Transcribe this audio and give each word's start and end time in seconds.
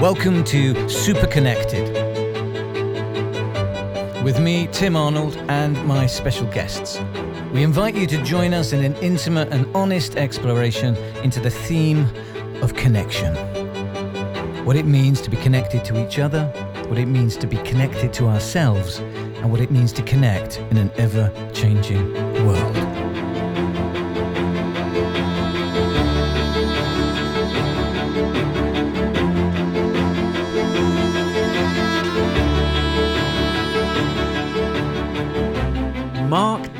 Welcome 0.00 0.44
to 0.44 0.88
Super 0.88 1.26
Connected. 1.26 1.92
With 4.24 4.40
me, 4.40 4.66
Tim 4.72 4.96
Arnold, 4.96 5.36
and 5.48 5.84
my 5.84 6.06
special 6.06 6.46
guests. 6.46 6.98
We 7.52 7.62
invite 7.62 7.94
you 7.94 8.06
to 8.06 8.22
join 8.22 8.54
us 8.54 8.72
in 8.72 8.82
an 8.82 8.94
intimate 9.02 9.52
and 9.52 9.66
honest 9.76 10.16
exploration 10.16 10.96
into 11.22 11.38
the 11.38 11.50
theme 11.50 12.08
of 12.62 12.74
connection. 12.74 13.34
What 14.64 14.76
it 14.76 14.86
means 14.86 15.20
to 15.20 15.30
be 15.30 15.36
connected 15.36 15.84
to 15.84 16.02
each 16.02 16.18
other, 16.18 16.46
what 16.88 16.98
it 16.98 17.06
means 17.06 17.36
to 17.38 17.46
be 17.46 17.56
connected 17.58 18.12
to 18.14 18.26
ourselves, 18.28 18.98
and 18.98 19.50
what 19.50 19.60
it 19.60 19.70
means 19.70 19.92
to 19.92 20.02
connect 20.02 20.58
in 20.70 20.78
an 20.78 20.90
ever 20.96 21.30
changing 21.52 22.14
world. 22.46 22.91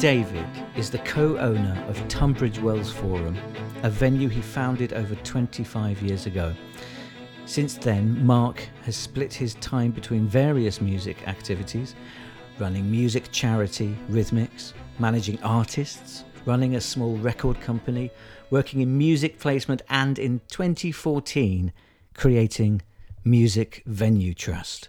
Davyd 0.02 0.76
is 0.76 0.90
the 0.90 0.98
co 0.98 1.38
owner 1.38 1.80
of 1.88 2.08
Tunbridge 2.08 2.58
Wells 2.58 2.90
Forum, 2.90 3.38
a 3.84 3.88
venue 3.88 4.28
he 4.28 4.40
founded 4.40 4.92
over 4.94 5.14
25 5.14 6.02
years 6.02 6.26
ago. 6.26 6.52
Since 7.46 7.76
then, 7.76 8.26
Mark 8.26 8.68
has 8.82 8.96
split 8.96 9.32
his 9.32 9.54
time 9.54 9.92
between 9.92 10.26
various 10.26 10.80
music 10.80 11.28
activities 11.28 11.94
running 12.58 12.90
music 12.90 13.30
charity 13.30 13.96
Rhythmix, 14.10 14.72
managing 14.98 15.40
artists, 15.44 16.24
running 16.46 16.74
a 16.74 16.80
small 16.80 17.16
record 17.18 17.60
company, 17.60 18.10
working 18.50 18.80
in 18.80 18.98
music 18.98 19.38
placement, 19.38 19.82
and 19.88 20.18
in 20.18 20.40
2014, 20.48 21.72
creating 22.12 22.82
Music 23.22 23.84
Venue 23.86 24.34
Trust, 24.34 24.88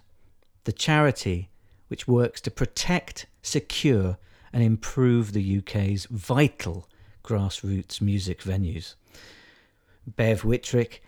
the 0.63 0.73
charity 0.73 1.51
which 1.87 2.07
works 2.07 2.41
to 2.41 2.49
protect, 2.49 3.27
secure, 3.43 4.17
and 4.53 4.63
improve 4.63 5.33
the 5.33 5.57
UK's 5.57 6.05
vital 6.05 6.87
grassroots 7.23 7.99
music 7.99 8.41
venues. 8.41 8.95
Bev 10.05 10.43
Whitrick 10.43 10.99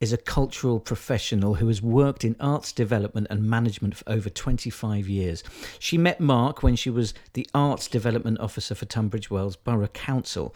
is 0.00 0.12
a 0.12 0.18
cultural 0.18 0.80
professional 0.80 1.54
who 1.54 1.68
has 1.68 1.80
worked 1.80 2.24
in 2.24 2.36
arts 2.40 2.72
development 2.72 3.26
and 3.30 3.42
management 3.42 3.96
for 3.96 4.08
over 4.08 4.28
25 4.28 5.08
years. 5.08 5.42
She 5.78 5.96
met 5.96 6.20
Mark 6.20 6.62
when 6.62 6.76
she 6.76 6.90
was 6.90 7.14
the 7.32 7.46
arts 7.54 7.88
development 7.88 8.40
officer 8.40 8.74
for 8.74 8.84
Tunbridge 8.84 9.30
Wells 9.30 9.56
Borough 9.56 9.88
Council, 9.88 10.54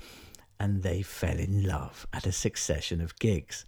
and 0.61 0.83
they 0.83 1.03
fell 1.03 1.39
in 1.39 1.67
love 1.67 2.07
at 2.13 2.27
a 2.27 2.33
succession 2.33 3.01
of 3.01 3.19
gigs. 3.19 3.65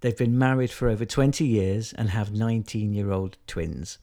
They've 0.00 0.16
been 0.16 0.38
married 0.38 0.70
for 0.70 0.88
over 0.88 1.04
20 1.04 1.44
years 1.44 1.92
and 1.92 2.10
have 2.10 2.32
19 2.32 2.92
year 2.92 3.10
old 3.10 3.36
twins. 3.46 3.98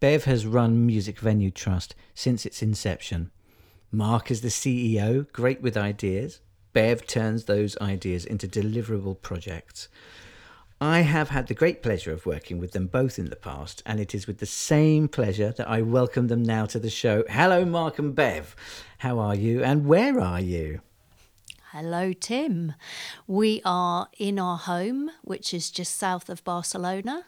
Bev 0.00 0.26
has 0.26 0.46
run 0.46 0.86
Music 0.86 1.18
Venue 1.18 1.50
Trust 1.50 1.96
since 2.14 2.46
its 2.46 2.62
inception. 2.62 3.32
Mark 3.90 4.30
is 4.30 4.42
the 4.42 4.48
CEO, 4.48 5.26
great 5.32 5.60
with 5.60 5.76
ideas. 5.76 6.38
Bev 6.72 7.04
turns 7.04 7.44
those 7.44 7.76
ideas 7.78 8.24
into 8.24 8.46
deliverable 8.46 9.20
projects. 9.20 9.88
I 10.80 11.00
have 11.00 11.30
had 11.30 11.48
the 11.48 11.54
great 11.54 11.82
pleasure 11.82 12.12
of 12.12 12.26
working 12.26 12.60
with 12.60 12.70
them 12.70 12.86
both 12.86 13.18
in 13.18 13.28
the 13.28 13.34
past, 13.34 13.82
and 13.84 13.98
it 13.98 14.14
is 14.14 14.28
with 14.28 14.38
the 14.38 14.46
same 14.46 15.08
pleasure 15.08 15.50
that 15.56 15.68
I 15.68 15.82
welcome 15.82 16.28
them 16.28 16.44
now 16.44 16.66
to 16.66 16.78
the 16.78 16.90
show. 16.90 17.24
Hello, 17.28 17.64
Mark 17.64 17.98
and 17.98 18.14
Bev. 18.14 18.54
How 18.98 19.18
are 19.18 19.34
you, 19.34 19.64
and 19.64 19.84
where 19.84 20.20
are 20.20 20.40
you? 20.40 20.80
Hello, 21.72 22.12
Tim. 22.12 22.74
We 23.26 23.62
are 23.64 24.06
in 24.16 24.38
our 24.38 24.58
home, 24.58 25.10
which 25.22 25.52
is 25.52 25.72
just 25.72 25.96
south 25.96 26.28
of 26.28 26.44
Barcelona, 26.44 27.24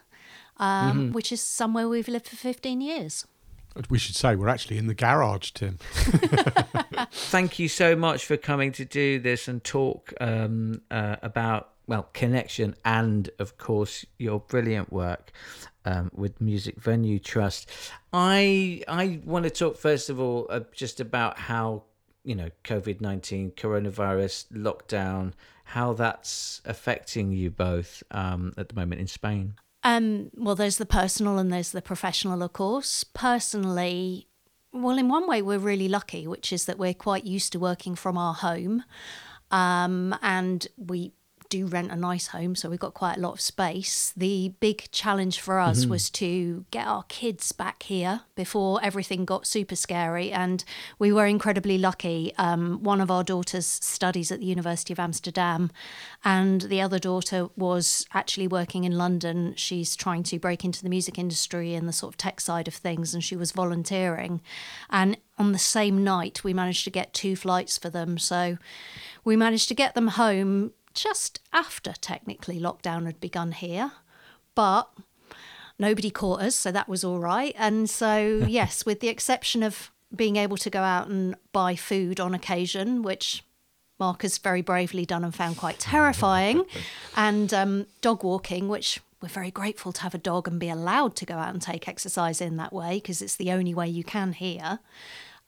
um, 0.61 0.91
mm-hmm. 0.91 1.11
which 1.11 1.31
is 1.31 1.41
somewhere 1.41 1.89
we've 1.89 2.07
lived 2.07 2.27
for 2.27 2.37
15 2.37 2.79
years. 2.79 3.25
We 3.89 3.97
should 3.97 4.15
say 4.15 4.35
we're 4.35 4.49
actually 4.49 4.77
in 4.77 4.87
the 4.87 4.93
garage, 4.93 5.51
Tim. 5.51 5.79
Thank 7.11 7.57
you 7.57 7.67
so 7.67 7.95
much 7.95 8.25
for 8.25 8.37
coming 8.37 8.71
to 8.73 8.85
do 8.85 9.19
this 9.19 9.47
and 9.47 9.63
talk 9.63 10.13
um, 10.21 10.81
uh, 10.91 11.17
about 11.21 11.69
well 11.87 12.09
connection 12.13 12.75
and 12.85 13.29
of 13.39 13.57
course 13.57 14.05
your 14.17 14.39
brilliant 14.39 14.93
work 14.93 15.31
um, 15.83 16.11
with 16.13 16.39
Music 16.39 16.79
Venue 16.79 17.17
Trust. 17.17 17.69
I 18.13 18.83
I 18.87 19.21
want 19.25 19.43
to 19.43 19.49
talk 19.49 19.77
first 19.77 20.09
of 20.09 20.19
all 20.19 20.47
uh, 20.49 20.61
just 20.73 20.99
about 20.99 21.39
how 21.39 21.83
you 22.23 22.35
know 22.35 22.49
COVID 22.65 22.99
nineteen, 22.99 23.51
coronavirus, 23.51 24.51
lockdown, 24.51 25.31
how 25.63 25.93
that's 25.93 26.61
affecting 26.65 27.31
you 27.31 27.49
both 27.49 28.03
um, 28.11 28.53
at 28.57 28.67
the 28.67 28.75
moment 28.75 28.99
in 28.99 29.07
Spain. 29.07 29.55
Um, 29.83 30.29
well, 30.35 30.55
there's 30.55 30.77
the 30.77 30.85
personal 30.85 31.37
and 31.37 31.51
there's 31.51 31.71
the 31.71 31.81
professional, 31.81 32.43
of 32.43 32.53
course. 32.53 33.03
Personally, 33.03 34.27
well, 34.71 34.97
in 34.97 35.09
one 35.09 35.27
way, 35.27 35.41
we're 35.41 35.57
really 35.57 35.89
lucky, 35.89 36.27
which 36.27 36.53
is 36.53 36.65
that 36.65 36.77
we're 36.77 36.93
quite 36.93 37.25
used 37.25 37.51
to 37.53 37.59
working 37.59 37.95
from 37.95 38.17
our 38.17 38.33
home. 38.33 38.83
Um, 39.49 40.15
and 40.21 40.67
we 40.77 41.13
do 41.51 41.67
rent 41.67 41.91
a 41.91 41.95
nice 41.95 42.27
home, 42.27 42.55
so 42.55 42.69
we've 42.69 42.79
got 42.79 42.95
quite 42.95 43.17
a 43.17 43.19
lot 43.19 43.33
of 43.33 43.41
space. 43.41 44.13
The 44.15 44.53
big 44.61 44.89
challenge 44.91 45.39
for 45.39 45.59
us 45.59 45.81
mm-hmm. 45.81 45.91
was 45.91 46.09
to 46.11 46.65
get 46.71 46.87
our 46.87 47.03
kids 47.03 47.51
back 47.51 47.83
here 47.83 48.21
before 48.35 48.79
everything 48.81 49.25
got 49.25 49.45
super 49.45 49.75
scary. 49.75 50.31
And 50.31 50.63
we 50.97 51.11
were 51.11 51.27
incredibly 51.27 51.77
lucky. 51.77 52.33
Um, 52.37 52.81
one 52.81 53.01
of 53.01 53.11
our 53.11 53.23
daughters 53.23 53.65
studies 53.65 54.31
at 54.31 54.39
the 54.39 54.45
University 54.45 54.93
of 54.93 54.99
Amsterdam, 54.99 55.69
and 56.23 56.61
the 56.61 56.81
other 56.81 56.97
daughter 56.97 57.49
was 57.57 58.07
actually 58.13 58.47
working 58.47 58.85
in 58.85 58.97
London. 58.97 59.53
She's 59.57 59.95
trying 59.95 60.23
to 60.23 60.39
break 60.39 60.63
into 60.63 60.81
the 60.81 60.89
music 60.89 61.19
industry 61.19 61.75
and 61.75 61.87
the 61.87 61.93
sort 61.93 62.13
of 62.13 62.17
tech 62.17 62.39
side 62.39 62.69
of 62.69 62.73
things, 62.73 63.13
and 63.13 63.21
she 63.21 63.35
was 63.35 63.51
volunteering. 63.51 64.41
And 64.89 65.17
on 65.37 65.51
the 65.51 65.59
same 65.59 66.01
night, 66.01 66.45
we 66.45 66.53
managed 66.53 66.85
to 66.85 66.91
get 66.91 67.13
two 67.13 67.35
flights 67.35 67.77
for 67.77 67.89
them. 67.89 68.17
So 68.17 68.57
we 69.25 69.35
managed 69.35 69.67
to 69.67 69.75
get 69.75 69.95
them 69.95 70.07
home 70.07 70.71
just 70.93 71.39
after 71.53 71.93
technically 72.01 72.59
lockdown 72.59 73.05
had 73.05 73.19
begun 73.19 73.51
here, 73.51 73.91
but 74.55 74.89
nobody 75.79 76.09
caught 76.09 76.41
us, 76.41 76.55
so 76.55 76.71
that 76.71 76.87
was 76.87 77.03
all 77.03 77.19
right. 77.19 77.55
And 77.57 77.89
so, 77.89 78.45
yes, 78.47 78.85
with 78.85 78.99
the 78.99 79.07
exception 79.07 79.63
of 79.63 79.91
being 80.15 80.35
able 80.35 80.57
to 80.57 80.69
go 80.69 80.81
out 80.81 81.07
and 81.07 81.35
buy 81.51 81.75
food 81.75 82.19
on 82.19 82.33
occasion, 82.33 83.01
which 83.01 83.43
Mark 83.99 84.23
has 84.23 84.37
very 84.37 84.61
bravely 84.61 85.05
done 85.05 85.23
and 85.23 85.33
found 85.33 85.57
quite 85.57 85.79
terrifying, 85.79 86.65
and 87.15 87.53
um, 87.53 87.87
dog 88.01 88.23
walking, 88.23 88.67
which 88.67 88.99
we're 89.21 89.29
very 89.29 89.51
grateful 89.51 89.91
to 89.91 90.01
have 90.01 90.15
a 90.15 90.17
dog 90.17 90.47
and 90.47 90.59
be 90.59 90.69
allowed 90.69 91.15
to 91.15 91.25
go 91.25 91.35
out 91.35 91.53
and 91.53 91.61
take 91.61 91.87
exercise 91.87 92.41
in 92.41 92.57
that 92.57 92.73
way 92.73 92.95
because 92.95 93.21
it's 93.21 93.35
the 93.35 93.51
only 93.51 93.73
way 93.73 93.87
you 93.87 94.03
can 94.03 94.33
here. 94.33 94.79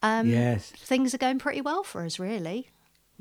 Um, 0.03 0.27
yes. 0.27 0.69
Things 0.69 1.13
are 1.15 1.17
going 1.17 1.39
pretty 1.39 1.61
well 1.61 1.83
for 1.83 2.03
us, 2.05 2.19
really. 2.19 2.69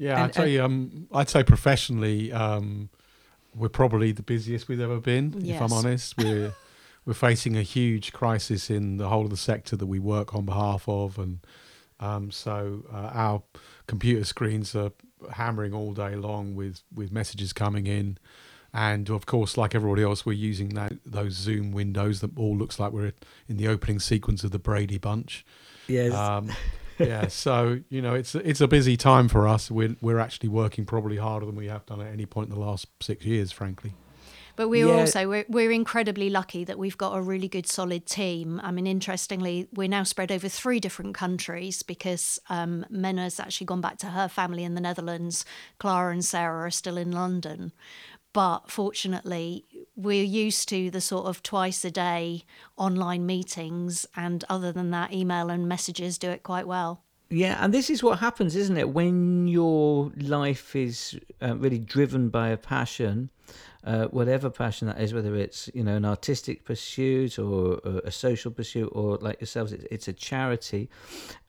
Yeah, 0.03 0.15
and, 0.15 0.25
I'd 0.25 0.35
say 0.35 0.59
um, 0.59 1.07
I'd 1.13 1.29
say 1.29 1.45
professionally, 1.45 2.33
um, 2.33 2.89
we're 3.55 3.69
probably 3.69 4.11
the 4.11 4.23
busiest 4.23 4.67
we've 4.67 4.81
ever 4.81 4.99
been. 4.99 5.33
Yes. 5.39 5.57
If 5.57 5.63
I'm 5.63 5.73
honest, 5.73 6.19
we're 6.19 6.53
we're 7.07 7.15
facing 7.15 7.57
a 7.57 7.63
huge 7.63 8.13
crisis 8.13 8.69
in 8.69 8.97
the 8.97 9.09
whole 9.09 9.23
of 9.23 9.31
the 9.31 9.37
sector 9.37 9.77
that 9.77 9.87
we 9.87 10.01
work 10.01 10.35
on 10.35 10.45
behalf 10.45 10.89
of, 10.89 11.19
and 11.19 11.39
um, 12.01 12.33
so 12.33 12.83
uh, 12.93 13.13
our 13.15 13.43
computer 13.87 14.25
screens 14.25 14.75
are 14.75 14.91
hammering 15.35 15.73
all 15.73 15.93
day 15.93 16.17
long 16.17 16.57
with 16.57 16.83
with 16.93 17.13
messages 17.13 17.53
coming 17.53 17.87
in. 17.87 18.19
And 18.75 19.09
of 19.09 19.25
course, 19.27 19.57
like 19.57 19.73
everybody 19.73 20.03
else, 20.03 20.27
we're 20.27 20.33
using 20.33 20.71
that, 20.71 20.95
those 21.05 21.35
Zoom 21.35 21.71
windows 21.71 22.23
that 22.23 22.37
all 22.37 22.57
looks 22.57 22.81
like 22.81 22.91
we're 22.91 23.13
in 23.47 23.59
the 23.59 23.69
opening 23.69 24.01
sequence 24.01 24.43
of 24.43 24.51
the 24.51 24.59
Brady 24.59 24.99
Bunch. 24.99 25.45
Yes. 25.87 26.13
Um, 26.13 26.51
yeah, 27.07 27.29
so 27.29 27.81
you 27.89 28.03
know 28.03 28.15
it's 28.15 28.35
it's 28.35 28.61
a 28.61 28.69
busy 28.69 28.97
time 28.97 29.29
for 29.29 29.47
us. 29.47 29.71
We're 29.71 29.97
we're 30.01 30.19
actually 30.19 30.49
working 30.49 30.85
probably 30.85 31.17
harder 31.17 31.47
than 31.47 31.57
we 31.57 31.67
have 31.67 31.87
done 31.87 32.01
at 32.01 32.13
any 32.13 32.27
point 32.27 32.49
in 32.51 32.55
the 32.55 32.61
last 32.61 32.87
six 33.01 33.25
years, 33.25 33.53
frankly. 33.53 33.95
But 34.55 34.69
we're 34.69 34.89
yeah. 34.89 35.01
also 35.01 35.29
we're, 35.29 35.45
we're 35.49 35.71
incredibly 35.71 36.29
lucky 36.29 36.65
that 36.65 36.79
we've 36.79 36.99
got 36.99 37.17
a 37.17 37.23
really 37.23 37.49
good 37.49 37.67
solid 37.67 38.07
team. 38.07 38.61
I 38.63 38.71
mean, 38.71 38.87
interestingly, 38.87 39.69
we're 39.73 39.89
now 39.89 40.03
spread 40.03 40.31
over 40.31 40.49
three 40.49 40.79
different 40.79 41.15
countries 41.15 41.83
because 41.83 42.39
um, 42.51 42.85
Menna's 42.91 43.41
actually 43.41 43.67
gone 43.67 43.81
back 43.81 43.99
to 43.99 44.09
her 44.09 44.29
family 44.29 44.65
in 44.65 44.75
the 44.75 44.81
Netherlands. 44.81 45.45
Clara 45.79 46.13
and 46.13 46.25
Sarah 46.25 46.67
are 46.67 46.71
still 46.71 46.99
in 46.99 47.13
London. 47.13 47.73
But 48.35 48.71
fortunately, 48.71 49.65
we're 49.97 50.25
used 50.25 50.69
to 50.71 50.91
the 50.91 51.01
sort 51.01 51.27
of 51.27 51.43
twice 51.43 51.85
a 51.85 51.91
day 51.91 52.45
online 52.77 53.27
meetings, 53.27 54.07
and 54.17 54.45
other 54.49 54.73
than 54.73 54.91
that, 54.91 55.13
email 55.13 55.51
and 55.51 55.69
messages 55.69 56.19
do 56.19 56.31
it 56.31 56.43
quite 56.43 56.67
well. 56.67 57.03
Yeah, 57.33 57.57
and 57.65 57.73
this 57.73 57.89
is 57.89 58.03
what 58.03 58.19
happens, 58.19 58.57
isn't 58.57 58.77
it? 58.77 58.91
When 58.91 59.49
your 59.49 60.13
life 60.19 60.77
is 60.77 61.19
uh, 61.41 61.57
really 61.57 61.79
driven 61.79 62.29
by 62.29 62.49
a 62.49 62.59
passion, 62.59 63.31
uh, 63.85 64.05
whatever 64.07 64.51
passion 64.51 64.89
that 64.89 65.01
is, 65.01 65.15
whether 65.15 65.35
it's 65.35 65.71
you 65.73 65.83
know 65.83 65.97
an 65.97 66.05
artistic 66.05 66.65
pursuit 66.65 67.39
or, 67.39 67.79
or 67.85 68.03
a 68.05 68.11
social 68.11 68.51
pursuit 68.51 68.91
or 68.93 69.17
like 69.17 69.41
yourselves, 69.41 69.73
it, 69.73 69.87
it's 69.91 70.09
a 70.09 70.13
charity. 70.13 70.91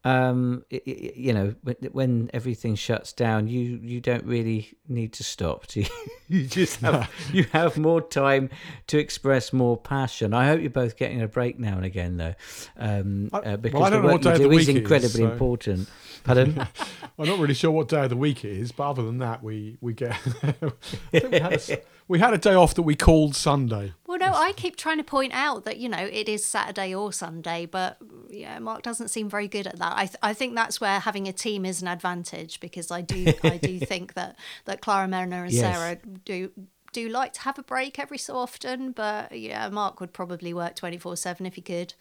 Um, 0.06 0.66
it, 0.70 0.84
it, 0.86 1.16
you 1.16 1.32
know, 1.32 1.56
when, 1.64 1.76
when, 1.94 2.30
everything 2.34 2.76
shuts 2.76 3.14
down, 3.14 3.48
you 3.48 3.80
you 3.82 4.02
don't 4.02 4.26
really 4.26 4.78
need 4.90 5.14
to 5.14 5.24
stop. 5.24 5.74
You? 5.76 5.86
you 6.28 6.46
just 6.46 6.82
have 6.82 7.10
you 7.32 7.46
have 7.54 7.78
more 7.78 8.02
time 8.02 8.50
to 8.88 8.98
express 8.98 9.54
more 9.54 9.78
passion. 9.78 10.34
I 10.34 10.48
hope 10.48 10.60
you're 10.60 10.70
both 10.70 10.98
getting 10.98 11.22
a 11.22 11.28
break 11.30 11.58
now 11.58 11.78
and 11.78 11.86
again, 11.86 12.18
though, 12.18 12.36
um, 12.78 13.30
uh, 13.32 13.56
because 13.56 13.80
well, 13.80 13.92
the 13.92 14.02
work 14.02 14.26
you 14.26 14.36
do 14.36 14.52
is 14.52 14.68
incredibly 14.68 15.24
is, 15.24 15.28
so. 15.28 15.32
important. 15.32 15.90
Pardon? 16.24 16.68
I'm 17.20 17.28
not 17.28 17.40
really 17.40 17.54
sure 17.54 17.72
what 17.72 17.90
day 17.90 18.04
of 18.04 18.10
the 18.10 18.18
week 18.18 18.44
it 18.44 18.52
is, 18.52 18.72
but 18.72 18.90
other 18.90 19.04
than 19.04 19.20
that, 19.20 19.44
we 19.44 19.78
we 19.82 19.94
get 19.94 20.18
we, 21.12 21.40
had 21.40 21.54
a, 21.54 21.82
we 22.08 22.20
had 22.20 22.34
a 22.34 22.38
day 22.38 22.56
off 22.56 22.74
that 22.76 22.82
we 22.82 22.96
called 22.96 23.36
Sunday. 23.36 23.94
Well, 24.08 24.18
no, 24.18 24.34
I 24.34 24.52
keep 24.54 24.76
trying 24.76 24.98
to 24.98 25.04
point 25.04 25.34
out 25.34 25.66
that 25.66 25.78
you 25.78 25.90
know 25.90 25.98
it 26.00 26.28
is 26.28 26.44
Saturday 26.44 26.94
or 26.94 27.14
Sunday, 27.14 27.66
but 27.66 27.98
yeah, 28.30 28.58
Mark 28.60 28.82
doesn't 28.82 29.10
seem 29.10 29.30
very 29.30 29.48
good 29.48 29.68
at 29.68 29.78
that. 29.80 29.93
I 29.96 30.06
th- 30.06 30.18
I 30.22 30.34
think 30.34 30.56
that's 30.56 30.82
where 30.82 31.00
having 31.00 31.28
a 31.28 31.34
team 31.34 31.66
is 31.66 31.82
an 31.82 31.88
advantage 31.88 32.60
because 32.60 32.92
I 32.92 33.02
do 33.02 33.34
I 33.44 33.58
do 33.58 33.80
think 33.80 34.14
that 34.14 34.38
that 34.66 34.82
Clara 34.82 35.08
Menna 35.08 35.44
and 35.44 35.52
yes. 35.52 35.62
Sarah 35.62 35.98
do 36.26 36.52
do 36.92 37.10
like 37.10 37.34
to 37.34 37.42
have 37.42 37.58
a 37.58 37.64
break 37.64 38.00
every 38.00 38.18
so 38.18 38.36
often, 38.36 38.92
but 38.92 39.38
yeah, 39.38 39.68
Mark 39.70 40.00
would 40.00 40.14
probably 40.14 40.54
work 40.54 40.76
twenty 40.76 40.98
four 40.98 41.18
seven 41.18 41.46
if 41.46 41.56
he 41.56 41.62
could. 41.62 41.94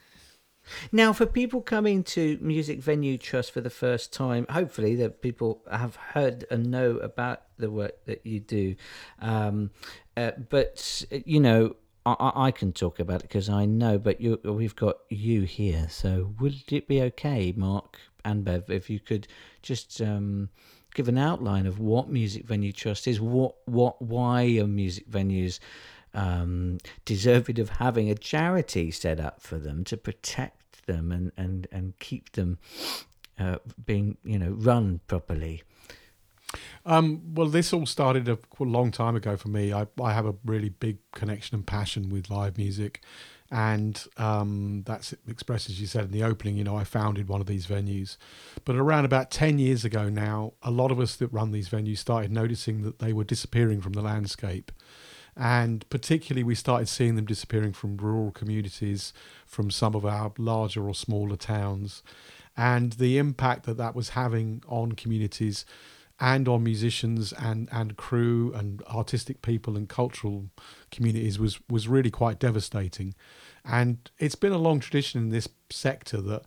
Now, 0.92 1.12
for 1.12 1.26
people 1.26 1.60
coming 1.60 2.04
to 2.04 2.38
Music 2.40 2.80
Venue 2.80 3.18
Trust 3.18 3.50
for 3.50 3.60
the 3.60 3.70
first 3.70 4.12
time, 4.12 4.46
hopefully 4.48 4.94
that 4.96 5.20
people 5.20 5.62
have 5.70 5.96
heard 5.96 6.44
and 6.50 6.70
know 6.70 6.98
about 6.98 7.42
the 7.58 7.70
work 7.70 8.04
that 8.06 8.24
you 8.24 8.38
do. 8.38 8.76
Um, 9.18 9.70
uh, 10.16 10.32
but 10.50 11.04
you 11.10 11.40
know, 11.40 11.76
I, 12.04 12.32
I, 12.34 12.50
can 12.50 12.72
talk 12.72 12.98
about 12.98 13.20
it 13.20 13.28
because 13.28 13.48
I 13.48 13.64
know. 13.64 13.98
But 13.98 14.20
you, 14.20 14.40
we've 14.44 14.76
got 14.76 14.96
you 15.08 15.42
here, 15.42 15.86
so 15.88 16.34
would 16.40 16.72
it 16.72 16.88
be 16.88 17.02
okay, 17.02 17.52
Mark 17.56 17.98
and 18.24 18.44
Bev, 18.44 18.70
if 18.70 18.90
you 18.90 19.00
could 19.00 19.28
just 19.62 20.00
um, 20.00 20.48
give 20.94 21.08
an 21.08 21.18
outline 21.18 21.66
of 21.66 21.78
what 21.78 22.08
Music 22.08 22.44
Venue 22.44 22.72
Trust 22.72 23.06
is, 23.06 23.20
what, 23.20 23.54
what, 23.66 24.00
why 24.02 24.42
are 24.58 24.66
music 24.66 25.08
venues 25.10 25.58
um, 26.14 26.78
deserving 27.04 27.58
of 27.58 27.70
having 27.70 28.10
a 28.10 28.14
charity 28.14 28.90
set 28.90 29.18
up 29.18 29.40
for 29.40 29.58
them 29.58 29.84
to 29.84 29.96
protect 29.96 30.86
them 30.86 31.10
and, 31.10 31.32
and, 31.36 31.66
and 31.72 31.98
keep 31.98 32.32
them 32.32 32.58
uh, 33.38 33.56
being 33.84 34.16
you 34.24 34.38
know 34.38 34.50
run 34.50 35.00
properly. 35.06 35.62
Um, 36.84 37.34
well, 37.34 37.48
this 37.48 37.72
all 37.72 37.86
started 37.86 38.28
a, 38.28 38.38
long 38.60 38.90
time 38.90 39.16
ago 39.16 39.36
for 39.36 39.48
me. 39.48 39.72
I, 39.72 39.86
I 40.00 40.12
have 40.12 40.26
a 40.26 40.34
really 40.44 40.68
big 40.68 40.98
connection 41.12 41.56
and 41.56 41.66
passion 41.66 42.10
with 42.10 42.30
live 42.30 42.58
music, 42.58 43.02
and 43.50 44.04
um, 44.16 44.82
that's 44.86 45.14
expressed 45.28 45.68
as 45.68 45.80
you 45.80 45.86
said 45.86 46.04
in 46.04 46.10
the 46.12 46.22
opening. 46.22 46.56
You 46.56 46.64
know, 46.64 46.76
I 46.76 46.84
founded 46.84 47.28
one 47.28 47.40
of 47.40 47.46
these 47.46 47.66
venues, 47.66 48.16
but 48.64 48.76
around 48.76 49.04
about 49.04 49.30
ten 49.30 49.58
years 49.58 49.84
ago 49.84 50.08
now, 50.08 50.52
a 50.62 50.70
lot 50.70 50.90
of 50.90 51.00
us 51.00 51.16
that 51.16 51.28
run 51.28 51.52
these 51.52 51.68
venues 51.68 51.98
started 51.98 52.30
noticing 52.30 52.82
that 52.82 52.98
they 52.98 53.12
were 53.12 53.24
disappearing 53.24 53.80
from 53.80 53.92
the 53.92 54.02
landscape 54.02 54.72
and 55.36 55.88
particularly 55.88 56.42
we 56.42 56.54
started 56.54 56.88
seeing 56.88 57.16
them 57.16 57.24
disappearing 57.24 57.72
from 57.72 57.96
rural 57.96 58.30
communities, 58.30 59.12
from 59.46 59.70
some 59.70 59.94
of 59.94 60.04
our 60.04 60.32
larger 60.36 60.86
or 60.86 60.94
smaller 60.94 61.36
towns, 61.36 62.02
and 62.56 62.92
the 62.94 63.16
impact 63.16 63.64
that 63.64 63.78
that 63.78 63.94
was 63.94 64.10
having 64.10 64.62
on 64.68 64.92
communities 64.92 65.64
and 66.22 66.46
on 66.46 66.62
musicians 66.62 67.32
and, 67.32 67.68
and 67.72 67.96
crew 67.96 68.52
and 68.54 68.80
artistic 68.84 69.42
people 69.42 69.76
and 69.76 69.88
cultural 69.88 70.48
communities 70.92 71.36
was 71.36 71.58
was 71.68 71.88
really 71.88 72.12
quite 72.12 72.38
devastating. 72.38 73.12
And 73.64 74.08
it's 74.18 74.36
been 74.36 74.52
a 74.52 74.58
long 74.58 74.78
tradition 74.78 75.20
in 75.20 75.30
this 75.30 75.48
sector 75.68 76.20
that 76.22 76.44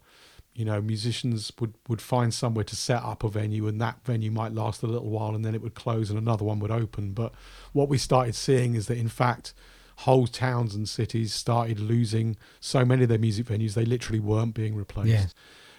you 0.53 0.63
know, 0.63 0.81
musicians 0.81 1.51
would, 1.59 1.73
would 1.89 2.01
find 2.01 2.33
somewhere 2.33 2.63
to 2.63 2.77
set 2.77 3.03
up 3.03 3.25
a 3.25 3.29
venue, 3.29 3.67
and 3.67 3.81
that 3.81 3.97
venue 4.05 4.31
might 4.31 4.53
last 4.53 4.81
a 4.83 4.87
little 4.87 5.09
while, 5.09 5.35
and 5.35 5.43
then 5.43 5.53
it 5.53 5.61
would 5.61 5.75
close, 5.75 6.09
and 6.09 6.17
another 6.17 6.45
one 6.45 6.59
would 6.59 6.71
open. 6.71 7.11
But 7.11 7.33
what 7.73 7.89
we 7.89 7.97
started 7.97 8.35
seeing 8.35 8.73
is 8.73 8.87
that, 8.87 8.97
in 8.97 9.09
fact, 9.09 9.53
whole 9.97 10.27
towns 10.27 10.73
and 10.73 10.87
cities 10.87 11.33
started 11.33 11.81
losing 11.81 12.37
so 12.61 12.85
many 12.85 13.03
of 13.03 13.09
their 13.09 13.19
music 13.19 13.47
venues; 13.47 13.73
they 13.73 13.83
literally 13.83 14.21
weren't 14.21 14.53
being 14.53 14.75
replaced. 14.75 15.09
Yeah. 15.09 15.25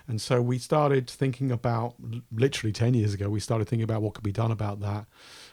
And 0.08 0.20
so 0.20 0.40
we 0.40 0.58
started 0.58 1.10
thinking 1.10 1.50
about, 1.50 1.94
literally 2.30 2.72
ten 2.72 2.94
years 2.94 3.12
ago, 3.14 3.28
we 3.28 3.40
started 3.40 3.68
thinking 3.68 3.84
about 3.84 4.02
what 4.02 4.14
could 4.14 4.24
be 4.24 4.32
done 4.32 4.52
about 4.52 4.80
that. 4.80 5.06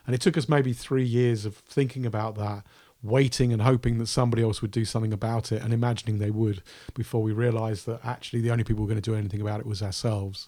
And 0.05 0.13
it 0.13 0.21
took 0.21 0.37
us 0.37 0.47
maybe 0.47 0.73
three 0.73 1.05
years 1.05 1.45
of 1.45 1.57
thinking 1.57 2.05
about 2.05 2.35
that 2.35 2.63
waiting 3.01 3.51
and 3.51 3.61
hoping 3.61 3.97
that 3.97 4.07
somebody 4.07 4.41
else 4.41 4.61
would 4.61 4.71
do 4.71 4.85
something 4.85 5.11
about 5.11 5.51
it 5.51 5.61
and 5.61 5.73
imagining 5.73 6.19
they 6.19 6.31
would 6.31 6.63
before 6.93 7.21
we 7.21 7.33
realized 7.33 7.85
that 7.85 7.99
actually 8.03 8.39
the 8.39 8.49
only 8.49 8.63
people 8.63 8.77
who 8.77 8.83
were 8.83 8.93
going 8.93 9.01
to 9.01 9.11
do 9.11 9.15
anything 9.15 9.41
about 9.41 9.59
it 9.59 9.65
was 9.65 9.81
ourselves. 9.81 10.47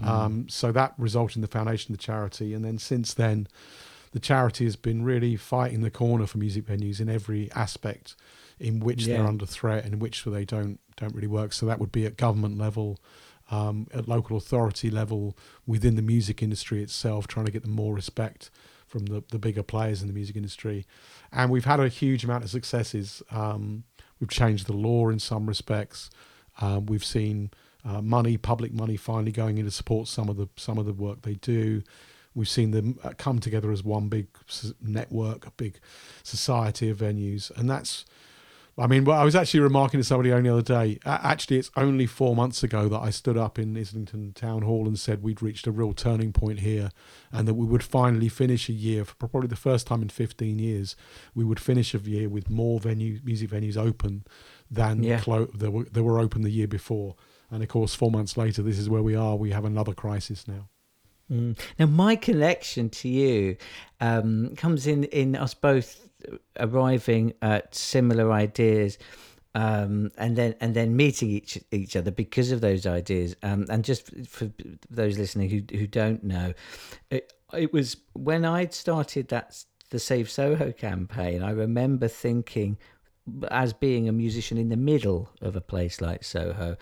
Mm. 0.00 0.06
Um, 0.06 0.48
so 0.48 0.70
that 0.70 0.94
resulted 0.96 1.38
in 1.38 1.42
the 1.42 1.48
foundation 1.48 1.92
of 1.92 1.98
the 1.98 2.02
charity. 2.02 2.54
And 2.54 2.64
then 2.64 2.78
since 2.78 3.14
then, 3.14 3.48
the 4.12 4.20
charity 4.20 4.64
has 4.64 4.76
been 4.76 5.04
really 5.04 5.36
fighting 5.36 5.80
the 5.80 5.90
corner 5.90 6.26
for 6.26 6.38
music 6.38 6.66
venues 6.66 7.00
in 7.00 7.08
every 7.08 7.50
aspect 7.52 8.14
in 8.60 8.78
which 8.80 9.06
yeah. 9.06 9.16
they're 9.16 9.26
under 9.26 9.44
threat 9.44 9.84
and 9.84 9.94
in 9.94 9.98
which 9.98 10.24
they 10.24 10.44
don't 10.44 10.78
don't 10.96 11.14
really 11.14 11.28
work. 11.28 11.52
So 11.52 11.66
that 11.66 11.78
would 11.78 11.92
be 11.92 12.06
at 12.06 12.16
government 12.16 12.58
level, 12.58 12.98
um, 13.50 13.86
at 13.92 14.08
local 14.08 14.36
authority 14.36 14.90
level, 14.90 15.36
within 15.66 15.96
the 15.96 16.02
music 16.02 16.42
industry 16.42 16.82
itself, 16.82 17.26
trying 17.26 17.46
to 17.46 17.52
get 17.52 17.62
them 17.62 17.72
more 17.72 17.94
respect 17.94 18.50
from 18.86 19.06
the, 19.06 19.22
the 19.30 19.38
bigger 19.38 19.62
players 19.62 20.00
in 20.00 20.08
the 20.08 20.14
music 20.14 20.36
industry. 20.36 20.86
And 21.32 21.50
we've 21.50 21.64
had 21.64 21.80
a 21.80 21.88
huge 21.88 22.24
amount 22.24 22.44
of 22.44 22.50
successes. 22.50 23.22
Um, 23.30 23.84
we've 24.18 24.30
changed 24.30 24.66
the 24.66 24.72
law 24.72 25.08
in 25.08 25.18
some 25.18 25.46
respects. 25.46 26.10
Um, 26.60 26.86
we've 26.86 27.04
seen 27.04 27.50
uh, 27.84 28.00
money, 28.00 28.36
public 28.36 28.72
money, 28.72 28.96
finally 28.96 29.32
going 29.32 29.58
in 29.58 29.64
to 29.64 29.70
support 29.70 30.08
some 30.08 30.28
of 30.28 30.36
the 30.36 30.48
some 30.56 30.78
of 30.78 30.86
the 30.86 30.92
work 30.92 31.22
they 31.22 31.34
do. 31.34 31.82
We've 32.34 32.48
seen 32.48 32.70
them 32.70 32.98
uh, 33.02 33.10
come 33.16 33.38
together 33.38 33.72
as 33.72 33.82
one 33.82 34.08
big 34.08 34.26
network, 34.80 35.46
a 35.46 35.50
big 35.52 35.78
society 36.22 36.90
of 36.90 36.98
venues, 36.98 37.50
and 37.56 37.68
that's 37.68 38.04
I 38.78 38.86
mean, 38.86 39.04
well, 39.04 39.18
I 39.18 39.24
was 39.24 39.34
actually 39.34 39.60
remarking 39.60 39.98
to 39.98 40.04
somebody 40.04 40.32
only 40.32 40.48
the 40.48 40.56
other 40.56 40.62
day. 40.62 40.98
Actually, 41.04 41.58
it's 41.58 41.70
only 41.76 42.06
four 42.06 42.36
months 42.36 42.62
ago 42.62 42.88
that 42.88 43.00
I 43.00 43.10
stood 43.10 43.36
up 43.36 43.58
in 43.58 43.76
Islington 43.76 44.32
Town 44.34 44.62
Hall 44.62 44.86
and 44.86 44.98
said 44.98 45.22
we'd 45.22 45.42
reached 45.42 45.66
a 45.66 45.72
real 45.72 45.92
turning 45.92 46.32
point 46.32 46.60
here, 46.60 46.90
and 47.32 47.48
that 47.48 47.54
we 47.54 47.66
would 47.66 47.82
finally 47.82 48.28
finish 48.28 48.68
a 48.68 48.72
year 48.72 49.04
for 49.04 49.14
probably 49.14 49.48
the 49.48 49.56
first 49.56 49.88
time 49.88 50.02
in 50.02 50.08
15 50.08 50.58
years. 50.58 50.94
We 51.34 51.44
would 51.44 51.58
finish 51.58 51.92
a 51.94 51.98
year 51.98 52.28
with 52.28 52.50
more 52.50 52.78
venue 52.78 53.18
music 53.24 53.50
venues 53.50 53.76
open 53.76 54.24
than 54.70 55.02
yeah. 55.02 55.20
clo- 55.20 55.50
that, 55.54 55.70
were, 55.70 55.84
that 55.84 56.02
were 56.02 56.20
open 56.20 56.42
the 56.42 56.50
year 56.50 56.68
before. 56.68 57.16
And 57.50 57.62
of 57.62 57.68
course, 57.68 57.94
four 57.94 58.10
months 58.10 58.36
later, 58.36 58.62
this 58.62 58.78
is 58.78 58.88
where 58.88 59.02
we 59.02 59.16
are. 59.16 59.34
We 59.34 59.50
have 59.50 59.64
another 59.64 59.94
crisis 59.94 60.46
now. 60.46 60.68
Mm. 61.30 61.58
Now, 61.78 61.86
my 61.86 62.16
connection 62.16 62.88
to 62.90 63.08
you 63.08 63.56
um, 64.00 64.54
comes 64.56 64.86
in 64.86 65.04
in 65.04 65.36
us 65.36 65.54
both 65.54 66.07
arriving 66.58 67.32
at 67.42 67.74
similar 67.74 68.32
ideas 68.32 68.98
um, 69.54 70.10
and 70.18 70.36
then 70.36 70.54
and 70.60 70.74
then 70.74 70.96
meeting 70.96 71.30
each 71.30 71.58
each 71.72 71.96
other 71.96 72.10
because 72.10 72.52
of 72.52 72.60
those 72.60 72.86
ideas. 72.86 73.34
Um, 73.42 73.66
and 73.68 73.84
just 73.84 74.10
for 74.26 74.50
those 74.90 75.18
listening 75.18 75.50
who 75.50 75.76
who 75.76 75.86
don't 75.86 76.22
know, 76.22 76.52
it, 77.10 77.32
it 77.52 77.72
was 77.72 77.96
when 78.12 78.44
I'd 78.44 78.74
started 78.74 79.28
that 79.28 79.64
the 79.90 79.98
Save 79.98 80.30
Soho 80.30 80.70
campaign. 80.72 81.42
I 81.42 81.50
remember 81.50 82.08
thinking, 82.08 82.78
as 83.50 83.72
being 83.72 84.08
a 84.08 84.12
musician 84.12 84.58
in 84.58 84.68
the 84.68 84.76
middle 84.76 85.30
of 85.40 85.56
a 85.56 85.60
place 85.60 86.00
like 86.00 86.24
Soho, 86.24 86.76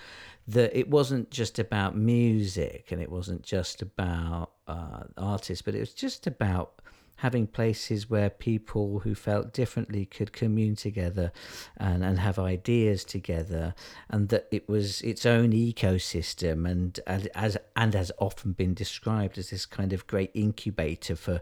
that 0.49 0.77
it 0.77 0.91
wasn't 0.91 1.31
just 1.31 1.59
about 1.59 1.97
music 1.97 2.89
and 2.91 3.01
it 3.01 3.11
wasn't 3.11 3.43
just 3.43 3.81
about 3.81 4.51
uh, 4.67 5.05
artists, 5.17 5.63
but 5.63 5.75
it 5.75 5.81
was 5.81 5.95
just 5.95 6.27
about 6.27 6.83
having 7.17 7.47
places 7.47 8.11
where 8.11 8.29
people 8.29 9.01
who 9.01 9.15
felt 9.15 9.53
differently 9.53 10.05
could 10.05 10.33
commune 10.33 10.77
together 10.77 11.33
and, 11.77 12.05
and 12.05 12.19
have 12.19 12.39
ideas 12.39 13.05
together, 13.05 13.75
and 14.09 14.29
that 14.29 14.47
it 14.51 14.69
was 14.69 15.01
its 15.03 15.25
own 15.25 15.53
ecosystem, 15.53 16.69
and, 16.71 17.01
as 17.07 17.57
and 17.75 17.95
has 17.95 18.13
often 18.19 18.53
been 18.53 18.75
described 18.75 19.39
as 19.39 19.51
this 19.51 19.67
kind 19.67 19.93
of 19.93 20.07
great 20.07 20.31
incubator 20.35 21.17
for 21.17 21.41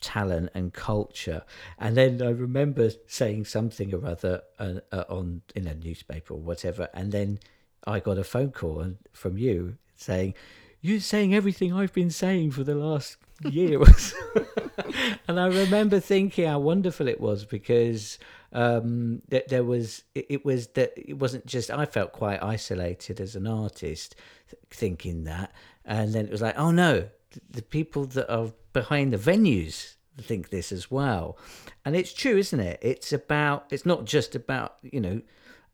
talent 0.00 0.50
and 0.54 0.72
culture. 0.72 1.42
And 1.78 1.96
then 1.96 2.22
I 2.22 2.30
remember 2.30 2.90
saying 3.06 3.46
something 3.46 3.92
or 3.94 4.06
other 4.06 4.42
uh, 4.58 4.74
uh, 4.92 5.04
on 5.08 5.42
in 5.54 5.66
a 5.66 5.74
newspaper 5.74 6.34
or 6.34 6.40
whatever, 6.40 6.88
and 6.94 7.10
then 7.10 7.40
I 7.86 8.00
got 8.00 8.18
a 8.18 8.24
phone 8.24 8.52
call 8.52 8.94
from 9.12 9.38
you 9.38 9.76
saying, 9.96 10.34
"You're 10.80 11.00
saying 11.00 11.34
everything 11.34 11.72
I've 11.72 11.92
been 11.92 12.10
saying 12.10 12.52
for 12.52 12.62
the 12.62 12.74
last 12.74 13.16
years. 13.44 14.14
and 15.28 15.38
I 15.40 15.46
remember 15.46 16.00
thinking 16.00 16.46
how 16.46 16.58
wonderful 16.58 17.08
it 17.08 17.20
was 17.20 17.44
because 17.44 18.18
um, 18.52 19.22
that 19.28 19.48
there 19.48 19.64
was 19.64 20.04
it, 20.14 20.26
it, 20.28 20.44
was 20.44 20.68
that 20.68 20.92
it 20.96 21.14
wasn't 21.14 21.46
just 21.46 21.70
I 21.70 21.86
felt 21.86 22.12
quite 22.12 22.42
isolated 22.42 23.20
as 23.20 23.36
an 23.36 23.46
artist 23.46 24.16
thinking 24.70 25.24
that, 25.24 25.52
and 25.84 26.14
then 26.14 26.26
it 26.26 26.32
was 26.32 26.42
like, 26.42 26.58
oh 26.58 26.70
no, 26.70 27.08
the 27.50 27.62
people 27.62 28.06
that 28.06 28.32
are 28.32 28.52
behind 28.72 29.12
the 29.12 29.18
venues 29.18 29.96
think 30.22 30.50
this 30.50 30.72
as 30.72 30.90
well. 30.90 31.38
And 31.84 31.94
it's 31.94 32.12
true, 32.12 32.36
isn't 32.36 32.60
it? 32.60 32.78
It's 32.82 33.12
about, 33.12 33.66
it's 33.70 33.86
not 33.86 34.04
just 34.04 34.34
about, 34.34 34.76
you 34.82 35.00
know, 35.00 35.20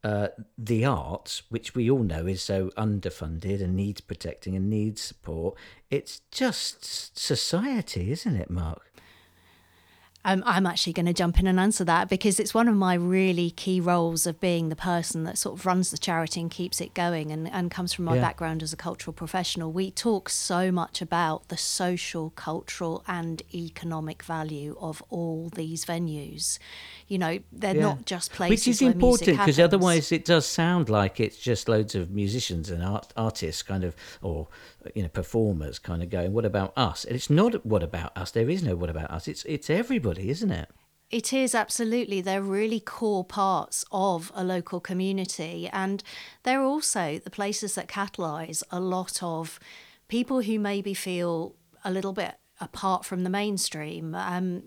uh, 0.04 0.28
the 0.58 0.84
arts, 0.84 1.42
which 1.48 1.74
we 1.74 1.90
all 1.90 2.02
know 2.02 2.26
is 2.26 2.42
so 2.42 2.70
underfunded 2.76 3.62
and 3.62 3.76
needs 3.76 4.00
protecting 4.00 4.56
and 4.56 4.68
needs 4.68 5.00
support. 5.00 5.56
It's 5.90 6.20
just 6.30 7.16
society, 7.18 8.10
isn't 8.10 8.36
it, 8.36 8.50
Mark? 8.50 8.91
Um, 10.24 10.42
I'm 10.46 10.66
actually 10.66 10.92
going 10.92 11.06
to 11.06 11.12
jump 11.12 11.40
in 11.40 11.48
and 11.48 11.58
answer 11.58 11.84
that 11.84 12.08
because 12.08 12.38
it's 12.38 12.54
one 12.54 12.68
of 12.68 12.76
my 12.76 12.94
really 12.94 13.50
key 13.50 13.80
roles 13.80 14.24
of 14.24 14.40
being 14.40 14.68
the 14.68 14.76
person 14.76 15.24
that 15.24 15.36
sort 15.36 15.58
of 15.58 15.66
runs 15.66 15.90
the 15.90 15.98
charity 15.98 16.40
and 16.40 16.50
keeps 16.50 16.80
it 16.80 16.94
going 16.94 17.32
and, 17.32 17.50
and 17.50 17.72
comes 17.72 17.92
from 17.92 18.04
my 18.04 18.14
yeah. 18.14 18.20
background 18.20 18.62
as 18.62 18.72
a 18.72 18.76
cultural 18.76 19.12
professional. 19.12 19.72
We 19.72 19.90
talk 19.90 20.28
so 20.28 20.70
much 20.70 21.02
about 21.02 21.48
the 21.48 21.56
social, 21.56 22.30
cultural, 22.30 23.02
and 23.08 23.42
economic 23.52 24.22
value 24.22 24.76
of 24.80 25.02
all 25.10 25.50
these 25.54 25.84
venues. 25.84 26.60
You 27.08 27.18
know, 27.18 27.38
they're 27.52 27.74
yeah. 27.74 27.82
not 27.82 28.06
just 28.06 28.32
places 28.32 28.66
Which 28.66 28.68
is 28.68 28.82
important 28.82 29.38
because 29.38 29.58
otherwise 29.58 30.12
it 30.12 30.24
does 30.24 30.46
sound 30.46 30.88
like 30.88 31.18
it's 31.18 31.36
just 31.36 31.68
loads 31.68 31.96
of 31.96 32.10
musicians 32.12 32.70
and 32.70 32.82
art, 32.82 33.12
artists 33.16 33.62
kind 33.64 33.82
of, 33.82 33.96
or 34.22 34.46
you 34.94 35.02
know 35.02 35.08
performers 35.08 35.78
kind 35.78 36.02
of 36.02 36.10
going 36.10 36.32
what 36.32 36.44
about 36.44 36.72
us 36.76 37.04
and 37.04 37.14
it's 37.14 37.30
not 37.30 37.64
what 37.64 37.82
about 37.82 38.16
us 38.16 38.30
there 38.32 38.48
is 38.50 38.62
no 38.62 38.74
what 38.74 38.90
about 38.90 39.10
us 39.10 39.28
it's 39.28 39.44
it's 39.44 39.70
everybody 39.70 40.11
isn't 40.18 40.50
it 40.50 40.68
it 41.10 41.32
is 41.32 41.54
absolutely 41.54 42.20
they're 42.20 42.42
really 42.42 42.80
core 42.80 43.24
parts 43.24 43.84
of 43.92 44.32
a 44.34 44.42
local 44.42 44.80
community 44.80 45.68
and 45.72 46.02
they're 46.42 46.62
also 46.62 47.18
the 47.18 47.30
places 47.30 47.74
that 47.74 47.86
catalyze 47.86 48.62
a 48.70 48.80
lot 48.80 49.22
of 49.22 49.60
people 50.08 50.42
who 50.42 50.58
maybe 50.58 50.94
feel 50.94 51.54
a 51.84 51.90
little 51.90 52.12
bit 52.12 52.36
apart 52.60 53.04
from 53.04 53.24
the 53.24 53.30
mainstream 53.30 54.14
um, 54.14 54.62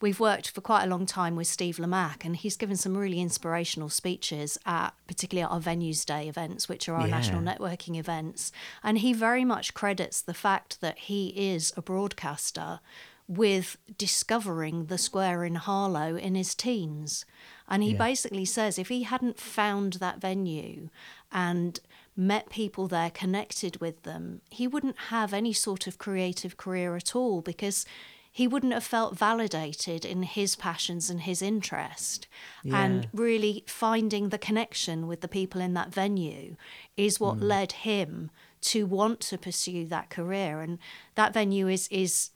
We've 0.00 0.20
worked 0.20 0.50
for 0.50 0.60
quite 0.60 0.84
a 0.84 0.88
long 0.88 1.06
time 1.06 1.36
with 1.36 1.46
Steve 1.46 1.76
Lamacq, 1.76 2.24
and 2.24 2.36
he's 2.36 2.56
given 2.56 2.76
some 2.76 2.96
really 2.96 3.20
inspirational 3.20 3.88
speeches 3.88 4.58
at 4.66 4.90
particularly 5.06 5.50
our 5.50 5.60
Venues 5.60 6.04
Day 6.04 6.28
events, 6.28 6.68
which 6.68 6.88
are 6.88 6.94
our 6.94 7.06
yeah. 7.06 7.16
national 7.16 7.42
networking 7.42 7.98
events. 7.98 8.52
And 8.82 8.98
he 8.98 9.12
very 9.12 9.44
much 9.44 9.74
credits 9.74 10.20
the 10.22 10.34
fact 10.34 10.80
that 10.80 10.98
he 10.98 11.28
is 11.28 11.72
a 11.76 11.82
broadcaster 11.82 12.80
with 13.28 13.76
discovering 13.98 14.86
the 14.86 14.98
square 14.98 15.44
in 15.44 15.56
Harlow 15.56 16.16
in 16.16 16.34
his 16.34 16.54
teens. 16.54 17.26
And 17.68 17.82
he 17.82 17.92
yeah. 17.92 17.98
basically 17.98 18.46
says 18.46 18.78
if 18.78 18.88
he 18.88 19.02
hadn't 19.02 19.38
found 19.38 19.94
that 19.94 20.20
venue 20.20 20.88
and 21.30 21.78
met 22.16 22.48
people 22.48 22.88
there, 22.88 23.10
connected 23.10 23.80
with 23.80 24.02
them, 24.02 24.40
he 24.50 24.66
wouldn't 24.66 24.98
have 25.08 25.34
any 25.34 25.52
sort 25.52 25.86
of 25.86 25.98
creative 25.98 26.56
career 26.56 26.96
at 26.96 27.14
all 27.14 27.42
because 27.42 27.84
he 28.32 28.48
wouldn't 28.48 28.72
have 28.72 28.84
felt 28.84 29.18
validated 29.18 30.04
in 30.04 30.22
his 30.22 30.56
passions 30.56 31.10
and 31.10 31.22
his 31.22 31.42
interest. 31.42 32.26
Yeah. 32.62 32.82
And 32.82 33.08
really 33.12 33.64
finding 33.66 34.30
the 34.30 34.38
connection 34.38 35.06
with 35.06 35.20
the 35.20 35.28
people 35.28 35.60
in 35.60 35.74
that 35.74 35.92
venue 35.92 36.56
is 36.96 37.20
what 37.20 37.38
mm. 37.38 37.42
led 37.42 37.72
him 37.72 38.30
to 38.60 38.86
want 38.86 39.20
to 39.20 39.38
pursue 39.38 39.86
that 39.86 40.08
career. 40.08 40.60
And 40.60 40.78
that 41.14 41.34
venue 41.34 41.68
is 41.68 41.88
is 41.88 42.30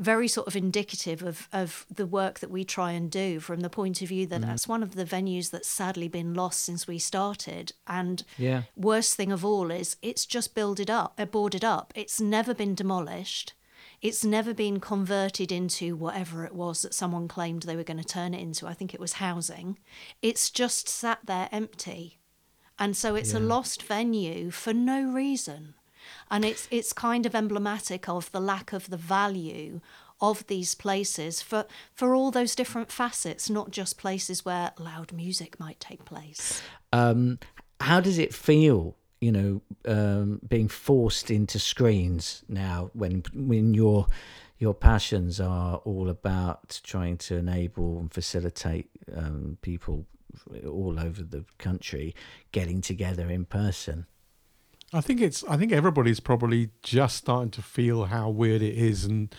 very 0.00 0.26
sort 0.26 0.46
of 0.46 0.56
indicative 0.56 1.22
of, 1.22 1.46
of 1.52 1.86
the 1.94 2.06
work 2.06 2.40
that 2.40 2.50
we 2.50 2.64
try 2.64 2.92
and 2.92 3.10
do 3.10 3.38
from 3.38 3.60
the 3.60 3.68
point 3.68 4.00
of 4.00 4.08
view 4.08 4.26
that 4.26 4.40
mm. 4.40 4.46
that's 4.46 4.66
one 4.66 4.82
of 4.82 4.94
the 4.94 5.04
venues 5.04 5.50
that's 5.50 5.68
sadly 5.68 6.08
been 6.08 6.32
lost 6.32 6.60
since 6.60 6.88
we 6.88 6.98
started. 6.98 7.72
And 7.86 8.24
yeah. 8.38 8.62
worst 8.74 9.14
thing 9.14 9.30
of 9.30 9.44
all 9.44 9.70
is 9.70 9.96
it's 10.00 10.24
just 10.24 10.54
builded 10.54 10.90
up, 10.90 11.14
uh, 11.18 11.26
boarded 11.26 11.64
up. 11.64 11.92
It's 11.94 12.20
never 12.20 12.54
been 12.54 12.74
demolished. 12.74 13.52
It's 14.00 14.24
never 14.24 14.54
been 14.54 14.80
converted 14.80 15.52
into 15.52 15.94
whatever 15.94 16.46
it 16.46 16.54
was 16.54 16.80
that 16.80 16.94
someone 16.94 17.28
claimed 17.28 17.62
they 17.62 17.76
were 17.76 17.84
going 17.84 18.02
to 18.02 18.04
turn 18.04 18.32
it 18.32 18.40
into. 18.40 18.66
I 18.66 18.72
think 18.72 18.94
it 18.94 19.00
was 19.00 19.14
housing. 19.14 19.78
It's 20.22 20.50
just 20.50 20.88
sat 20.88 21.18
there 21.26 21.50
empty. 21.52 22.18
And 22.78 22.96
so 22.96 23.14
it's 23.14 23.34
yeah. 23.34 23.40
a 23.40 23.40
lost 23.40 23.82
venue 23.82 24.50
for 24.50 24.72
no 24.72 25.02
reason. 25.02 25.74
And 26.30 26.44
it's 26.44 26.68
it's 26.70 26.92
kind 26.92 27.26
of 27.26 27.34
emblematic 27.34 28.08
of 28.08 28.30
the 28.32 28.40
lack 28.40 28.72
of 28.72 28.90
the 28.90 28.96
value 28.96 29.80
of 30.20 30.46
these 30.48 30.74
places 30.74 31.40
for 31.40 31.66
for 31.94 32.14
all 32.14 32.30
those 32.30 32.54
different 32.54 32.92
facets, 32.92 33.48
not 33.48 33.70
just 33.70 33.98
places 33.98 34.44
where 34.44 34.72
loud 34.78 35.12
music 35.12 35.58
might 35.58 35.80
take 35.80 36.04
place. 36.04 36.62
Um, 36.92 37.38
how 37.80 38.00
does 38.00 38.18
it 38.18 38.34
feel 38.34 38.96
you 39.20 39.32
know, 39.32 39.60
um, 39.86 40.40
being 40.48 40.68
forced 40.68 41.30
into 41.30 41.58
screens 41.58 42.42
now 42.48 42.90
when 42.94 43.22
when 43.34 43.74
your 43.74 44.06
your 44.58 44.74
passions 44.74 45.40
are 45.40 45.76
all 45.78 46.08
about 46.08 46.80
trying 46.84 47.16
to 47.16 47.36
enable 47.36 47.98
and 47.98 48.12
facilitate 48.12 48.90
um, 49.14 49.58
people 49.62 50.06
all 50.66 50.98
over 51.00 51.22
the 51.22 51.44
country 51.58 52.14
getting 52.52 52.80
together 52.80 53.30
in 53.30 53.44
person. 53.44 54.06
I 54.92 55.00
think 55.00 55.20
it's. 55.20 55.44
I 55.44 55.56
think 55.56 55.72
everybody's 55.72 56.20
probably 56.20 56.70
just 56.82 57.16
starting 57.16 57.50
to 57.52 57.62
feel 57.62 58.06
how 58.06 58.28
weird 58.28 58.62
it 58.62 58.76
is, 58.76 59.04
and 59.04 59.34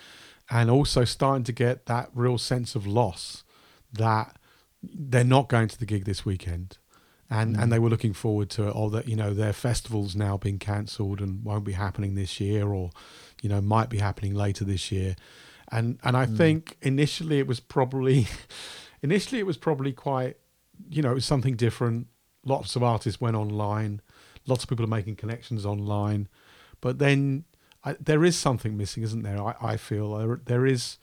and 0.49 0.69
also 0.69 1.03
starting 1.05 1.43
to 1.45 1.51
get 1.51 1.85
that 1.87 2.09
real 2.13 2.37
sense 2.37 2.75
of 2.75 2.87
loss 2.87 3.43
that 3.91 4.37
they're 4.81 5.23
not 5.23 5.49
going 5.49 5.67
to 5.67 5.79
the 5.79 5.85
gig 5.85 6.05
this 6.05 6.25
weekend 6.25 6.77
and 7.31 7.55
mm. 7.55 7.63
and 7.63 7.71
they 7.71 7.79
were 7.79 7.89
looking 7.89 8.13
forward 8.13 8.49
to 8.51 8.67
it. 8.67 8.75
Or 8.75 8.91
that 8.91 9.07
you 9.07 9.15
know 9.15 9.33
their 9.33 9.53
festivals 9.53 10.15
now 10.15 10.37
being 10.37 10.59
cancelled 10.59 11.21
and 11.21 11.43
won't 11.43 11.63
be 11.63 11.71
happening 11.71 12.13
this 12.13 12.39
year, 12.39 12.67
or 12.67 12.91
you 13.41 13.49
know 13.49 13.61
might 13.61 13.89
be 13.89 13.97
happening 13.97 14.35
later 14.35 14.65
this 14.65 14.91
year. 14.91 15.15
And 15.71 15.97
and 16.03 16.15
I 16.15 16.25
mm. 16.25 16.37
think 16.37 16.77
initially 16.81 17.39
it 17.39 17.47
was 17.47 17.59
probably 17.59 18.27
initially 19.01 19.39
it 19.39 19.45
was 19.45 19.57
probably 19.57 19.93
quite 19.93 20.35
you 20.89 21.01
know 21.01 21.11
it 21.11 21.15
was 21.15 21.25
something 21.25 21.55
different. 21.55 22.07
Lots 22.43 22.75
of 22.75 22.83
artists 22.83 23.21
went 23.21 23.37
online. 23.37 24.01
Lots 24.47 24.63
of 24.63 24.69
people 24.69 24.85
are 24.85 24.89
making 24.89 25.15
connections 25.15 25.65
online, 25.65 26.27
but 26.79 26.99
then 26.99 27.45
I, 27.83 27.95
there 27.99 28.23
is 28.23 28.37
something 28.37 28.77
missing, 28.77 29.03
isn't 29.03 29.23
there? 29.23 29.41
I, 29.41 29.55
I 29.61 29.77
feel 29.77 30.15
there, 30.15 30.41
there 30.45 30.65
is. 30.65 30.97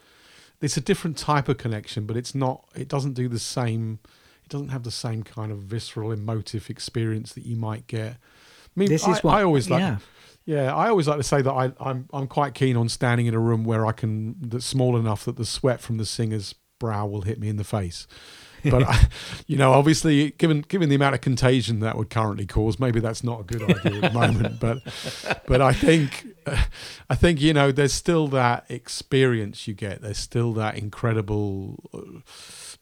It's 0.61 0.76
a 0.76 0.80
different 0.80 1.16
type 1.16 1.49
of 1.49 1.57
connection, 1.57 2.04
but 2.04 2.16
it's 2.16 2.35
not. 2.35 2.64
It 2.75 2.88
doesn't 2.88 3.14
do 3.14 3.28
the 3.28 3.38
same 3.38 4.00
it 4.49 4.52
doesn't 4.52 4.71
have 4.71 4.83
the 4.83 4.90
same 4.90 5.25
kind 5.25 5.52
of 5.52 5.59
visceral, 5.59 6.11
emotive 6.11 6.71
experience 6.71 7.35
that 7.35 7.45
you 7.45 7.54
might 7.54 7.87
get. 7.87 8.12
I 8.12 8.16
mean, 8.76 8.88
this 8.88 9.02
is 9.02 9.18
I, 9.18 9.21
what, 9.21 9.35
I 9.35 9.42
always 9.42 9.68
like. 9.68 9.80
Yeah. 9.80 9.99
Yeah, 10.47 10.75
I 10.75 10.88
always 10.88 11.07
like 11.07 11.18
to 11.18 11.23
say 11.23 11.42
that 11.42 11.52
I, 11.52 11.73
I'm 11.78 12.09
I'm 12.11 12.26
quite 12.26 12.54
keen 12.54 12.75
on 12.75 12.88
standing 12.88 13.26
in 13.26 13.35
a 13.35 13.38
room 13.38 13.64
where 13.64 13.85
I 13.85 13.92
can 13.92 14.37
that's 14.40 14.64
small 14.64 14.97
enough 14.97 15.26
that 15.26 15.37
the 15.37 15.45
sweat 15.45 15.83
from 15.83 15.99
the 15.99 16.07
singer's 16.07 16.54
brow 16.80 17.07
will 17.07 17.21
hit 17.21 17.38
me 17.38 17.50
in 17.50 17.59
the 17.59 17.64
face. 17.64 18.07
But 18.71 18.83
I, 18.85 19.09
you 19.47 19.57
know, 19.57 19.73
obviously, 19.73 20.31
given 20.33 20.62
given 20.62 20.88
the 20.88 20.95
amount 20.95 21.15
of 21.15 21.21
contagion 21.21 21.81
that 21.81 21.97
would 21.97 22.11
currently 22.11 22.47
cause, 22.47 22.79
maybe 22.79 23.00
that's 23.00 23.25
not 23.25 23.41
a 23.41 23.45
good 23.45 23.62
idea 23.62 24.03
at 24.03 24.12
the 24.12 24.19
moment. 24.19 24.61
But 24.61 24.79
but 25.47 25.61
I 25.61 25.73
think 25.73 26.27
I 27.11 27.15
think 27.15 27.41
you 27.41 27.53
know, 27.53 27.73
there's 27.73 27.93
still 27.93 28.29
that 28.29 28.67
experience 28.69 29.69
you 29.69 29.75
get. 29.75 30.03
There's 30.03 30.19
still 30.19 30.53
that 30.55 30.77
incredible 30.77 32.23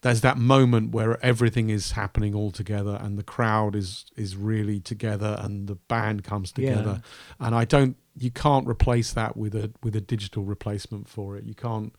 there's 0.02 0.20
that 0.20 0.36
moment 0.36 0.92
where 0.92 1.24
everything 1.24 1.70
is 1.70 1.92
happening 1.92 2.34
all 2.34 2.50
together 2.50 2.98
and 3.02 3.18
the 3.18 3.22
crowd 3.22 3.74
is 3.74 4.04
is 4.16 4.36
really 4.36 4.78
together 4.78 5.36
and 5.40 5.68
the 5.68 5.74
band 5.74 6.22
comes 6.22 6.52
together 6.52 7.02
yeah. 7.02 7.46
and 7.46 7.54
i 7.54 7.64
don't 7.64 7.96
you 8.16 8.30
can't 8.30 8.66
replace 8.68 9.12
that 9.12 9.36
with 9.36 9.54
a 9.54 9.72
with 9.82 9.96
a 9.96 10.00
digital 10.00 10.44
replacement 10.44 11.08
for 11.08 11.36
it 11.36 11.44
you 11.44 11.54
can't 11.54 11.94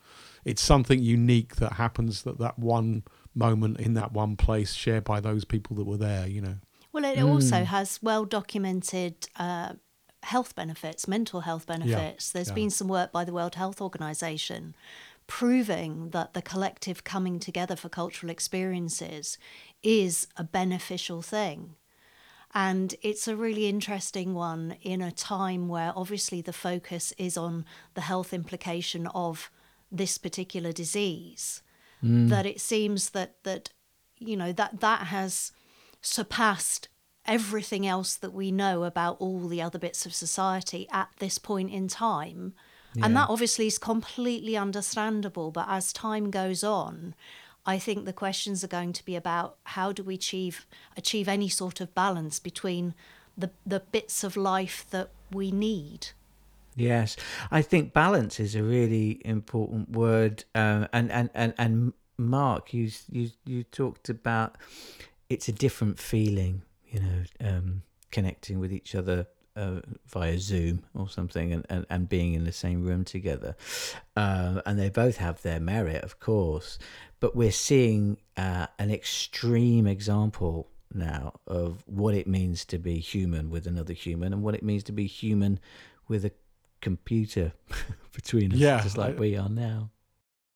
it's 0.46 0.62
something 0.62 1.01
unique 1.01 1.57
that 1.57 1.74
happens 1.74 2.24
that 2.24 2.38
that 2.39 2.57
one 2.57 3.03
moment 3.38 3.79
in 3.79 3.94
that 3.94 4.12
one 4.12 4.36
place 4.36 4.74
shared 4.74 5.03
by 5.03 5.20
those 5.20 5.46
people 5.46 5.75
that 5.75 5.86
were 5.86 5.98
there 5.98 6.27
you 6.27 6.41
know 6.41 6.56
well 6.91 7.06
it 7.06 7.17
mm. 7.17 7.27
also 7.27 7.63
has 7.63 8.00
well 8.01 8.25
documented 8.25 9.15
uh, 9.38 9.74
health 10.24 10.56
benefits 10.56 11.08
mental 11.08 11.41
health 11.41 11.65
benefits 11.65 12.32
yeah. 12.32 12.38
There's 12.38 12.50
yeah. 12.50 12.56
been 12.56 12.70
some 12.70 12.88
work 12.88 13.12
by 13.12 13.24
the 13.24 13.34
world 13.34 13.56
health 13.56 13.82
organization 13.82 14.75
proving 15.27 16.10
that 16.12 16.34
the 16.34 16.41
collective 16.41 17.03
coming 17.03 17.38
together 17.38 17.75
for 17.75 17.89
cultural 17.89 18.32
experiences 18.32 19.38
is 19.84 20.27
a 20.38 20.44
beneficial 20.44 21.22
thing. 21.22 21.75
And 22.53 22.96
it's 23.01 23.27
a 23.27 23.36
really 23.36 23.67
interesting 23.67 24.34
one 24.34 24.77
in 24.82 25.01
a 25.01 25.12
time 25.12 25.67
where 25.67 25.91
obviously 25.96 26.41
the 26.41 26.53
focus 26.53 27.13
is 27.17 27.38
on 27.38 27.65
the 27.94 28.01
health 28.01 28.34
implication 28.34 29.06
of 29.08 29.51
this 29.91 30.17
particular 30.17 30.72
disease. 30.72 31.62
Mm. 32.04 32.30
That 32.30 32.46
it 32.46 32.62
seems 32.62 33.12
that 33.12 33.44
that 33.44 33.70
you 34.18 34.38
know 34.38 34.51
that 34.51 34.80
that 34.82 35.08
has 35.08 35.51
surpassed 36.01 36.89
everything 37.25 37.86
else 37.86 38.16
that 38.16 38.34
we 38.34 38.51
know 38.51 38.84
about 38.84 39.18
all 39.20 39.48
the 39.48 39.62
other 39.62 39.77
bits 39.77 40.06
of 40.06 40.16
society 40.16 40.88
at 40.92 41.10
this 41.20 41.38
point 41.38 41.70
in 41.72 41.88
time 41.88 42.54
yeah. 42.98 43.06
And 43.06 43.16
that 43.16 43.30
obviously 43.30 43.68
is 43.68 43.77
completely 43.77 44.58
understandable. 44.58 45.51
But 45.51 45.68
as 45.70 45.94
time 45.94 46.32
goes 46.32 46.63
on, 46.63 47.13
I 47.63 47.77
think 47.77 48.06
the 48.06 48.13
questions 48.13 48.63
are 48.63 48.68
going 48.70 48.92
to 48.94 49.06
be 49.06 49.16
about 49.16 49.58
how 49.63 49.92
do 49.92 50.01
we 50.04 50.16
achieve 50.16 50.66
achieve 50.96 51.27
any 51.27 51.48
sort 51.48 51.80
of 51.80 51.94
balance 51.94 52.39
between 52.39 52.96
the 53.38 53.51
the 53.66 53.82
bits 53.82 54.24
of 54.24 54.36
life 54.36 54.86
that 54.89 55.12
we 55.32 55.51
need. 55.51 56.08
Yes, 56.77 57.15
I 57.50 57.63
think 57.63 57.91
balance 57.91 58.39
is 58.39 58.53
a 58.53 58.62
really 58.62 59.19
important 59.25 59.89
word, 59.89 60.46
uh, 60.53 60.88
and 60.93 61.12
and 61.12 61.31
and 61.34 61.55
and 61.57 61.93
Mark, 62.19 62.72
you 62.72 62.91
you 63.12 63.31
you 63.46 63.63
talked 63.63 64.10
about 64.10 64.57
it's 65.27 65.48
a 65.48 65.51
different 65.51 65.98
feeling, 65.98 66.62
you 66.88 67.00
know, 67.00 67.24
um, 67.41 67.81
connecting 68.12 68.60
with 68.60 68.72
each 68.72 68.93
other 68.93 69.25
uh, 69.55 69.81
via 70.07 70.38
Zoom 70.38 70.84
or 70.93 71.10
something 71.10 71.51
and, 71.51 71.65
and, 71.67 71.86
and 71.89 72.07
being 72.07 72.36
in 72.36 72.43
the 72.43 72.51
same 72.51 72.86
room 72.86 73.03
together. 73.03 73.55
Uh, 74.15 74.62
and 74.67 74.77
they 74.79 74.89
both 74.89 75.17
have 75.17 75.41
their 75.41 75.60
merit, 75.60 76.03
of 76.03 76.19
course. 76.19 76.77
But 77.19 77.36
we're 77.36 77.51
seeing 77.51 78.17
uh, 78.38 78.67
an 78.77 78.91
extreme 78.91 79.88
example 79.88 80.69
now 80.93 81.39
of 81.48 81.84
what 81.88 82.13
it 82.13 82.27
means 82.27 82.65
to 82.65 82.77
be 82.77 83.00
human 83.00 83.50
with 83.50 83.65
another 83.65 83.93
human 83.93 84.31
and 84.31 84.43
what 84.43 84.53
it 84.53 84.63
means 84.63 84.84
to 84.84 84.91
be 84.91 85.07
human 85.07 85.60
with 86.07 86.24
a 86.24 86.31
computer 86.81 87.53
between 88.13 88.53
us, 88.53 88.60
yeah, 88.60 88.81
just 88.81 88.98
like 88.98 89.15
I, 89.15 89.19
we 89.19 89.38
are 89.38 89.50
now. 89.50 89.91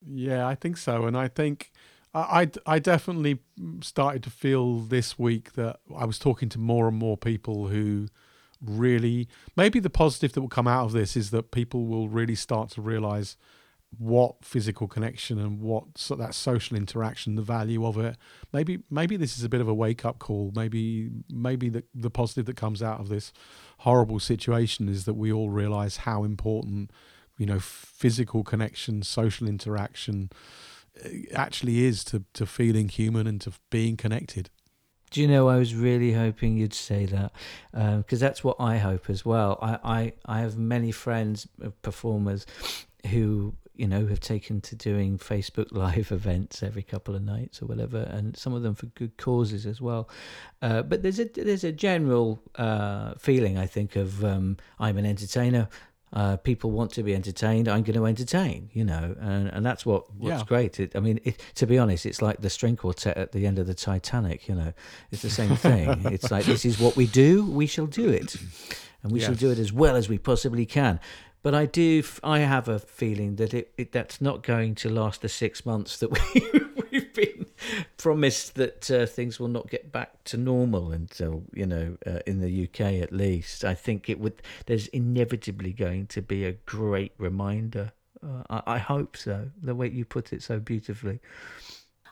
Yeah, 0.06 0.48
I 0.48 0.56
think 0.56 0.78
so. 0.78 1.06
And 1.06 1.18
I 1.18 1.28
think. 1.28 1.72
I, 2.14 2.52
I 2.66 2.80
definitely 2.80 3.40
started 3.80 4.22
to 4.24 4.30
feel 4.30 4.80
this 4.80 5.18
week 5.18 5.54
that 5.54 5.80
I 5.96 6.04
was 6.04 6.20
talking 6.20 6.50
to 6.50 6.60
more 6.60 6.90
and 6.90 6.98
more 6.98 7.16
people 7.16 7.70
who 7.70 8.10
really 8.62 9.28
maybe 9.56 9.80
the 9.80 9.90
positive 9.90 10.34
that 10.34 10.42
will 10.42 10.50
come 10.50 10.68
out 10.68 10.86
of 10.86 10.92
this 10.92 11.16
is 11.16 11.32
that 11.32 11.52
people 11.52 11.86
will 11.86 12.10
really 12.10 12.36
start 12.36 12.70
to 12.72 12.82
realize 12.82 13.38
what 13.98 14.44
physical 14.44 14.88
connection 14.88 15.38
and 15.38 15.60
what 15.60 15.84
so 15.96 16.16
that 16.16 16.34
social 16.34 16.78
interaction 16.78 17.36
the 17.36 17.42
value 17.42 17.86
of 17.86 17.98
it. 17.98 18.18
Maybe 18.54 18.80
maybe 18.90 19.18
this 19.18 19.38
is 19.38 19.44
a 19.44 19.50
bit 19.50 19.62
of 19.62 19.68
a 19.68 19.74
wake 19.74 20.06
up 20.06 20.20
call. 20.20 20.52
Maybe 20.56 21.10
maybe 21.30 21.70
the 21.70 21.84
the 21.94 22.10
positive 22.10 22.46
that 22.46 22.56
comes 22.56 22.82
out 22.82 23.00
of 23.00 23.10
this 23.10 23.34
horrible 23.80 24.20
situation 24.20 24.88
is 24.88 25.06
that 25.06 25.16
we 25.16 25.32
all 25.32 25.50
realize 25.50 25.98
how 25.98 26.24
important 26.24 26.92
you 27.38 27.46
know 27.46 27.60
physical 27.60 28.44
connection 28.44 29.04
social 29.04 29.48
interaction 29.48 30.30
uh, 31.04 31.10
actually 31.34 31.86
is 31.86 32.04
to 32.06 32.24
to 32.34 32.46
feeling 32.46 32.88
human 32.88 33.28
and 33.28 33.42
to 33.42 33.52
being 33.70 33.98
connected. 33.98 34.50
Do 35.12 35.20
you 35.20 35.28
know, 35.28 35.50
I 35.50 35.58
was 35.58 35.76
really 35.76 36.14
hoping 36.14 36.56
you'd 36.56 36.74
say 36.74 37.06
that 37.08 37.34
because 37.74 38.24
uh, 38.24 38.26
that's 38.26 38.46
what 38.46 38.56
I 38.62 38.78
hope 38.78 39.10
as 39.10 39.26
well. 39.26 39.60
I, 39.62 39.78
I, 39.84 40.14
I 40.26 40.40
have 40.40 40.58
many 40.58 40.94
friends, 40.94 41.50
uh, 41.62 41.72
performers, 41.82 42.46
who 43.08 43.56
you 43.76 43.88
know 43.88 44.06
have 44.08 44.20
taken 44.20 44.62
to 44.62 44.76
doing 44.76 45.18
Facebook 45.18 45.72
Live 45.72 46.12
events 46.12 46.64
every 46.64 46.84
couple 46.84 47.16
of 47.16 47.24
nights 47.24 47.62
or 47.62 47.66
whatever, 47.66 48.00
and 48.00 48.36
some 48.38 48.54
of 48.54 48.64
them 48.64 48.76
for 48.76 48.88
good 48.88 49.18
causes 49.18 49.66
as 49.66 49.82
well. 49.82 50.10
Uh, 50.62 50.82
but 50.82 51.04
there's 51.04 51.20
a 51.20 51.26
there's 51.26 51.64
a 51.64 51.72
general 51.72 52.42
uh, 52.56 53.14
feeling, 53.18 53.58
I 53.58 53.66
think, 53.66 53.96
of 53.96 54.24
um, 54.24 54.58
I'm 54.80 54.98
an 54.98 55.06
entertainer. 55.06 55.70
Uh, 56.14 56.36
people 56.36 56.72
want 56.72 56.92
to 56.92 57.04
be 57.04 57.16
entertained. 57.16 57.70
I'm 57.70 57.84
going 57.84 57.96
to 57.96 58.06
entertain, 58.06 58.70
you 58.74 58.84
know, 58.84 59.16
and, 59.22 59.48
and 59.48 59.66
that's 59.66 59.86
what 59.86 60.14
what's 60.14 60.42
yeah. 60.42 60.46
great. 60.46 60.78
It, 60.78 60.94
I 60.94 61.00
mean, 61.00 61.22
it, 61.24 61.40
to 61.56 61.66
be 61.66 61.78
honest, 61.78 62.06
it's 62.06 62.22
like 62.22 62.42
the 62.42 62.50
string 62.50 62.76
quartet 62.76 63.16
at 63.16 63.32
the 63.32 63.48
end 63.48 63.60
of 63.60 63.68
the 63.68 63.74
Titanic. 63.74 64.50
You 64.50 64.56
know, 64.56 64.74
it's 65.12 65.22
the 65.22 65.30
same 65.30 65.56
thing. 65.56 66.02
it's 66.12 66.30
like 66.30 66.44
this 66.44 66.66
is 66.66 66.80
what 66.80 66.98
we 66.98 67.08
do. 67.08 67.50
We 67.50 67.66
shall 67.66 67.88
do 67.88 68.10
it, 68.10 68.36
and 69.04 69.14
we 69.14 69.20
yes. 69.20 69.28
shall 69.28 69.36
do 69.36 69.52
it 69.52 69.58
as 69.58 69.72
well 69.72 69.96
as 69.96 70.10
we 70.10 70.18
possibly 70.18 70.66
can. 70.66 71.00
But 71.44 71.56
I 71.56 71.66
do, 71.66 72.04
I 72.24 72.40
have 72.40 72.68
a 72.68 72.80
feeling 72.80 73.38
that 73.38 73.54
it, 73.54 73.74
it 73.78 73.92
that's 73.92 74.22
not 74.22 74.44
going 74.44 74.76
to 74.76 74.90
last 74.90 75.22
the 75.22 75.30
six 75.30 75.66
months 75.66 75.98
that 75.98 76.12
we, 76.34 76.82
we've 76.92 77.14
been 77.14 77.48
promised 77.98 78.56
that 78.56 78.92
uh, 78.92 79.06
things 79.06 79.40
will 79.40 79.48
not 79.48 79.70
get 79.70 79.92
back 79.92 80.24
to 80.26 80.38
normal 80.38 80.92
until 80.92 81.44
you 81.54 81.66
know 81.66 81.98
uh, 82.06 82.20
in 82.28 82.42
the 82.42 82.64
UK 82.64 83.02
at 83.02 83.12
least. 83.12 83.66
I 83.66 83.74
think 83.74 84.10
it 84.10 84.20
would. 84.20 84.42
There's 84.68 84.88
inevitably 84.88 85.74
going 85.74 86.08
to 86.08 86.22
be 86.22 86.46
a 86.46 86.54
great 86.54 87.14
reminder. 87.18 87.94
Uh, 88.24 88.44
I, 88.50 88.76
I 88.76 88.78
hope 88.78 89.18
so. 89.18 89.50
The 89.62 89.74
way 89.74 89.90
you 89.90 90.06
put 90.06 90.32
it 90.34 90.44
so 90.44 90.60
beautifully. 90.60 91.20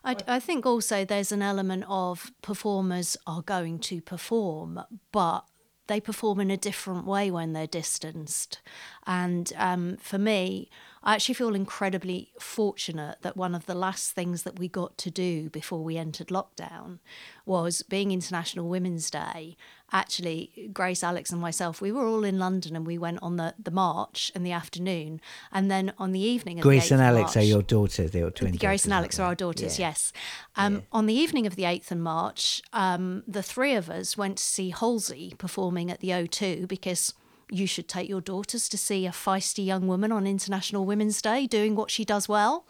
I, 0.04 0.16
I 0.28 0.40
think 0.40 0.66
also 0.66 1.06
there's 1.06 1.32
an 1.32 1.42
element 1.42 1.84
of 1.88 2.32
performers 2.42 3.18
are 3.28 3.42
going 3.42 3.80
to 3.80 4.02
perform, 4.02 4.82
but 5.12 5.42
they 5.90 6.00
perform 6.00 6.40
in 6.40 6.50
a 6.50 6.56
different 6.56 7.06
way 7.06 7.30
when 7.30 7.52
they're 7.52 7.68
distanced. 7.68 8.62
And 9.06 9.52
um, 9.58 9.98
for 9.98 10.18
me, 10.18 10.70
I 11.04 11.16
actually 11.16 11.36
feel 11.36 11.56
incredibly 11.56 12.32
fortunate 12.40 13.18
that 13.22 13.38
one 13.38 13.56
of 13.56 13.66
the 13.66 13.76
last 13.76 14.12
things 14.12 14.44
that 14.44 14.60
we 14.60 14.68
got 14.68 14.98
to 15.00 15.12
do 15.12 15.50
before 15.50 15.84
we 15.84 15.98
entered 15.98 16.28
lockdown 16.28 17.00
was 17.46 17.84
being 17.84 18.12
International 18.12 18.68
Women's 18.68 19.10
Day. 19.10 19.56
Actually, 19.92 20.70
Grace, 20.74 21.04
Alex, 21.04 21.32
and 21.32 21.42
myself, 21.42 21.82
we 21.82 21.92
were 21.92 22.06
all 22.06 22.24
in 22.24 22.38
London 22.38 22.76
and 22.76 22.86
we 22.86 22.98
went 22.98 23.18
on 23.22 23.38
the, 23.38 23.56
the 23.58 23.72
march 23.72 24.32
in 24.36 24.44
the 24.44 24.52
afternoon. 24.52 25.20
And 25.52 25.72
then 25.72 25.94
on 25.98 26.12
the 26.12 26.20
evening 26.20 26.60
of 26.60 26.64
Grace 26.64 26.92
and 26.92 27.02
Alex 27.02 27.36
March, 27.36 27.38
are 27.38 27.48
your 27.48 27.62
daughters, 27.62 28.12
they 28.12 28.22
are 28.22 28.30
twin 28.30 28.56
Grace 28.56 28.84
and 28.84 28.94
Alex 28.94 29.20
are 29.20 29.28
our 29.28 29.36
daughters, 29.36 29.80
yeah. 29.80 29.88
yes. 29.88 30.14
Um, 30.56 30.76
yeah. 30.76 30.82
On 30.92 31.06
the 31.06 31.14
evening 31.14 31.48
of 31.48 31.56
the 31.56 31.64
8th 31.64 31.92
of 31.92 31.98
March, 31.98 32.62
um, 32.74 33.24
the 33.28 33.42
three 33.42 33.74
of 33.74 33.90
us 33.90 34.18
went 34.18 34.38
to 34.38 34.44
see 34.44 34.70
Halsey 34.70 35.34
performing 35.38 35.90
at 35.90 36.02
the 36.02 36.10
O2 36.10 36.68
because 36.68 37.14
you 37.50 37.68
should 37.68 37.88
take 37.88 38.10
your 38.10 38.22
daughters 38.22 38.70
to 38.70 38.78
see 38.78 39.06
a 39.06 39.12
feisty 39.12 39.66
young 39.66 39.88
woman 39.88 40.12
on 40.12 40.28
International 40.28 40.86
Women's 40.86 41.22
Day 41.22 41.48
doing 41.48 41.76
what 41.76 41.92
she 41.92 42.06
does 42.06 42.30
well. 42.30 42.68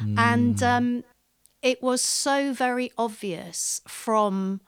Mm. 0.00 0.18
And 0.18 0.62
um, 0.62 1.04
it 1.62 1.82
was 1.82 2.02
so 2.02 2.52
very 2.52 2.90
obvious 2.98 3.80
from 3.86 4.60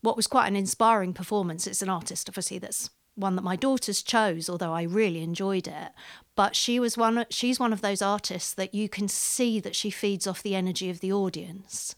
what 0.00 0.16
was 0.16 0.26
quite 0.26 0.48
an 0.48 0.56
inspiring 0.56 1.12
performance. 1.12 1.66
It's 1.66 1.82
an 1.82 1.88
artist, 1.88 2.28
obviously, 2.28 2.58
that's 2.58 2.90
one 3.14 3.36
that 3.36 3.42
my 3.42 3.56
daughters 3.56 4.02
chose, 4.02 4.50
although 4.50 4.72
I 4.72 4.82
really 4.82 5.22
enjoyed 5.22 5.66
it. 5.66 5.92
But 6.36 6.56
she 6.56 6.80
was 6.80 6.96
one. 6.96 7.24
She's 7.30 7.60
one 7.60 7.72
of 7.72 7.80
those 7.80 8.02
artists 8.02 8.52
that 8.54 8.74
you 8.74 8.88
can 8.88 9.08
see 9.08 9.60
that 9.60 9.76
she 9.76 9.90
feeds 9.90 10.26
off 10.26 10.42
the 10.42 10.56
energy 10.56 10.90
of 10.90 11.00
the 11.00 11.12
audience, 11.12 11.94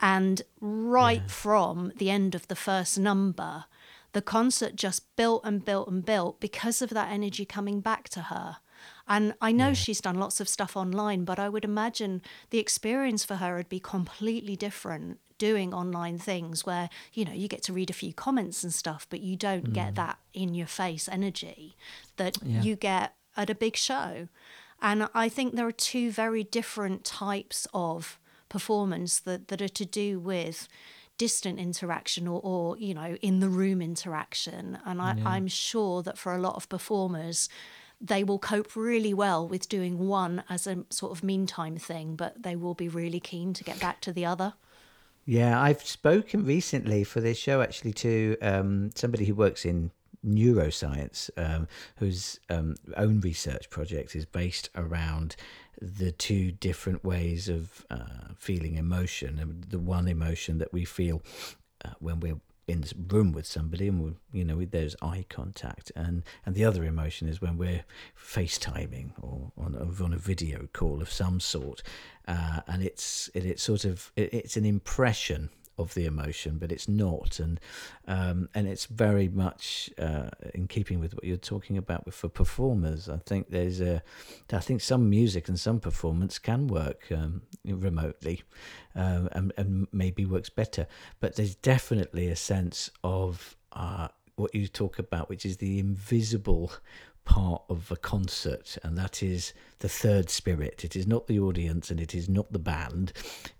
and 0.00 0.42
right 0.60 1.22
yeah. 1.22 1.28
from 1.28 1.92
the 1.96 2.10
end 2.10 2.34
of 2.34 2.46
the 2.48 2.56
first 2.56 2.98
number, 2.98 3.64
the 4.12 4.22
concert 4.22 4.76
just 4.76 5.14
built 5.16 5.42
and 5.44 5.64
built 5.64 5.88
and 5.88 6.04
built 6.04 6.40
because 6.40 6.82
of 6.82 6.90
that 6.90 7.12
energy 7.12 7.44
coming 7.44 7.80
back 7.80 8.08
to 8.10 8.22
her. 8.22 8.56
And 9.06 9.34
I 9.40 9.52
know 9.52 9.68
yeah. 9.68 9.74
she's 9.74 10.00
done 10.00 10.18
lots 10.18 10.40
of 10.40 10.48
stuff 10.48 10.76
online, 10.76 11.24
but 11.24 11.38
I 11.38 11.48
would 11.48 11.64
imagine 11.64 12.22
the 12.50 12.58
experience 12.58 13.24
for 13.24 13.36
her 13.36 13.56
would 13.56 13.68
be 13.68 13.80
completely 13.80 14.56
different 14.56 15.18
doing 15.38 15.72
online 15.72 16.18
things 16.18 16.66
where, 16.66 16.90
you 17.12 17.24
know, 17.24 17.32
you 17.32 17.48
get 17.48 17.62
to 17.64 17.72
read 17.72 17.90
a 17.90 17.94
few 17.94 18.12
comments 18.12 18.62
and 18.62 18.72
stuff, 18.72 19.06
but 19.10 19.20
you 19.20 19.36
don't 19.36 19.70
mm. 19.70 19.72
get 19.72 19.94
that 19.94 20.18
in 20.34 20.54
your 20.54 20.66
face 20.66 21.08
energy 21.08 21.76
that 22.16 22.36
yeah. 22.42 22.62
you 22.62 22.76
get 22.76 23.14
at 23.36 23.50
a 23.50 23.54
big 23.54 23.76
show. 23.76 24.28
And 24.82 25.08
I 25.14 25.28
think 25.28 25.54
there 25.54 25.66
are 25.66 25.72
two 25.72 26.10
very 26.10 26.44
different 26.44 27.04
types 27.04 27.66
of 27.72 28.18
performance 28.48 29.18
that, 29.20 29.48
that 29.48 29.62
are 29.62 29.68
to 29.68 29.84
do 29.86 30.18
with 30.18 30.68
distant 31.20 31.58
interaction 31.58 32.26
or, 32.26 32.40
or 32.42 32.78
you 32.78 32.94
know 32.94 33.14
in 33.20 33.40
the 33.40 33.48
room 33.50 33.82
interaction 33.82 34.78
and 34.86 35.02
I, 35.02 35.12
yeah. 35.12 35.28
i'm 35.28 35.48
sure 35.48 36.02
that 36.02 36.16
for 36.16 36.34
a 36.34 36.38
lot 36.38 36.54
of 36.54 36.66
performers 36.70 37.50
they 38.00 38.24
will 38.24 38.38
cope 38.38 38.74
really 38.74 39.12
well 39.12 39.46
with 39.46 39.68
doing 39.68 39.98
one 39.98 40.42
as 40.48 40.66
a 40.66 40.86
sort 40.88 41.12
of 41.12 41.22
meantime 41.22 41.76
thing 41.76 42.16
but 42.16 42.42
they 42.42 42.56
will 42.56 42.72
be 42.72 42.88
really 42.88 43.20
keen 43.20 43.52
to 43.52 43.62
get 43.62 43.78
back 43.78 44.00
to 44.00 44.14
the 44.14 44.24
other 44.24 44.54
yeah 45.26 45.60
i've 45.60 45.82
spoken 45.82 46.42
recently 46.42 47.04
for 47.04 47.20
this 47.20 47.36
show 47.36 47.60
actually 47.60 47.92
to 47.92 48.38
um, 48.40 48.88
somebody 48.94 49.26
who 49.26 49.34
works 49.34 49.66
in 49.66 49.90
neuroscience 50.24 51.30
um, 51.36 51.66
whose 51.96 52.38
um, 52.48 52.76
own 52.96 53.20
research 53.20 53.70
project 53.70 54.14
is 54.14 54.26
based 54.26 54.68
around 54.74 55.36
the 55.80 56.12
two 56.12 56.52
different 56.52 57.04
ways 57.04 57.48
of 57.48 57.86
uh, 57.90 58.34
feeling 58.36 58.76
emotion. 58.76 59.38
And 59.38 59.64
The 59.64 59.78
one 59.78 60.08
emotion 60.08 60.58
that 60.58 60.72
we 60.72 60.84
feel 60.84 61.22
uh, 61.84 61.92
when 61.98 62.20
we're 62.20 62.40
in 62.70 62.82
this 62.82 62.94
room 63.08 63.32
with 63.32 63.46
somebody 63.46 63.88
and 63.88 64.16
you 64.32 64.44
know 64.44 64.64
there's 64.64 64.94
eye 65.02 65.24
contact 65.28 65.90
and 65.96 66.22
and 66.46 66.54
the 66.54 66.64
other 66.64 66.84
emotion 66.84 67.28
is 67.28 67.40
when 67.40 67.56
we're 67.56 67.84
FaceTiming 68.16 69.10
or 69.20 69.50
on, 69.58 69.74
or 69.74 70.04
on 70.04 70.12
a 70.12 70.18
video 70.18 70.68
call 70.72 71.02
of 71.02 71.10
some 71.10 71.40
sort 71.40 71.82
uh, 72.28 72.60
and 72.68 72.82
it's 72.82 73.28
it, 73.34 73.44
it's 73.44 73.62
sort 73.62 73.84
of 73.84 74.12
it, 74.14 74.32
it's 74.32 74.56
an 74.56 74.64
impression 74.64 75.50
of 75.80 75.94
the 75.94 76.04
emotion, 76.06 76.58
but 76.58 76.70
it's 76.70 76.88
not, 76.88 77.40
and 77.40 77.60
um, 78.06 78.48
and 78.54 78.68
it's 78.68 78.86
very 78.86 79.28
much 79.28 79.90
uh, 79.98 80.30
in 80.54 80.68
keeping 80.68 81.00
with 81.00 81.12
what 81.14 81.24
you're 81.24 81.48
talking 81.54 81.76
about 81.78 82.12
for 82.12 82.28
performers. 82.28 83.08
I 83.08 83.18
think 83.28 83.50
there's 83.50 83.80
a, 83.80 84.02
I 84.52 84.60
think 84.60 84.80
some 84.80 85.08
music 85.08 85.48
and 85.48 85.58
some 85.58 85.80
performance 85.80 86.38
can 86.38 86.66
work 86.66 87.00
um, 87.10 87.42
remotely, 87.64 88.42
uh, 88.94 89.28
and, 89.32 89.52
and 89.56 89.86
maybe 89.92 90.24
works 90.24 90.50
better, 90.50 90.86
but 91.20 91.36
there's 91.36 91.54
definitely 91.54 92.28
a 92.28 92.36
sense 92.36 92.90
of 93.02 93.56
uh, 93.72 94.08
what 94.36 94.54
you 94.54 94.66
talk 94.68 94.98
about, 94.98 95.28
which 95.28 95.44
is 95.44 95.56
the 95.58 95.78
invisible 95.78 96.72
part 97.24 97.62
of 97.68 97.90
a 97.90 97.96
concert, 97.96 98.76
and 98.82 98.96
that 98.98 99.22
is 99.22 99.52
the 99.80 99.88
third 99.88 100.30
spirit. 100.30 100.84
It 100.84 100.96
is 100.96 101.06
not 101.06 101.26
the 101.26 101.38
audience 101.38 101.90
and 101.90 102.00
it 102.00 102.14
is 102.14 102.28
not 102.28 102.52
the 102.52 102.58
band, 102.58 103.12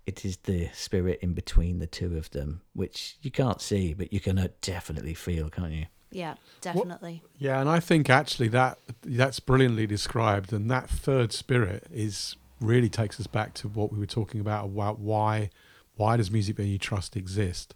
it 0.05 0.25
is 0.25 0.37
the 0.37 0.69
spirit 0.73 1.19
in 1.21 1.33
between 1.33 1.79
the 1.79 1.87
two 1.87 2.17
of 2.17 2.31
them, 2.31 2.61
which 2.73 3.17
you 3.21 3.31
can't 3.31 3.61
see, 3.61 3.93
but 3.93 4.11
you 4.11 4.19
can 4.19 4.37
uh, 4.37 4.49
definitely 4.61 5.13
feel, 5.13 5.49
can't 5.49 5.73
you? 5.73 5.85
Yeah, 6.11 6.35
definitely. 6.59 7.21
What, 7.23 7.31
yeah, 7.37 7.61
and 7.61 7.69
I 7.69 7.79
think 7.79 8.09
actually 8.09 8.49
that 8.49 8.79
that's 9.01 9.39
brilliantly 9.39 9.87
described, 9.87 10.51
and 10.51 10.69
that 10.69 10.89
third 10.89 11.31
spirit 11.31 11.87
is 11.89 12.35
really 12.59 12.89
takes 12.89 13.19
us 13.19 13.27
back 13.27 13.53
to 13.55 13.67
what 13.67 13.91
we 13.91 13.99
were 13.99 14.05
talking 14.05 14.39
about 14.39 14.65
about 14.65 14.99
why 14.99 15.49
why 15.95 16.15
does 16.15 16.31
music 16.31 16.55
venue 16.55 16.77
trust 16.77 17.17
exist 17.17 17.73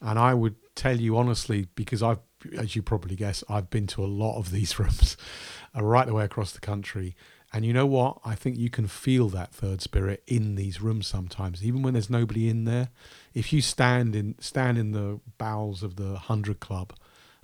and 0.00 0.18
i 0.18 0.32
would 0.32 0.54
tell 0.76 0.98
you 0.98 1.16
honestly 1.16 1.66
because 1.74 2.02
i've 2.02 2.20
as 2.56 2.76
you 2.76 2.82
probably 2.82 3.16
guess 3.16 3.42
i've 3.48 3.70
been 3.70 3.86
to 3.86 4.04
a 4.04 4.06
lot 4.06 4.38
of 4.38 4.50
these 4.50 4.78
rooms 4.78 5.16
uh, 5.76 5.82
right 5.82 6.06
the 6.06 6.14
way 6.14 6.24
across 6.24 6.52
the 6.52 6.60
country 6.60 7.16
and 7.52 7.64
you 7.64 7.72
know 7.72 7.86
what 7.86 8.18
i 8.24 8.34
think 8.34 8.56
you 8.56 8.70
can 8.70 8.86
feel 8.86 9.28
that 9.28 9.52
third 9.52 9.80
spirit 9.80 10.22
in 10.26 10.54
these 10.54 10.80
rooms 10.80 11.06
sometimes 11.06 11.64
even 11.64 11.82
when 11.82 11.94
there's 11.94 12.10
nobody 12.10 12.48
in 12.48 12.64
there 12.64 12.88
if 13.34 13.52
you 13.52 13.60
stand 13.60 14.14
in 14.14 14.34
stand 14.40 14.78
in 14.78 14.92
the 14.92 15.20
bowels 15.38 15.82
of 15.82 15.96
the 15.96 16.12
100 16.12 16.60
club 16.60 16.92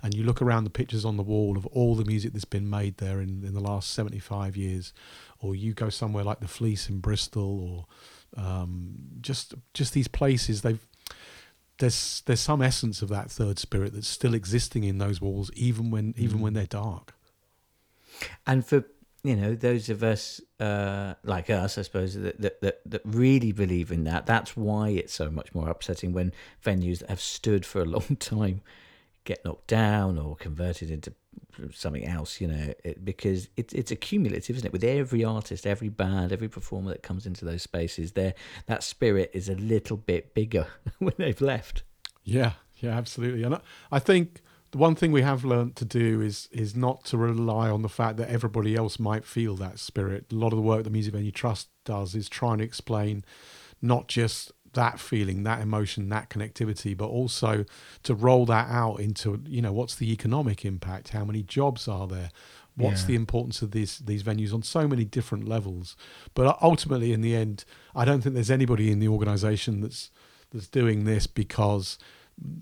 and 0.03 0.13
you 0.13 0.23
look 0.23 0.41
around 0.41 0.65
the 0.65 0.69
pictures 0.69 1.03
on 1.03 1.17
the 1.17 1.23
wall 1.23 1.57
of 1.57 1.65
all 1.67 1.95
the 1.95 2.05
music 2.05 2.31
that's 2.31 2.45
been 2.45 2.69
made 2.69 2.97
there 2.97 3.21
in, 3.21 3.43
in 3.43 3.55
the 3.55 3.59
last 3.59 3.91
75 3.91 4.55
years 4.55 4.93
or 5.39 5.55
you 5.55 5.73
go 5.73 5.89
somewhere 5.89 6.23
like 6.23 6.39
the 6.39 6.47
Fleece 6.47 6.89
in 6.89 6.99
Bristol, 6.99 7.85
or 8.37 8.43
um, 8.43 8.95
just 9.21 9.53
just 9.73 9.93
these 9.93 10.07
places. 10.07 10.61
They've 10.61 10.85
there's 11.77 12.23
there's 12.25 12.39
some 12.39 12.61
essence 12.61 13.01
of 13.01 13.09
that 13.09 13.29
third 13.29 13.59
spirit 13.59 13.93
that's 13.93 14.07
still 14.07 14.33
existing 14.33 14.83
in 14.83 14.97
those 14.97 15.21
walls, 15.21 15.51
even 15.55 15.91
when 15.91 16.13
mm. 16.13 16.19
even 16.19 16.41
when 16.41 16.53
they're 16.53 16.65
dark. 16.65 17.13
And 18.47 18.65
for 18.65 18.85
you 19.23 19.35
know 19.35 19.55
those 19.55 19.89
of 19.89 20.03
us 20.03 20.39
uh, 20.59 21.15
like 21.23 21.49
us, 21.49 21.77
I 21.77 21.81
suppose 21.81 22.13
that, 22.15 22.39
that, 22.41 22.61
that 22.61 22.81
that 22.85 23.01
really 23.03 23.51
believe 23.51 23.91
in 23.91 24.03
that. 24.05 24.25
That's 24.25 24.55
why 24.55 24.89
it's 24.89 25.13
so 25.13 25.29
much 25.29 25.53
more 25.53 25.69
upsetting 25.69 26.13
when 26.13 26.31
venues 26.63 26.99
that 26.99 27.09
have 27.09 27.21
stood 27.21 27.65
for 27.65 27.81
a 27.81 27.85
long 27.85 28.15
time 28.19 28.61
get 29.25 29.43
knocked 29.43 29.67
down 29.67 30.17
or 30.17 30.35
converted 30.35 30.89
into 30.89 31.13
something 31.73 32.05
else, 32.05 32.39
you 32.39 32.47
know, 32.47 32.73
it, 32.83 33.03
because 33.03 33.49
it's 33.57 33.73
it's 33.73 33.91
accumulative, 33.91 34.55
isn't 34.55 34.67
it? 34.67 34.73
With 34.73 34.83
every 34.83 35.23
artist, 35.23 35.67
every 35.67 35.89
band, 35.89 36.31
every 36.31 36.47
performer 36.47 36.91
that 36.91 37.03
comes 37.03 37.25
into 37.25 37.45
those 37.45 37.61
spaces, 37.63 38.13
there 38.13 38.33
that 38.67 38.83
spirit 38.83 39.31
is 39.33 39.49
a 39.49 39.55
little 39.55 39.97
bit 39.97 40.33
bigger 40.33 40.67
when 40.99 41.13
they've 41.17 41.41
left. 41.41 41.83
Yeah, 42.23 42.53
yeah, 42.77 42.91
absolutely. 42.91 43.43
And 43.43 43.55
I, 43.55 43.59
I 43.91 43.99
think 43.99 44.41
the 44.71 44.77
one 44.77 44.95
thing 44.95 45.11
we 45.11 45.21
have 45.21 45.45
learned 45.45 45.75
to 45.77 45.85
do 45.85 46.21
is 46.21 46.49
is 46.51 46.75
not 46.75 47.03
to 47.05 47.17
rely 47.17 47.69
on 47.69 47.81
the 47.81 47.89
fact 47.89 48.17
that 48.17 48.29
everybody 48.29 48.75
else 48.75 48.99
might 48.99 49.25
feel 49.25 49.55
that 49.55 49.79
spirit. 49.79 50.27
A 50.31 50.35
lot 50.35 50.53
of 50.53 50.57
the 50.57 50.63
work 50.63 50.83
the 50.83 50.89
Music 50.89 51.13
Venue 51.13 51.31
Trust 51.31 51.69
does 51.83 52.15
is 52.15 52.29
trying 52.29 52.59
to 52.59 52.63
explain 52.63 53.23
not 53.81 54.07
just 54.07 54.51
that 54.75 54.99
feeling, 54.99 55.43
that 55.43 55.61
emotion, 55.61 56.09
that 56.09 56.29
connectivity, 56.29 56.95
but 56.95 57.07
also 57.07 57.65
to 58.03 58.13
roll 58.13 58.45
that 58.45 58.69
out 58.69 58.97
into, 58.99 59.41
you 59.47 59.61
know, 59.61 59.73
what's 59.73 59.95
the 59.95 60.11
economic 60.11 60.63
impact? 60.63 61.09
How 61.09 61.25
many 61.25 61.43
jobs 61.43 61.87
are 61.87 62.07
there? 62.07 62.29
What's 62.77 63.01
yeah. 63.01 63.07
the 63.07 63.15
importance 63.15 63.61
of 63.61 63.71
these 63.71 63.99
these 63.99 64.21
venues 64.21 64.53
on 64.53 64.61
so 64.61 64.87
many 64.87 65.05
different 65.05 65.47
levels? 65.47 65.95
But 66.33 66.57
ultimately, 66.61 67.13
in 67.13 67.21
the 67.21 67.35
end, 67.35 67.65
I 67.95 68.05
don't 68.05 68.21
think 68.21 68.35
there's 68.35 68.51
anybody 68.51 68.91
in 68.91 68.99
the 68.99 69.07
organisation 69.07 69.81
that's 69.81 70.11
that's 70.51 70.67
doing 70.67 71.05
this 71.05 71.25
because 71.25 71.97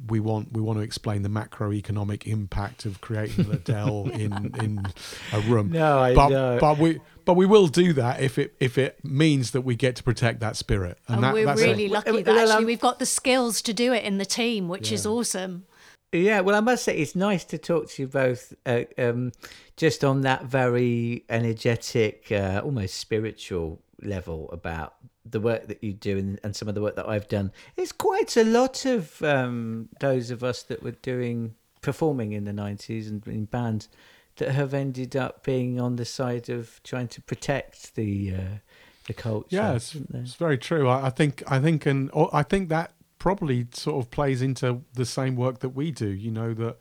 we 0.08 0.20
want 0.20 0.54
we 0.54 0.62
want 0.62 0.78
to 0.78 0.84
explain 0.84 1.24
the 1.24 1.30
macroeconomic 1.30 2.28
impact 2.28 2.86
of 2.86 3.02
creating 3.02 3.46
the 3.46 3.54
Adele 3.54 4.10
in 4.14 4.54
in 4.62 4.86
a 5.32 5.40
room. 5.42 5.72
No, 5.72 6.00
I 6.00 6.14
but, 6.14 6.30
know. 6.30 6.58
But 6.60 6.78
we 6.78 7.00
but 7.26 7.36
we 7.36 7.46
will 7.46 7.68
do 7.68 7.94
that 7.94 8.22
if 8.22 8.38
it 8.38 8.54
if 8.60 8.78
it 8.78 9.04
means 9.04 9.52
that 9.52 9.62
we 9.62 9.76
get 9.76 9.96
to 9.98 10.04
protect 10.04 10.40
that 10.42 10.56
spirit. 10.56 11.00
And, 11.08 11.16
and 11.16 11.24
that, 11.24 11.34
we're 11.34 11.56
really 11.56 11.88
lucky 11.90 12.22
that 12.22 12.38
actually 12.38 12.66
we've 12.66 12.80
got 12.80 13.00
the 13.00 13.06
skills 13.06 13.62
to 13.64 13.74
do 13.74 13.94
it 13.94 14.04
in 14.04 14.18
the 14.18 14.26
team, 14.26 14.68
which 14.68 14.92
yeah. 14.92 14.96
is 14.96 15.06
awesome. 15.06 15.66
Yeah, 16.12 16.42
well, 16.42 16.56
I 16.56 16.60
must 16.60 16.84
say 16.84 16.96
it's 16.98 17.16
nice 17.16 17.44
to 17.46 17.58
talk 17.58 17.90
to 17.90 18.04
you 18.04 18.08
both, 18.08 18.54
uh, 18.68 18.84
um, 19.00 19.32
just 19.78 20.04
on 20.04 20.22
that 20.22 20.46
very 20.46 21.26
energetic, 21.28 22.28
uh, 22.32 22.62
almost 22.64 23.00
spiritual 23.00 23.82
level 24.06 24.50
about 24.52 24.96
the 25.26 25.40
work 25.40 25.68
that 25.68 25.84
you 25.84 25.94
do 25.94 26.18
and, 26.18 26.40
and 26.44 26.56
some 26.56 26.68
of 26.68 26.76
the 26.76 26.82
work 26.82 26.96
that 26.96 27.08
I've 27.08 27.28
done. 27.28 27.52
It's 27.78 27.92
quite 27.92 28.36
a 28.38 28.44
lot 28.44 28.86
of 28.86 29.22
um, 29.24 29.90
those 30.00 30.32
of 30.32 30.44
us 30.44 30.64
that 30.64 30.84
were 30.84 30.92
doing 30.92 31.56
performing 31.82 32.32
in 32.32 32.46
the 32.46 32.52
90s 32.52 33.08
and 33.08 33.26
in 33.28 33.46
bands 33.46 33.90
that 34.38 34.52
have 34.52 34.74
ended 34.74 35.16
up 35.16 35.44
being 35.44 35.80
on 35.80 35.96
the 35.96 36.06
side 36.06 36.50
of 36.50 36.82
trying 36.84 37.08
to 37.08 37.22
protect 37.22 37.96
the 37.96 38.34
uh, 38.34 38.58
the 39.06 39.14
culture. 39.14 39.48
Yeah, 39.50 39.74
it's, 39.74 39.96
it's 40.14 40.36
very 40.36 40.58
true. 40.58 40.88
I, 40.88 41.08
I, 41.08 41.10
think 41.10 41.44
I 41.48 41.60
think 41.60 41.86
and 41.86 42.10
I 42.32 42.42
think 42.42 42.70
that 42.70 42.94
probably 43.20 43.68
sort 43.74 44.04
of 44.04 44.10
plays 44.10 44.42
into 44.42 44.82
the 44.94 45.06
same 45.06 45.36
work 45.36 45.60
that 45.60 45.70
we 45.70 45.92
do. 45.92 46.08
You 46.08 46.32
know 46.32 46.54
that 46.56 46.78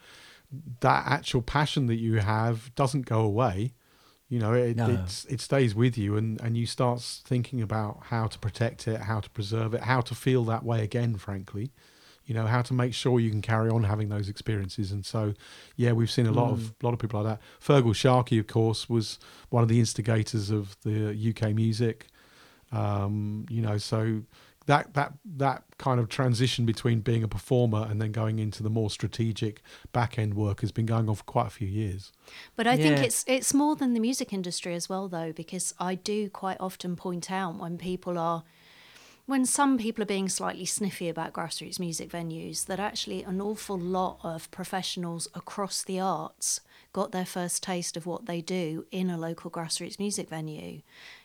that 0.81 1.05
actual 1.07 1.43
passion 1.43 1.87
that 1.87 1.97
you 1.97 2.19
have 2.19 2.75
doesn't 2.75 3.07
go 3.07 3.21
away 3.21 3.75
you 4.33 4.39
know, 4.39 4.55
it 4.55 4.79
no. 4.79 5.05
it 5.29 5.43
stays 5.43 5.75
with 5.75 5.99
you, 5.99 6.17
and 6.17 6.41
and 6.41 6.57
you 6.57 6.65
start 6.65 7.03
thinking 7.03 7.61
about 7.61 8.05
how 8.05 8.27
to 8.29 8.39
protect 8.39 8.89
it, 8.89 9.03
how 9.03 9.21
to 9.21 9.29
preserve 9.29 9.75
it, 9.75 9.83
how 9.83 10.01
to 10.01 10.15
feel 10.15 10.43
that 10.45 10.65
way 10.65 10.83
again. 10.83 11.17
Frankly, 11.17 11.71
you 12.25 12.35
know, 12.35 12.47
how 12.47 12.63
to 12.63 12.73
make 12.73 12.95
sure 12.95 13.21
you 13.21 13.29
can 13.29 13.43
carry 13.43 13.69
on 13.69 13.85
having 13.85 14.09
those 14.09 14.31
experiences. 14.31 14.91
And 14.91 15.05
so, 15.05 15.35
yeah, 15.77 15.93
we've 15.93 16.11
seen 16.11 16.27
a 16.27 16.33
lot 16.33 16.49
mm. 16.49 16.53
of 16.55 16.75
lot 16.83 16.95
of 16.95 16.99
people 16.99 17.23
like 17.23 17.39
that. 17.39 17.45
Feargal 17.63 17.95
Sharkey, 17.95 18.39
of 18.39 18.47
course, 18.47 18.89
was 18.89 19.19
one 19.51 19.63
of 19.63 19.69
the 19.69 19.79
instigators 19.79 20.49
of 20.49 20.79
the 20.81 21.11
UK 21.13 21.55
music. 21.55 22.07
Um, 22.73 23.45
you 23.51 23.61
know, 23.61 23.77
so 23.77 24.23
that 24.67 24.95
that 24.95 25.15
that 25.25 25.65
kind 25.79 25.99
of 25.99 26.09
transition 26.09 26.65
between 26.65 27.01
being 27.01 27.23
a 27.23 27.29
performer 27.29 27.87
and 27.91 28.01
then 28.01 28.13
going 28.13 28.39
into 28.39 28.63
the 28.63 28.71
more 28.71 28.91
strategic 28.91 29.61
back 29.93 30.19
end 30.19 30.35
work 30.35 30.61
has 30.61 30.73
been 30.73 30.87
going 30.87 31.09
on 31.09 31.15
for 31.15 31.25
quite 31.25 31.47
a 31.47 31.51
few 31.51 31.69
years. 31.69 32.13
But 32.57 32.67
I 32.67 32.75
yeah. 32.75 32.83
think 32.83 32.99
it's 33.01 33.25
it's 33.27 33.53
more 33.53 33.77
than 33.77 33.95
the 33.95 34.01
music 34.01 34.33
industry 34.33 34.75
as 34.75 34.89
well 34.89 35.09
though 35.09 35.33
because 35.33 35.75
I 35.79 35.95
do 35.95 36.31
quite 36.31 36.59
often 36.61 36.97
point 36.97 37.31
out 37.31 37.59
when 37.59 37.79
people 37.79 38.19
are 38.19 38.45
when 39.27 39.47
some 39.47 39.79
people 39.79 40.03
are 40.03 40.07
being 40.07 40.29
slightly 40.29 40.65
sniffy 40.65 41.09
about 41.09 41.33
grassroots 41.33 41.79
music 41.79 42.11
venues 42.11 42.67
that 42.67 42.81
actually 42.81 43.23
an 43.23 43.41
awful 43.41 43.79
lot 43.79 44.19
of 44.23 44.51
professionals 44.51 45.29
across 45.35 45.83
the 45.83 45.99
arts 45.99 46.61
got 46.93 47.13
their 47.13 47.25
first 47.25 47.63
taste 47.63 47.97
of 47.97 48.05
what 48.05 48.27
they 48.27 48.41
do 48.41 48.85
in 48.91 49.09
a 49.09 49.17
local 49.17 49.51
grassroots 49.51 49.99
music 49.99 50.29
venue 50.29 50.83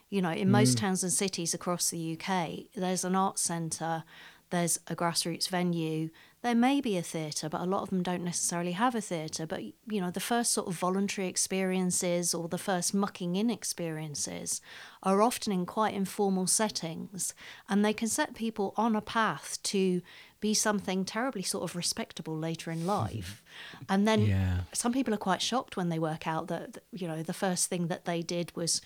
you 0.09 0.21
know, 0.21 0.31
in 0.31 0.49
most 0.49 0.77
mm. 0.77 0.81
towns 0.81 1.03
and 1.03 1.11
cities 1.11 1.53
across 1.53 1.89
the 1.89 2.17
UK, 2.17 2.65
there's 2.75 3.03
an 3.03 3.15
arts 3.15 3.41
centre, 3.41 4.03
there's 4.49 4.79
a 4.87 4.95
grassroots 4.95 5.49
venue, 5.49 6.09
there 6.43 6.55
may 6.55 6.79
be 6.79 6.95
a 6.95 7.01
theatre, 7.01 7.49
but 7.49 7.61
a 7.61 7.65
lot 7.65 7.81
of 7.81 7.89
them 7.89 8.03
don't 8.03 8.23
necessarily 8.23 8.73
have 8.73 8.95
a 8.95 9.01
theatre. 9.01 9.45
But, 9.45 9.63
you 9.63 9.99
know, 9.99 10.11
the 10.11 10.19
first 10.19 10.53
sort 10.53 10.67
of 10.67 10.75
voluntary 10.75 11.27
experiences 11.27 12.33
or 12.33 12.47
the 12.47 12.59
first 12.59 12.93
mucking 12.93 13.35
in 13.35 13.49
experiences 13.49 14.61
are 15.03 15.21
often 15.21 15.51
in 15.51 15.65
quite 15.65 15.93
informal 15.93 16.47
settings, 16.47 17.33
and 17.67 17.83
they 17.83 17.91
can 17.91 18.07
set 18.07 18.35
people 18.35 18.73
on 18.77 18.95
a 18.95 19.01
path 19.01 19.57
to 19.63 20.01
be 20.39 20.53
something 20.53 21.03
terribly 21.03 21.41
sort 21.41 21.63
of 21.63 21.75
respectable 21.75 22.37
later 22.37 22.69
in 22.71 22.85
life. 22.97 23.43
And 23.89 24.07
then 24.07 24.21
yeah. 24.21 24.59
some 24.73 24.93
people 24.93 25.13
are 25.13 25.17
quite 25.17 25.41
shocked 25.41 25.75
when 25.75 25.89
they 25.89 25.99
work 25.99 26.27
out 26.27 26.47
that, 26.47 26.77
you 26.91 27.07
know, 27.07 27.23
the 27.23 27.33
first 27.33 27.67
thing 27.67 27.87
that 27.87 28.05
they 28.05 28.21
did 28.21 28.55
was 28.55 28.81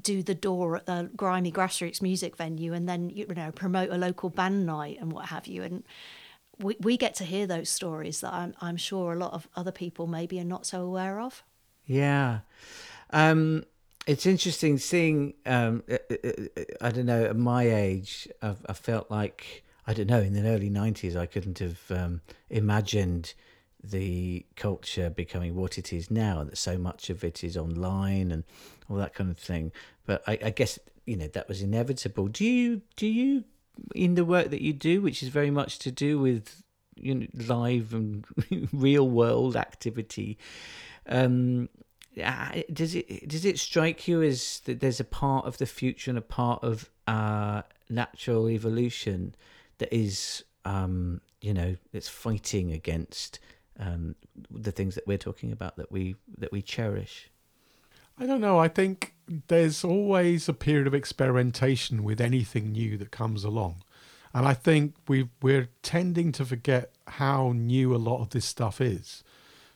do 0.00 0.22
the 0.22 0.34
door 0.34 0.76
at 0.76 0.86
the 0.86 1.10
grimy 1.16 1.50
grassroots 1.50 2.02
music 2.02 2.36
venue 2.36 2.72
and 2.72 2.88
then 2.88 3.08
you 3.10 3.26
know 3.34 3.50
promote 3.50 3.90
a 3.90 3.96
local 3.96 4.28
band 4.28 4.66
night 4.66 4.98
and 5.00 5.12
what 5.12 5.26
have 5.26 5.46
you. 5.46 5.62
And 5.62 5.84
we, 6.58 6.76
we 6.80 6.96
get 6.96 7.14
to 7.16 7.24
hear 7.24 7.46
those 7.46 7.68
stories 7.68 8.20
that 8.20 8.32
I'm, 8.32 8.54
I'm 8.60 8.76
sure 8.76 9.12
a 9.12 9.16
lot 9.16 9.32
of 9.32 9.48
other 9.56 9.72
people 9.72 10.06
maybe 10.06 10.38
are 10.40 10.44
not 10.44 10.66
so 10.66 10.82
aware 10.82 11.20
of. 11.20 11.42
Yeah. 11.86 12.40
Um, 13.10 13.64
it's 14.06 14.24
interesting 14.24 14.78
seeing 14.78 15.34
um, 15.44 15.82
uh, 15.90 15.96
uh, 16.10 16.16
uh, 16.56 16.62
i 16.80 16.90
don't 16.90 17.06
know 17.06 17.24
at 17.24 17.36
my 17.36 17.68
age 17.68 18.28
I've, 18.40 18.64
i 18.68 18.72
felt 18.72 19.10
like 19.10 19.64
i 19.86 19.92
don't 19.92 20.08
know 20.08 20.20
in 20.20 20.32
the 20.32 20.48
early 20.48 20.70
90s 20.70 21.16
i 21.16 21.26
couldn't 21.26 21.58
have 21.58 21.80
um, 21.90 22.20
imagined 22.48 23.34
the 23.90 24.44
culture 24.56 25.10
becoming 25.10 25.54
what 25.54 25.78
it 25.78 25.92
is 25.92 26.10
now, 26.10 26.44
that 26.44 26.58
so 26.58 26.78
much 26.78 27.10
of 27.10 27.24
it 27.24 27.44
is 27.44 27.56
online 27.56 28.30
and 28.30 28.44
all 28.88 28.96
that 28.96 29.14
kind 29.14 29.30
of 29.30 29.38
thing. 29.38 29.72
But 30.04 30.22
I, 30.26 30.38
I 30.44 30.50
guess 30.50 30.78
you 31.06 31.16
know 31.16 31.28
that 31.28 31.48
was 31.48 31.62
inevitable. 31.62 32.28
Do 32.28 32.44
you 32.44 32.82
do 32.96 33.06
you 33.06 33.44
in 33.94 34.14
the 34.14 34.24
work 34.24 34.50
that 34.50 34.62
you 34.62 34.72
do, 34.72 35.00
which 35.00 35.22
is 35.22 35.28
very 35.28 35.50
much 35.50 35.78
to 35.80 35.90
do 35.90 36.18
with 36.18 36.62
you 36.96 37.14
know 37.14 37.26
live 37.34 37.92
and 37.92 38.24
real 38.72 39.08
world 39.08 39.56
activity? 39.56 40.38
Um, 41.08 41.68
does 42.72 42.94
it 42.94 43.28
does 43.28 43.44
it 43.44 43.58
strike 43.58 44.08
you 44.08 44.22
as 44.22 44.60
that 44.64 44.80
there's 44.80 45.00
a 45.00 45.04
part 45.04 45.46
of 45.46 45.58
the 45.58 45.66
future 45.66 46.10
and 46.10 46.18
a 46.18 46.22
part 46.22 46.62
of 46.64 46.90
uh, 47.06 47.62
natural 47.90 48.48
evolution 48.48 49.34
that 49.78 49.94
is 49.94 50.44
um, 50.64 51.20
you 51.40 51.52
know 51.52 51.76
it's 51.92 52.08
fighting 52.08 52.72
against 52.72 53.38
um, 53.78 54.14
the 54.50 54.72
things 54.72 54.94
that 54.94 55.06
we're 55.06 55.18
talking 55.18 55.52
about 55.52 55.76
that 55.76 55.90
we 55.92 56.16
that 56.38 56.52
we 56.52 56.62
cherish? 56.62 57.30
I 58.18 58.26
don't 58.26 58.40
know. 58.40 58.58
I 58.58 58.68
think 58.68 59.14
there's 59.48 59.84
always 59.84 60.48
a 60.48 60.54
period 60.54 60.86
of 60.86 60.94
experimentation 60.94 62.02
with 62.02 62.20
anything 62.20 62.72
new 62.72 62.96
that 62.96 63.10
comes 63.10 63.44
along. 63.44 63.82
And 64.32 64.46
I 64.46 64.54
think 64.54 64.94
we 65.08 65.28
we're 65.42 65.68
tending 65.82 66.32
to 66.32 66.44
forget 66.44 66.92
how 67.06 67.52
new 67.54 67.94
a 67.94 67.98
lot 67.98 68.20
of 68.20 68.30
this 68.30 68.44
stuff 68.44 68.80
is. 68.80 69.22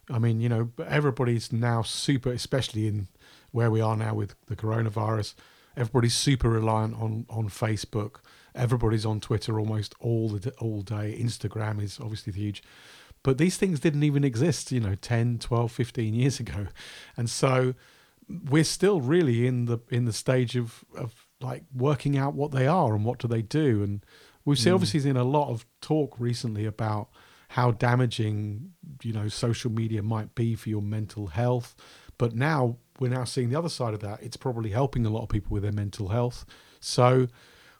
I 0.09 0.19
mean, 0.19 0.41
you 0.41 0.49
know, 0.49 0.71
everybody's 0.87 1.53
now 1.53 1.83
super, 1.83 2.33
especially 2.33 2.87
in 2.87 3.09
where 3.53 3.71
we 3.71 3.81
are 3.81 3.97
now 3.97 4.15
with 4.15 4.35
the 4.47 4.57
coronavirus. 4.57 5.35
Everybody's 5.77 6.15
super 6.15 6.49
reliant 6.49 6.95
on 7.01 7.27
on 7.29 7.49
Facebook. 7.49 8.17
Everybody's 8.55 9.07
on 9.07 9.21
Twitter 9.21 9.59
almost 9.59 9.95
all 10.01 10.29
the 10.31 10.51
all 10.53 10.83
day. 10.83 11.17
Instagram 11.19 11.83
is 11.83 12.01
obviously 12.01 12.33
huge. 12.33 12.63
But 13.23 13.39
these 13.39 13.57
things 13.57 13.81
didn't 13.81 14.03
even 14.03 14.25
exist, 14.25 14.73
you 14.73 14.81
know, 14.81 14.95
10, 14.95 15.39
12, 15.39 15.71
15 15.71 16.15
years 16.15 16.41
ago. 16.41 16.69
And 17.17 17.29
so 17.29 17.75
we're 18.49 18.65
still 18.65 19.01
really 19.01 19.47
in 19.47 19.65
the 19.67 19.79
in 19.91 20.05
the 20.05 20.13
stage 20.13 20.57
of 20.57 20.85
of 20.97 21.27
like 21.41 21.65
working 21.75 22.17
out 22.17 22.35
what 22.35 22.53
they 22.53 22.67
are 22.67 22.95
and 22.95 23.05
what 23.05 23.19
do 23.19 23.27
they 23.27 23.43
do 23.43 23.83
and 23.83 24.05
we've 24.45 24.59
seen 24.59 24.71
mm. 24.71 24.75
obviously 24.75 25.01
seen 25.01 25.17
a 25.17 25.25
lot 25.25 25.49
of 25.49 25.67
talk 25.81 26.15
recently 26.19 26.65
about 26.65 27.09
how 27.49 27.71
damaging 27.73 28.71
you 29.03 29.13
know 29.13 29.29
social 29.29 29.71
media 29.71 30.03
might 30.03 30.35
be 30.35 30.55
for 30.55 30.69
your 30.69 30.83
mental 30.83 31.29
health 31.29 31.75
but 32.19 32.35
now 32.35 32.77
we're 33.01 33.09
now 33.09 33.25
seeing 33.25 33.51
the 33.51 33.59
other 33.59 33.69
side 33.69 33.95
of 33.95 34.01
that 34.01 34.23
it's 34.23 34.37
probably 34.37 34.71
helping 34.71 35.05
a 35.05 35.11
lot 35.11 35.23
of 35.23 35.29
people 35.29 35.53
with 35.53 35.63
their 35.63 35.73
mental 35.73 36.09
health 36.09 36.45
so 36.79 37.27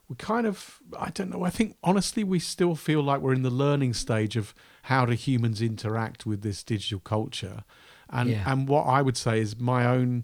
we 0.09 0.15
kind 0.15 0.45
of 0.45 0.79
i 0.99 1.09
don't 1.11 1.29
know 1.29 1.43
i 1.43 1.49
think 1.49 1.77
honestly 1.83 2.23
we 2.23 2.39
still 2.39 2.75
feel 2.75 3.01
like 3.01 3.21
we're 3.21 3.33
in 3.33 3.43
the 3.43 3.49
learning 3.49 3.93
stage 3.93 4.35
of 4.35 4.53
how 4.83 5.05
do 5.05 5.13
humans 5.13 5.61
interact 5.61 6.25
with 6.25 6.41
this 6.41 6.63
digital 6.63 6.99
culture 6.99 7.63
and 8.09 8.29
yeah. 8.29 8.43
and 8.45 8.67
what 8.67 8.83
i 8.83 9.01
would 9.01 9.17
say 9.17 9.39
is 9.39 9.59
my 9.59 9.85
own 9.85 10.23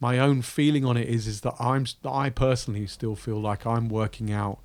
my 0.00 0.18
own 0.18 0.42
feeling 0.42 0.84
on 0.84 0.96
it 0.96 1.08
is 1.08 1.26
is 1.26 1.40
that 1.42 1.54
i'm 1.58 1.86
i 2.04 2.30
personally 2.30 2.86
still 2.86 3.16
feel 3.16 3.40
like 3.40 3.66
i'm 3.66 3.88
working 3.88 4.32
out 4.32 4.58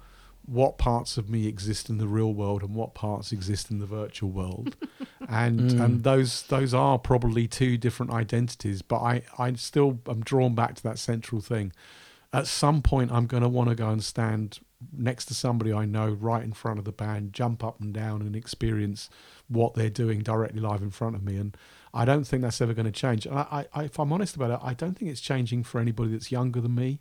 what 0.46 0.78
parts 0.78 1.18
of 1.18 1.30
me 1.30 1.46
exist 1.46 1.90
in 1.90 1.98
the 1.98 2.08
real 2.08 2.34
world 2.34 2.64
and 2.64 2.74
what 2.74 2.94
parts 2.94 3.34
exist 3.34 3.70
in 3.70 3.80
the 3.80 3.86
virtual 3.86 4.30
world 4.30 4.78
and 5.30 5.60
mm. 5.60 5.84
and 5.84 6.04
those 6.04 6.44
those 6.44 6.74
are 6.74 6.98
probably 6.98 7.48
two 7.48 7.78
different 7.78 8.12
identities 8.12 8.82
but 8.82 9.00
i 9.00 9.22
i 9.38 9.52
still 9.54 10.00
am 10.08 10.22
drawn 10.22 10.56
back 10.56 10.76
to 10.76 10.84
that 10.84 10.98
central 10.98 11.42
thing 11.42 11.74
at 12.32 12.48
some 12.48 12.82
point 12.82 13.12
i'm 13.12 13.26
going 13.28 13.44
to 13.44 13.50
want 13.50 13.68
to 13.68 13.76
go 13.76 13.90
and 13.90 14.04
stand 14.04 14.60
next 14.96 15.26
to 15.26 15.34
somebody 15.34 15.74
i 15.74 15.86
know 15.86 16.10
right 16.10 16.44
in 16.44 16.54
front 16.54 16.78
of 16.80 16.86
the 16.86 16.92
band 16.92 17.34
jump 17.34 17.64
up 17.64 17.82
and 17.82 17.94
down 17.94 18.22
and 18.22 18.36
experience 18.36 19.10
what 19.48 19.74
they're 19.74 19.90
doing 19.90 20.20
directly 20.20 20.60
live 20.60 20.82
in 20.82 20.92
front 20.92 21.16
of 21.16 21.24
me 21.24 21.36
and 21.36 21.58
i 21.94 22.06
don't 22.06 22.26
think 22.26 22.44
that's 22.44 22.62
ever 22.62 22.74
going 22.74 22.86
to 22.86 22.92
change 22.92 23.26
and 23.26 23.38
I, 23.40 23.66
I 23.74 23.84
if 23.86 24.00
i'm 24.00 24.14
honest 24.14 24.36
about 24.36 24.52
it 24.52 24.60
i 24.62 24.74
don't 24.74 24.98
think 24.98 25.10
it's 25.10 25.22
changing 25.22 25.64
for 25.64 25.80
anybody 25.82 26.12
that's 26.12 26.32
younger 26.32 26.62
than 26.62 26.76
me 26.76 27.00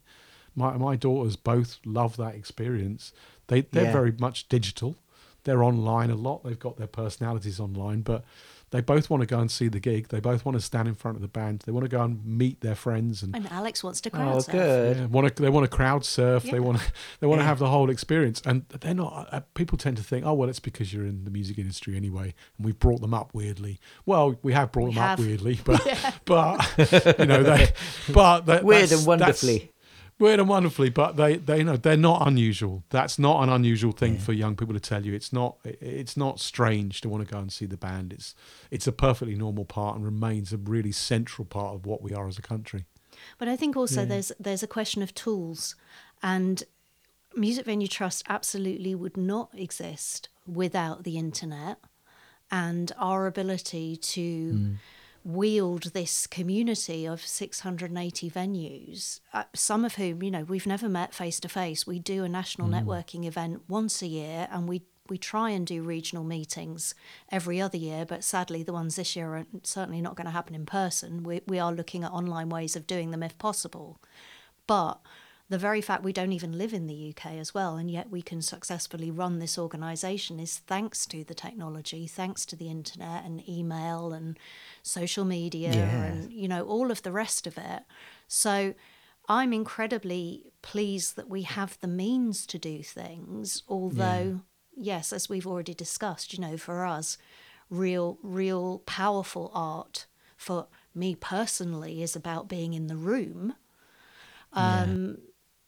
my 0.55 0.77
my 0.77 0.97
daughters 0.97 1.37
both 1.37 1.79
love 1.85 2.17
that 2.17 2.35
experience 2.35 3.13
they 3.49 3.63
they're 3.63 3.85
yeah. 3.85 3.93
very 3.93 4.13
much 4.19 4.49
digital. 4.49 4.97
They're 5.45 5.63
online 5.63 6.11
a 6.11 6.17
lot. 6.17 6.43
They've 6.45 6.59
got 6.59 6.77
their 6.77 6.89
personalities 6.89 7.61
online, 7.61 8.01
but 8.01 8.25
they 8.71 8.81
both 8.81 9.09
want 9.09 9.21
to 9.21 9.27
go 9.27 9.39
and 9.39 9.51
see 9.51 9.69
the 9.69 9.79
gig. 9.79 10.09
They 10.09 10.19
both 10.19 10.45
want 10.45 10.57
to 10.57 10.61
stand 10.61 10.89
in 10.89 10.95
front 10.95 11.17
of 11.17 11.23
the 11.23 11.29
band. 11.29 11.63
They 11.65 11.73
want 11.73 11.85
to 11.85 11.89
go 11.89 12.03
and 12.03 12.25
meet 12.25 12.63
their 12.63 12.75
friends. 12.75 13.23
And, 13.23 13.35
and 13.35 13.51
Alex 13.53 13.85
wants 13.85 14.01
to 14.03 14.11
crowd 14.11 14.37
oh, 14.37 14.41
surf. 14.41 14.53
good. 14.53 14.97
Yeah, 14.97 15.07
want 15.07 15.37
to, 15.37 15.43
they 15.43 15.49
want 15.49 15.71
to 15.71 15.75
crowd 15.75 16.05
surf. 16.05 16.45
Yeah. 16.45 16.53
They 16.53 16.61
want 16.61 16.79
to, 16.79 16.93
they 17.21 17.27
want 17.29 17.39
yeah. 17.39 17.45
to 17.45 17.49
have 17.49 17.59
the 17.61 17.69
whole 17.69 17.91
experience. 17.91 18.43
And 18.45 18.67
they're 18.69 18.95
not. 18.95 19.29
Uh, 19.31 19.41
people 19.55 19.79
tend 19.79 19.97
to 19.99 20.03
think, 20.03 20.27
oh 20.27 20.35
well, 20.35 20.49
it's 20.49 20.59
because 20.59 20.93
you're 20.93 21.07
in 21.07 21.25
the 21.25 21.31
music 21.31 21.59
industry 21.59 21.97
anyway, 21.97 22.35
and 22.57 22.67
we've 22.67 22.79
brought 22.79 23.01
them 23.01 23.15
up 23.15 23.33
weirdly. 23.33 23.79
Well, 24.05 24.37
we 24.43 24.53
have 24.53 24.73
brought 24.73 24.89
we 24.89 24.95
them 24.95 25.03
have. 25.03 25.21
up 25.21 25.25
weirdly, 25.25 25.61
but 25.65 25.81
but 26.25 27.19
you 27.19 27.27
know 27.27 27.43
they, 27.45 27.69
but 28.13 28.65
weird 28.65 28.91
and 28.91 29.07
wonderfully 29.07 29.71
weird 30.19 30.41
and 30.41 30.49
wonderfully, 30.49 30.91
but 30.91 31.17
they, 31.17 31.37
they 31.37 31.59
you 31.59 31.65
know 31.65 31.77
they're 31.77 31.97
not 31.97 32.27
unusual. 32.27 32.85
That's 32.91 33.19
not 33.19 33.43
an 33.43 33.49
unusual 33.49 33.93
thing 33.93 34.15
yeah. 34.15 34.21
for 34.21 34.33
young 34.33 34.57
people 34.57 34.75
to 34.75 34.81
tell 34.81 35.05
you. 35.05 35.15
It's 35.15 35.33
not 35.33 35.57
it's 35.65 36.17
not 36.17 36.41
strange 36.41 37.01
to 37.03 37.09
want 37.09 37.27
to 37.27 37.33
go 37.33 37.39
and 37.39 37.53
see 37.53 37.67
the 37.67 37.77
band. 37.77 38.13
It's 38.13 38.35
it's 38.71 38.87
a 38.87 38.93
perfectly 38.93 39.35
normal 39.35 39.65
part 39.65 39.97
and 39.97 40.05
remains 40.05 40.53
a 40.53 40.57
really 40.57 40.93
central 40.93 41.45
part 41.45 41.75
of 41.75 41.87
what 41.87 42.03
we 42.03 42.13
are 42.13 42.29
as 42.29 42.39
a 42.39 42.43
country. 42.43 42.85
But 43.39 43.49
I 43.49 43.57
think 43.57 43.77
also 43.77 44.01
yeah. 44.01 44.07
there's 44.07 44.33
there's 44.39 44.63
a 44.63 44.69
question 44.69 45.03
of 45.03 45.15
tools, 45.15 45.75
and 46.23 46.63
Music 47.35 47.67
Venue 47.67 47.89
Trust 47.89 48.25
absolutely 48.29 48.95
would 48.95 49.17
not 49.17 49.51
exist 49.55 50.29
without 50.47 51.05
the 51.05 51.19
internet 51.19 51.79
and 52.51 52.93
our 52.99 53.27
ability 53.27 53.97
to. 53.97 54.53
Mm 54.53 54.77
wield 55.27 55.93
this 55.93 56.27
community 56.29 57.05
of 57.05 57.21
680 57.21 58.31
venues, 58.31 59.21
uh, 59.33 59.43
some 59.55 59.85
of 59.85 59.97
whom, 59.97 60.23
you 60.23 60.31
know, 60.31 60.45
we've 60.45 60.67
never 60.67 60.89
met 60.89 61.13
face 61.13 61.41
to 61.41 61.49
face. 61.49 61.87
We 61.87 61.99
do 61.99 62.23
a 62.23 62.29
national 62.29 62.69
mm. 62.69 62.81
networking 62.81 63.27
event 63.27 63.63
once 63.69 64.03
a 64.03 64.07
year 64.07 64.49
and 64.51 64.69
we 64.69 64.83
we 65.09 65.19
try 65.19 65.51
and 65.51 65.65
do 65.65 65.85
regional 65.85 66.25
meetings 66.25 66.93
every 67.31 67.61
other 67.61 67.77
year, 67.77 68.05
but 68.05 68.25
sadly, 68.25 68.65
the 68.65 68.73
ones 68.73 68.97
this 68.97 69.15
year 69.15 69.37
are 69.37 69.47
certainly 69.63 70.01
not 70.01 70.17
going 70.17 70.25
to 70.25 70.33
happen 70.33 70.57
in 70.57 70.67
person. 70.67 71.23
We, 71.23 71.43
we 71.47 71.61
are 71.61 71.73
looking 71.73 72.03
at 72.03 72.11
online 72.11 72.49
ways 72.49 72.75
of 72.75 72.89
doing 72.89 73.13
them 73.13 73.23
if 73.23 73.39
possible. 73.39 74.01
But 74.67 74.99
the 75.49 75.59
very 75.59 75.81
fact 75.81 76.03
we 76.03 76.13
don't 76.13 76.33
even 76.33 76.59
live 76.59 76.75
in 76.75 76.89
the 76.89 77.15
UK 77.15 77.33
as 77.35 77.55
well, 77.55 77.77
and 77.77 77.89
yet 77.89 78.11
we 78.11 78.21
can 78.21 78.43
successfully 78.43 79.13
run 79.13 79.39
this 79.39 79.57
organisation 79.57 80.41
is 80.41 80.59
thanks 80.59 81.07
to 81.07 81.23
the 81.23 81.35
technology, 81.35 82.09
thanks 82.09 82.45
to 82.47 82.57
the 82.57 82.69
internet 82.69 83.25
and 83.25 83.49
email 83.49 84.13
and 84.13 84.39
social 84.83 85.25
media 85.25 85.73
yeah. 85.73 86.05
and 86.05 86.33
you 86.33 86.49
know 86.49 86.65
all 86.65 86.91
of 86.91 87.03
the 87.03 87.13
rest 87.13 87.47
of 87.47 87.57
it. 87.59 87.85
So 88.27 88.75
I'm 89.29 89.53
incredibly 89.53 90.47
pleased 90.63 91.15
that 91.15 91.29
we 91.29 91.43
have 91.43 91.79
the 91.81 91.89
means 91.89 92.45
to 92.47 92.59
do 92.59 92.83
things, 92.83 93.63
although 93.69 94.41
yeah. 94.77 94.97
yes, 94.97 95.13
as 95.13 95.29
we've 95.29 95.47
already 95.47 95.75
discussed, 95.75 96.33
you 96.33 96.41
know, 96.41 96.57
for 96.57 96.85
us, 96.85 97.19
real 97.71 98.19
real 98.21 98.81
powerful 98.81 99.53
art 99.55 100.07
for 100.37 100.67
me 100.93 101.15
personally 101.15 102.03
is 102.03 102.17
about 102.17 102.49
being 102.49 102.75
in 102.75 102.89
the 102.89 102.97
room. 102.97 103.55
Um, 104.53 105.19
yeah 105.19 105.27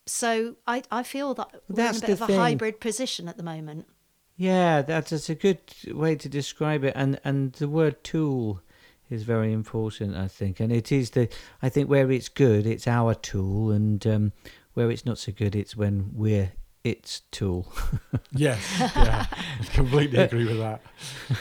so 0.08 0.56
I, 0.66 0.82
I 0.90 1.02
feel 1.02 1.34
that 1.34 1.48
we're 1.68 1.76
that's 1.76 1.98
in 1.98 2.04
a 2.04 2.06
bit 2.08 2.20
of 2.20 2.26
thing. 2.26 2.36
a 2.36 2.40
hybrid 2.40 2.80
position 2.80 3.28
at 3.28 3.36
the 3.36 3.42
moment. 3.42 3.86
Yeah, 4.36 4.82
that's, 4.82 5.10
that's 5.10 5.28
a 5.28 5.34
good 5.34 5.60
way 5.88 6.14
to 6.16 6.28
describe 6.28 6.84
it. 6.84 6.92
And 6.96 7.20
and 7.24 7.52
the 7.54 7.68
word 7.68 8.02
tool 8.04 8.62
is 9.10 9.22
very 9.22 9.52
important, 9.52 10.16
I 10.16 10.28
think. 10.28 10.60
And 10.60 10.72
it 10.72 10.92
is 10.92 11.10
the 11.10 11.28
I 11.60 11.68
think 11.68 11.90
where 11.90 12.10
it's 12.10 12.28
good, 12.28 12.66
it's 12.66 12.86
our 12.86 13.14
tool, 13.14 13.70
and 13.70 14.06
um, 14.06 14.32
where 14.74 14.90
it's 14.90 15.04
not 15.04 15.18
so 15.18 15.32
good, 15.32 15.56
it's 15.56 15.76
when 15.76 16.10
we're 16.14 16.52
its 16.84 17.22
tool. 17.32 17.72
yes, 18.32 18.62
yeah, 18.78 19.26
I 19.30 19.64
completely 19.74 20.18
agree 20.20 20.46
with 20.46 20.58
that. 20.58 20.80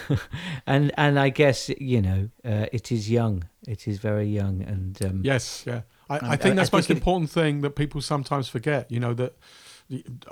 and 0.67 0.91
and 0.97 1.19
I 1.19 1.29
guess 1.29 1.69
you 1.69 2.01
know 2.01 2.29
uh, 2.43 2.65
it 2.71 2.91
is 2.91 3.09
young. 3.09 3.43
It 3.67 3.87
is 3.87 3.99
very 3.99 4.27
young, 4.27 4.63
and 4.63 4.97
um, 5.05 5.21
yes, 5.23 5.63
yeah. 5.67 5.81
I, 6.09 6.33
I 6.33 6.35
think 6.37 6.55
that's 6.55 6.69
the 6.69 6.77
most 6.77 6.89
important 6.89 7.29
thing 7.29 7.61
that 7.61 7.71
people 7.71 8.01
sometimes 8.01 8.47
forget. 8.47 8.91
You 8.91 8.99
know 8.99 9.13
that 9.13 9.35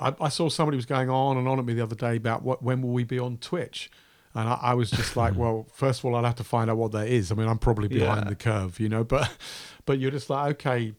I, 0.00 0.14
I, 0.20 0.28
saw 0.28 0.48
somebody 0.48 0.76
was 0.76 0.86
going 0.86 1.08
on 1.10 1.36
and 1.36 1.48
on 1.48 1.58
at 1.58 1.64
me 1.64 1.74
the 1.74 1.82
other 1.82 1.94
day 1.94 2.16
about 2.16 2.42
what 2.42 2.62
when 2.62 2.82
will 2.82 2.90
we 2.90 3.04
be 3.04 3.18
on 3.18 3.38
Twitch, 3.38 3.90
and 4.34 4.48
I, 4.48 4.58
I 4.62 4.74
was 4.74 4.90
just 4.90 5.16
like, 5.16 5.34
hmm. 5.34 5.40
well, 5.40 5.66
first 5.72 6.00
of 6.00 6.04
all, 6.04 6.14
I'll 6.14 6.24
have 6.24 6.36
to 6.36 6.44
find 6.44 6.70
out 6.70 6.76
what 6.76 6.92
that 6.92 7.08
is. 7.08 7.32
I 7.32 7.34
mean, 7.34 7.48
I'm 7.48 7.58
probably 7.58 7.88
behind 7.88 8.24
yeah. 8.24 8.30
the 8.30 8.36
curve, 8.36 8.80
you 8.80 8.88
know, 8.88 9.04
but 9.04 9.30
but 9.86 9.98
you're 9.98 10.10
just 10.10 10.30
like, 10.30 10.52
okay, 10.56 10.94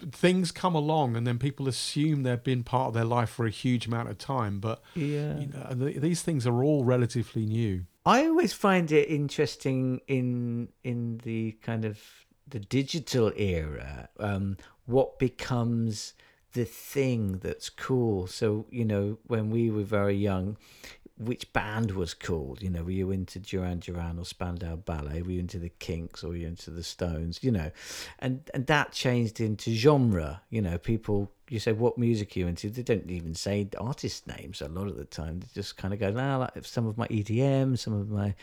things 0.00 0.50
come 0.50 0.74
along 0.74 1.16
and 1.16 1.26
then 1.26 1.38
people 1.38 1.68
assume 1.68 2.22
they've 2.22 2.42
been 2.42 2.62
part 2.62 2.88
of 2.88 2.94
their 2.94 3.04
life 3.04 3.28
for 3.28 3.44
a 3.44 3.50
huge 3.50 3.86
amount 3.86 4.08
of 4.08 4.16
time 4.16 4.60
but 4.60 4.82
yeah 4.94 5.38
you 5.38 5.46
know, 5.46 5.74
these 5.74 6.22
things 6.22 6.46
are 6.46 6.62
all 6.64 6.84
relatively 6.84 7.44
new 7.44 7.84
i 8.06 8.26
always 8.26 8.54
find 8.54 8.90
it 8.90 9.06
interesting 9.10 10.00
in 10.06 10.68
in 10.84 11.20
the 11.22 11.52
kind 11.60 11.84
of 11.84 12.00
the 12.50 12.60
digital 12.60 13.32
era, 13.36 14.08
um, 14.18 14.56
what 14.86 15.18
becomes 15.18 16.14
the 16.52 16.64
thing 16.64 17.38
that's 17.38 17.68
cool. 17.68 18.26
So, 18.26 18.66
you 18.70 18.84
know, 18.84 19.18
when 19.26 19.50
we 19.50 19.70
were 19.70 19.82
very 19.82 20.16
young, 20.16 20.56
which 21.18 21.52
band 21.52 21.92
was 21.92 22.14
cool? 22.14 22.56
You 22.60 22.70
know, 22.70 22.84
were 22.84 22.92
you 22.92 23.10
into 23.10 23.38
Duran 23.40 23.80
Duran 23.80 24.18
or 24.18 24.24
Spandau 24.24 24.76
Ballet? 24.76 25.22
Were 25.22 25.32
you 25.32 25.40
into 25.40 25.58
the 25.58 25.68
Kinks 25.68 26.22
or 26.22 26.28
were 26.28 26.36
you 26.36 26.46
into 26.46 26.70
the 26.70 26.84
Stones? 26.84 27.40
You 27.42 27.50
know, 27.50 27.70
and 28.20 28.48
and 28.54 28.66
that 28.66 28.92
changed 28.92 29.40
into 29.40 29.72
genre. 29.72 30.42
You 30.50 30.62
know, 30.62 30.78
people 30.78 31.32
you 31.48 31.58
say 31.58 31.72
what 31.72 31.98
music 31.98 32.36
are 32.36 32.40
you 32.40 32.46
into? 32.46 32.70
They 32.70 32.82
don't 32.82 33.10
even 33.10 33.34
say 33.34 33.68
artist 33.78 34.26
names 34.26 34.60
a 34.60 34.68
lot 34.68 34.86
of 34.86 34.96
the 34.96 35.04
time. 35.04 35.40
They 35.40 35.46
just 35.54 35.76
kind 35.76 35.92
of 35.92 36.00
go, 36.00 36.10
nah, 36.10 36.38
like 36.38 36.64
some 36.64 36.86
of 36.86 36.96
my 36.96 37.08
EDM, 37.08 37.78
some 37.78 37.94
of 37.94 38.10
my 38.10 38.34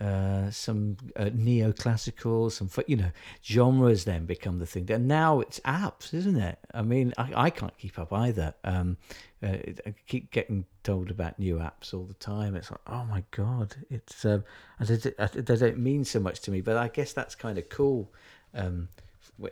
uh, 0.00 0.50
some 0.50 0.96
uh, 1.16 1.26
neoclassical, 1.26 2.50
some 2.50 2.68
you 2.86 2.96
know 2.96 3.10
genres 3.44 4.04
then 4.04 4.26
become 4.26 4.58
the 4.58 4.66
thing. 4.66 4.90
And 4.90 5.06
now 5.06 5.40
it's 5.40 5.60
apps, 5.60 6.12
isn't 6.12 6.36
it? 6.36 6.58
I 6.72 6.82
mean, 6.82 7.14
I, 7.16 7.32
I 7.46 7.50
can't 7.50 7.76
keep 7.78 7.98
up 7.98 8.12
either. 8.12 8.54
Um, 8.64 8.96
uh, 9.42 9.56
I 9.86 9.94
keep 10.06 10.30
getting 10.30 10.64
told 10.82 11.10
about 11.10 11.38
new 11.38 11.56
apps 11.56 11.94
all 11.94 12.04
the 12.04 12.14
time. 12.14 12.56
It's 12.56 12.70
like, 12.70 12.80
oh 12.86 13.04
my 13.04 13.22
god, 13.30 13.76
it's 13.90 14.24
um, 14.24 14.44
they, 14.80 15.56
don't 15.56 15.78
mean 15.78 16.04
so 16.04 16.18
much 16.18 16.40
to 16.40 16.50
me, 16.50 16.60
but 16.60 16.76
I 16.76 16.88
guess 16.88 17.12
that's 17.12 17.34
kind 17.34 17.58
of 17.58 17.68
cool. 17.68 18.10
Um, 18.52 18.88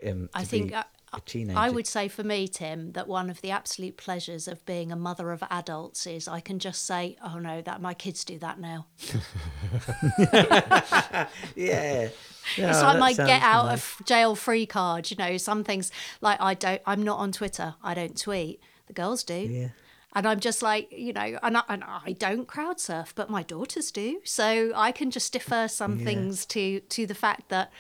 um, 0.06 0.28
I 0.34 0.44
think. 0.44 0.70
Be... 0.70 0.76
a 1.14 1.20
teenager. 1.20 1.58
I 1.58 1.68
would 1.70 1.86
say 1.86 2.08
for 2.08 2.22
me, 2.22 2.48
Tim, 2.48 2.92
that 2.92 3.06
one 3.08 3.28
of 3.30 3.40
the 3.42 3.50
absolute 3.50 3.96
pleasures 3.96 4.48
of 4.48 4.64
being 4.66 4.90
a 4.90 4.96
mother 4.96 5.30
of 5.30 5.42
adults 5.50 6.06
is 6.06 6.26
I 6.28 6.40
can 6.40 6.58
just 6.58 6.86
say, 6.86 7.16
"Oh 7.24 7.38
no, 7.38 7.60
that 7.62 7.80
my 7.82 7.94
kids 7.94 8.24
do 8.24 8.38
that 8.38 8.58
now." 8.58 8.86
yeah. 11.54 12.08
No, 12.58 12.68
it's 12.70 12.82
like 12.82 12.98
my 12.98 13.12
get 13.12 13.40
out 13.40 13.66
nice. 13.66 14.00
of 14.00 14.04
jail 14.04 14.34
free 14.34 14.66
card. 14.66 15.12
You 15.12 15.16
know, 15.16 15.36
some 15.36 15.62
things 15.62 15.92
like 16.20 16.40
I 16.40 16.54
don't. 16.54 16.82
I'm 16.84 17.04
not 17.04 17.20
on 17.20 17.30
Twitter. 17.30 17.76
I 17.84 17.94
don't 17.94 18.20
tweet. 18.20 18.60
The 18.88 18.92
girls 18.92 19.22
do. 19.22 19.34
Yeah. 19.34 19.68
And 20.14 20.26
I'm 20.26 20.40
just 20.40 20.60
like, 20.60 20.90
you 20.90 21.12
know, 21.12 21.38
and 21.40 21.56
I, 21.56 21.62
and 21.68 21.84
I 21.84 22.16
don't 22.18 22.48
crowd 22.48 22.80
surf, 22.80 23.12
but 23.14 23.30
my 23.30 23.44
daughters 23.44 23.92
do. 23.92 24.20
So 24.24 24.72
I 24.74 24.90
can 24.90 25.12
just 25.12 25.32
defer 25.32 25.68
some 25.68 26.00
Yeah. 26.00 26.04
things 26.04 26.44
to 26.46 26.80
to 26.80 27.06
the 27.06 27.14
fact 27.14 27.48
that, 27.50 27.70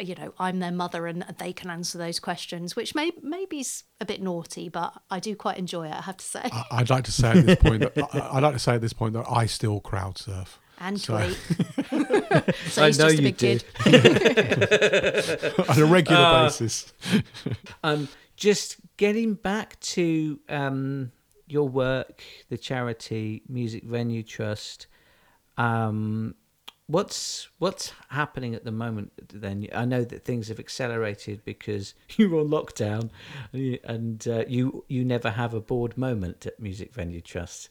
you 0.00 0.14
know, 0.14 0.32
I'm 0.38 0.58
their 0.60 0.72
mother 0.72 1.06
and 1.06 1.22
they 1.38 1.52
can 1.52 1.70
answer 1.70 1.98
those 1.98 2.18
questions, 2.20 2.74
which 2.76 2.94
may 2.94 3.12
maybe's 3.22 3.84
a 4.00 4.04
bit 4.04 4.20
naughty, 4.22 4.68
but 4.68 4.92
I 5.10 5.20
do 5.20 5.34
quite 5.36 5.58
enjoy 5.58 5.86
it. 5.86 5.92
I 5.94 6.02
have 6.02 6.16
to 6.16 6.24
say. 6.24 6.40
I- 6.44 6.64
I'd 6.72 6.90
like 6.90 7.04
to 7.04 7.12
say 7.12 7.30
at 7.38 7.46
this 7.46 7.56
point 7.56 7.80
that 7.94 7.96
I- 8.14 8.36
I'd 8.36 8.42
like 8.42 8.54
to 8.54 8.58
say 8.58 8.74
at 8.74 8.80
this 8.80 8.92
point 8.92 9.14
that 9.14 9.26
I 9.30 9.46
still 9.46 9.80
crowd 9.80 10.18
surf. 10.18 10.58
and 10.80 11.00
so- 11.00 11.16
tweet. 11.18 11.36
so 12.68 12.82
I 12.82 12.86
know 12.86 12.90
just 12.90 13.00
a 13.00 13.14
you 13.16 13.22
big 13.22 13.36
do. 13.36 13.58
kid. 13.58 13.64
on 15.68 15.78
a 15.78 15.84
regular 15.86 16.20
Uh, 16.20 16.44
basis. 16.44 16.92
Um, 17.84 18.08
just 18.36 18.76
getting 18.96 19.34
back 19.34 19.78
to 19.80 20.40
um, 20.48 21.12
your 21.46 21.68
work, 21.68 22.22
the 22.48 22.58
charity 22.58 23.42
Music 23.48 23.84
Venue 23.84 24.22
Trust. 24.22 24.86
Um, 25.56 26.34
what's 26.86 27.48
what's 27.58 27.92
happening 28.10 28.54
at 28.54 28.64
the 28.64 28.72
moment? 28.72 29.12
Then 29.32 29.66
I 29.74 29.84
know 29.84 30.04
that 30.04 30.24
things 30.24 30.48
have 30.48 30.58
accelerated 30.58 31.44
because 31.44 31.94
you're 32.16 32.38
on 32.38 32.48
lockdown, 32.48 33.10
and 33.52 33.62
you, 33.62 33.78
and, 33.84 34.28
uh, 34.28 34.44
you 34.48 34.84
you 34.88 35.04
never 35.04 35.30
have 35.30 35.54
a 35.54 35.60
bored 35.60 35.96
moment 35.96 36.46
at 36.46 36.60
Music 36.60 36.92
Venue 36.92 37.20
Trust. 37.20 37.68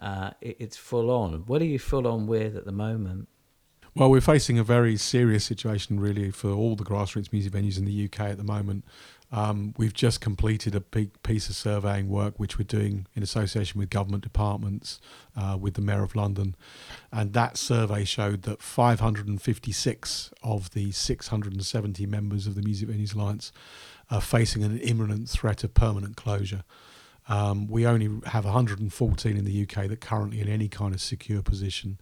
Uh, 0.00 0.30
it, 0.40 0.56
it's 0.60 0.76
full 0.76 1.10
on. 1.10 1.44
What 1.46 1.62
are 1.62 1.66
you 1.66 1.78
full 1.78 2.06
on 2.06 2.26
with 2.26 2.56
at 2.56 2.64
the 2.64 2.72
moment? 2.72 3.28
Well, 3.96 4.10
we're 4.10 4.20
facing 4.20 4.58
a 4.58 4.64
very 4.64 4.96
serious 4.96 5.44
situation, 5.44 6.00
really, 6.00 6.32
for 6.32 6.50
all 6.50 6.74
the 6.74 6.82
grassroots 6.82 7.32
music 7.32 7.52
venues 7.52 7.78
in 7.78 7.84
the 7.84 8.04
UK 8.06 8.20
at 8.22 8.38
the 8.38 8.44
moment. 8.44 8.84
Um, 9.34 9.74
we've 9.76 9.92
just 9.92 10.20
completed 10.20 10.76
a 10.76 10.80
big 10.80 11.20
piece 11.24 11.48
of 11.48 11.56
surveying 11.56 12.08
work, 12.08 12.38
which 12.38 12.56
we're 12.56 12.64
doing 12.64 13.08
in 13.16 13.22
association 13.24 13.80
with 13.80 13.90
government 13.90 14.22
departments, 14.22 15.00
uh, 15.36 15.58
with 15.60 15.74
the 15.74 15.80
Mayor 15.80 16.04
of 16.04 16.14
London. 16.14 16.54
And 17.10 17.32
that 17.32 17.56
survey 17.56 18.04
showed 18.04 18.42
that 18.42 18.62
556 18.62 20.32
of 20.44 20.70
the 20.70 20.92
670 20.92 22.06
members 22.06 22.46
of 22.46 22.54
the 22.54 22.62
Music 22.62 22.88
Venues 22.88 23.12
Alliance 23.12 23.50
are 24.08 24.20
facing 24.20 24.62
an 24.62 24.78
imminent 24.78 25.28
threat 25.28 25.64
of 25.64 25.74
permanent 25.74 26.16
closure. 26.16 26.62
Um, 27.28 27.66
we 27.66 27.86
only 27.86 28.08
have 28.26 28.44
114 28.44 29.36
in 29.36 29.44
the 29.44 29.62
UK 29.62 29.88
that 29.88 30.00
currently 30.00 30.40
in 30.40 30.48
any 30.48 30.68
kind 30.68 30.94
of 30.94 31.00
secure 31.00 31.42
position. 31.42 31.98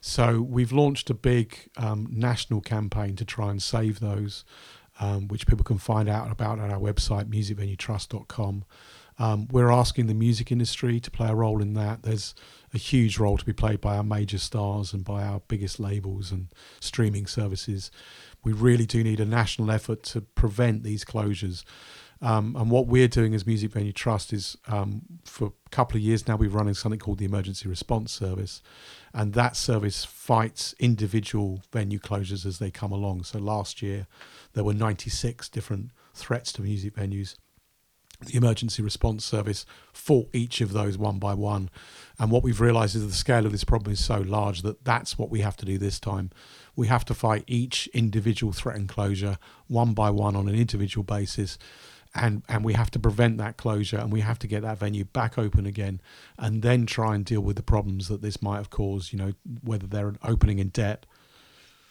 So 0.00 0.42
we've 0.42 0.70
launched 0.70 1.10
a 1.10 1.14
big 1.14 1.70
um, 1.76 2.06
national 2.12 2.60
campaign 2.60 3.16
to 3.16 3.24
try 3.24 3.50
and 3.50 3.60
save 3.60 3.98
those, 3.98 4.44
um, 4.98 5.28
which 5.28 5.46
people 5.46 5.64
can 5.64 5.78
find 5.78 6.08
out 6.08 6.30
about 6.30 6.58
at 6.58 6.70
our 6.70 6.78
website, 6.78 7.24
musicvenuetrust.com. 7.30 8.64
Um, 9.20 9.48
we're 9.50 9.70
asking 9.70 10.06
the 10.06 10.14
music 10.14 10.52
industry 10.52 11.00
to 11.00 11.10
play 11.10 11.28
a 11.28 11.34
role 11.34 11.60
in 11.60 11.74
that. 11.74 12.02
There's 12.02 12.34
a 12.72 12.78
huge 12.78 13.18
role 13.18 13.36
to 13.36 13.44
be 13.44 13.52
played 13.52 13.80
by 13.80 13.96
our 13.96 14.04
major 14.04 14.38
stars 14.38 14.92
and 14.92 15.04
by 15.04 15.24
our 15.24 15.40
biggest 15.48 15.80
labels 15.80 16.30
and 16.30 16.48
streaming 16.80 17.26
services. 17.26 17.90
We 18.44 18.52
really 18.52 18.86
do 18.86 19.02
need 19.02 19.18
a 19.18 19.24
national 19.24 19.70
effort 19.70 20.04
to 20.04 20.20
prevent 20.20 20.84
these 20.84 21.04
closures. 21.04 21.64
Um, 22.20 22.56
and 22.56 22.70
what 22.70 22.86
we're 22.86 23.08
doing 23.08 23.34
as 23.34 23.46
Music 23.46 23.72
Venue 23.72 23.92
Trust 23.92 24.32
is 24.32 24.56
um, 24.66 25.02
for 25.24 25.48
a 25.66 25.70
couple 25.70 25.96
of 25.96 26.02
years 26.02 26.26
now, 26.26 26.36
we're 26.36 26.50
running 26.50 26.74
something 26.74 26.98
called 26.98 27.18
the 27.18 27.24
Emergency 27.24 27.68
Response 27.68 28.12
Service. 28.12 28.60
And 29.14 29.34
that 29.34 29.56
service 29.56 30.04
fights 30.04 30.74
individual 30.78 31.62
venue 31.72 31.98
closures 31.98 32.44
as 32.44 32.58
they 32.58 32.70
come 32.70 32.92
along. 32.92 33.24
So 33.24 33.38
last 33.38 33.82
year, 33.82 34.06
there 34.58 34.64
were 34.64 34.74
96 34.74 35.48
different 35.50 35.92
threats 36.14 36.52
to 36.52 36.62
music 36.62 36.96
venues. 36.96 37.36
The 38.26 38.36
Emergency 38.36 38.82
Response 38.82 39.24
Service 39.24 39.64
fought 39.92 40.28
each 40.32 40.60
of 40.60 40.72
those 40.72 40.98
one 40.98 41.20
by 41.20 41.34
one. 41.34 41.70
And 42.18 42.32
what 42.32 42.42
we've 42.42 42.60
realised 42.60 42.96
is 42.96 43.06
the 43.06 43.12
scale 43.12 43.46
of 43.46 43.52
this 43.52 43.62
problem 43.62 43.92
is 43.92 44.04
so 44.04 44.18
large 44.18 44.62
that 44.62 44.84
that's 44.84 45.16
what 45.16 45.30
we 45.30 45.42
have 45.42 45.56
to 45.58 45.64
do 45.64 45.78
this 45.78 46.00
time. 46.00 46.32
We 46.74 46.88
have 46.88 47.04
to 47.04 47.14
fight 47.14 47.44
each 47.46 47.86
individual 47.94 48.52
threat 48.52 48.74
and 48.74 48.88
closure 48.88 49.38
one 49.68 49.94
by 49.94 50.10
one 50.10 50.34
on 50.34 50.48
an 50.48 50.56
individual 50.56 51.04
basis 51.04 51.56
and 52.16 52.42
and 52.48 52.64
we 52.64 52.72
have 52.72 52.90
to 52.90 52.98
prevent 52.98 53.38
that 53.38 53.56
closure 53.56 53.98
and 53.98 54.10
we 54.10 54.22
have 54.22 54.40
to 54.40 54.48
get 54.48 54.62
that 54.62 54.78
venue 54.78 55.04
back 55.04 55.38
open 55.38 55.66
again 55.66 56.00
and 56.38 56.62
then 56.62 56.86
try 56.86 57.14
and 57.14 57.24
deal 57.24 57.42
with 57.42 57.54
the 57.54 57.62
problems 57.62 58.08
that 58.08 58.22
this 58.22 58.40
might 58.40 58.56
have 58.56 58.70
caused 58.70 59.12
you 59.12 59.18
know 59.18 59.34
whether 59.62 59.86
they're 59.86 60.08
an 60.08 60.18
opening 60.24 60.58
in 60.58 60.68
debt 60.68 61.04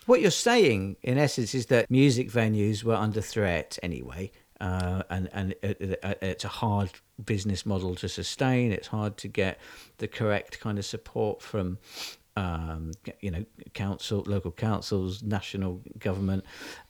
What 0.08 0.22
you're 0.22 0.32
saying, 0.32 0.96
in 1.04 1.18
essence, 1.18 1.54
is 1.54 1.66
that 1.66 1.92
music 1.92 2.32
venues 2.32 2.82
were 2.82 2.96
under 2.96 3.20
threat 3.20 3.78
anyway, 3.84 4.32
uh, 4.62 5.04
and 5.10 5.30
and 5.34 5.52
it, 5.62 5.82
it, 5.82 6.00
it's 6.22 6.46
a 6.46 6.48
hard 6.48 6.92
business 7.26 7.66
model 7.66 7.94
to 7.96 8.08
sustain. 8.08 8.72
It's 8.72 8.88
hard 8.88 9.18
to 9.18 9.28
get 9.28 9.60
the 9.98 10.08
correct 10.08 10.62
kind 10.62 10.80
of 10.80 10.86
support 10.86 11.42
from, 11.42 11.78
um, 12.38 12.92
you 13.20 13.32
know, 13.32 13.44
council, 13.74 14.24
local 14.26 14.52
councils, 14.52 15.24
national 15.24 15.82
government, 16.00 16.46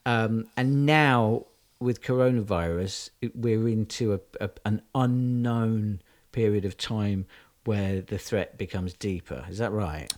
um, 0.06 0.46
and 0.56 0.86
now 0.86 1.46
with 1.80 2.00
coronavirus, 2.00 3.10
we're 3.34 3.66
into 3.66 4.14
a, 4.14 4.20
a, 4.40 4.50
an 4.64 4.80
unknown 4.94 6.02
period 6.30 6.64
of 6.64 6.76
time 6.76 7.26
where 7.68 8.00
the 8.00 8.16
threat 8.16 8.56
becomes 8.56 8.94
deeper. 8.94 9.44
Is 9.50 9.58
that 9.58 9.72
right? 9.72 10.10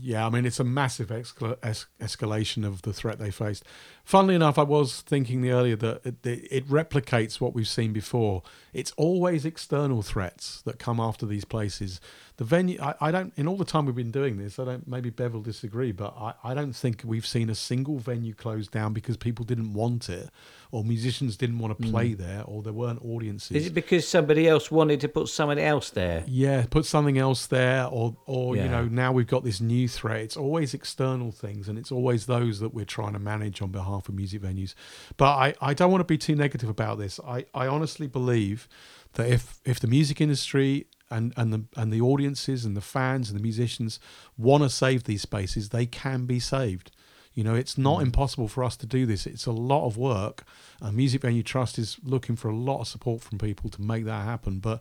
Yeah, 0.00 0.26
I 0.26 0.30
mean, 0.30 0.46
it's 0.46 0.58
a 0.58 0.64
massive 0.64 1.08
escal- 1.08 1.58
es- 1.62 1.84
escalation 2.00 2.66
of 2.66 2.80
the 2.80 2.94
threat 2.94 3.18
they 3.18 3.30
faced. 3.30 3.62
Funnily 4.04 4.34
enough, 4.34 4.58
I 4.58 4.62
was 4.64 5.00
thinking 5.00 5.40
the 5.40 5.50
earlier 5.50 5.76
that 5.76 6.04
it, 6.04 6.16
it 6.24 6.68
replicates 6.68 7.40
what 7.40 7.54
we've 7.54 7.66
seen 7.66 7.94
before. 7.94 8.42
It's 8.74 8.92
always 8.98 9.46
external 9.46 10.02
threats 10.02 10.60
that 10.62 10.78
come 10.78 11.00
after 11.00 11.24
these 11.24 11.46
places. 11.46 12.02
The 12.36 12.44
venue, 12.44 12.78
I, 12.82 12.94
I 13.00 13.10
don't, 13.10 13.32
in 13.36 13.48
all 13.48 13.56
the 13.56 13.64
time 13.64 13.86
we've 13.86 13.94
been 13.94 14.10
doing 14.10 14.36
this, 14.36 14.58
I 14.58 14.64
don't, 14.66 14.86
maybe 14.86 15.08
Bev 15.08 15.32
will 15.32 15.40
disagree, 15.40 15.92
but 15.92 16.14
I, 16.18 16.34
I 16.44 16.54
don't 16.54 16.74
think 16.74 17.02
we've 17.04 17.26
seen 17.26 17.48
a 17.48 17.54
single 17.54 17.98
venue 17.98 18.34
closed 18.34 18.72
down 18.72 18.92
because 18.92 19.16
people 19.16 19.44
didn't 19.44 19.72
want 19.72 20.10
it 20.10 20.28
or 20.74 20.82
musicians 20.82 21.36
didn't 21.36 21.60
want 21.60 21.78
to 21.78 21.86
hmm. 21.86 21.92
play 21.92 22.14
there 22.14 22.42
or 22.46 22.60
there 22.60 22.72
weren't 22.72 23.00
audiences. 23.04 23.56
Is 23.56 23.66
it 23.68 23.74
because 23.74 24.06
somebody 24.08 24.48
else 24.48 24.72
wanted 24.72 25.00
to 25.02 25.08
put 25.08 25.28
someone 25.28 25.58
else 25.58 25.90
there? 25.90 26.24
Yeah, 26.26 26.66
put 26.68 26.84
something 26.84 27.16
else 27.16 27.46
there, 27.46 27.86
or 27.86 28.16
or 28.26 28.56
you 28.56 28.64
know 28.64 28.84
now 28.86 29.12
we've 29.12 29.28
got 29.28 29.44
this 29.44 29.60
new 29.60 29.86
threat. 29.86 30.22
It's 30.22 30.36
always 30.36 30.74
external 30.74 31.30
things, 31.30 31.68
and 31.68 31.78
it's 31.78 31.92
always 31.92 32.26
those 32.26 32.58
that 32.58 32.74
we're 32.74 32.84
trying 32.84 33.12
to 33.12 33.20
manage 33.20 33.62
on 33.62 33.70
behalf 33.70 33.93
of 33.96 34.14
music 34.14 34.42
venues. 34.42 34.74
But 35.16 35.26
I, 35.26 35.54
I 35.60 35.74
don't 35.74 35.90
want 35.90 36.00
to 36.00 36.04
be 36.04 36.18
too 36.18 36.34
negative 36.34 36.68
about 36.68 36.98
this. 36.98 37.20
I, 37.26 37.46
I 37.54 37.66
honestly 37.66 38.06
believe 38.06 38.68
that 39.14 39.28
if 39.28 39.60
if 39.64 39.80
the 39.80 39.86
music 39.86 40.20
industry 40.20 40.86
and 41.10 41.32
and 41.36 41.52
the 41.52 41.64
and 41.76 41.92
the 41.92 42.00
audiences 42.00 42.64
and 42.64 42.76
the 42.76 42.80
fans 42.80 43.30
and 43.30 43.38
the 43.38 43.42
musicians 43.42 44.00
want 44.36 44.62
to 44.62 44.70
save 44.70 45.04
these 45.04 45.22
spaces, 45.22 45.68
they 45.68 45.86
can 45.86 46.26
be 46.26 46.40
saved. 46.40 46.90
You 47.34 47.42
know, 47.42 47.54
it's 47.54 47.76
not 47.76 47.98
mm. 47.98 48.04
impossible 48.04 48.48
for 48.48 48.62
us 48.62 48.76
to 48.76 48.86
do 48.86 49.06
this. 49.06 49.26
It's 49.26 49.46
a 49.46 49.52
lot 49.52 49.86
of 49.86 49.96
work. 49.96 50.44
And 50.80 50.96
Music 50.96 51.22
Venue 51.22 51.42
Trust 51.42 51.78
is 51.78 51.98
looking 52.04 52.36
for 52.36 52.48
a 52.48 52.54
lot 52.54 52.80
of 52.80 52.88
support 52.88 53.22
from 53.22 53.38
people 53.38 53.70
to 53.70 53.82
make 53.82 54.04
that 54.04 54.24
happen. 54.24 54.60
But 54.60 54.80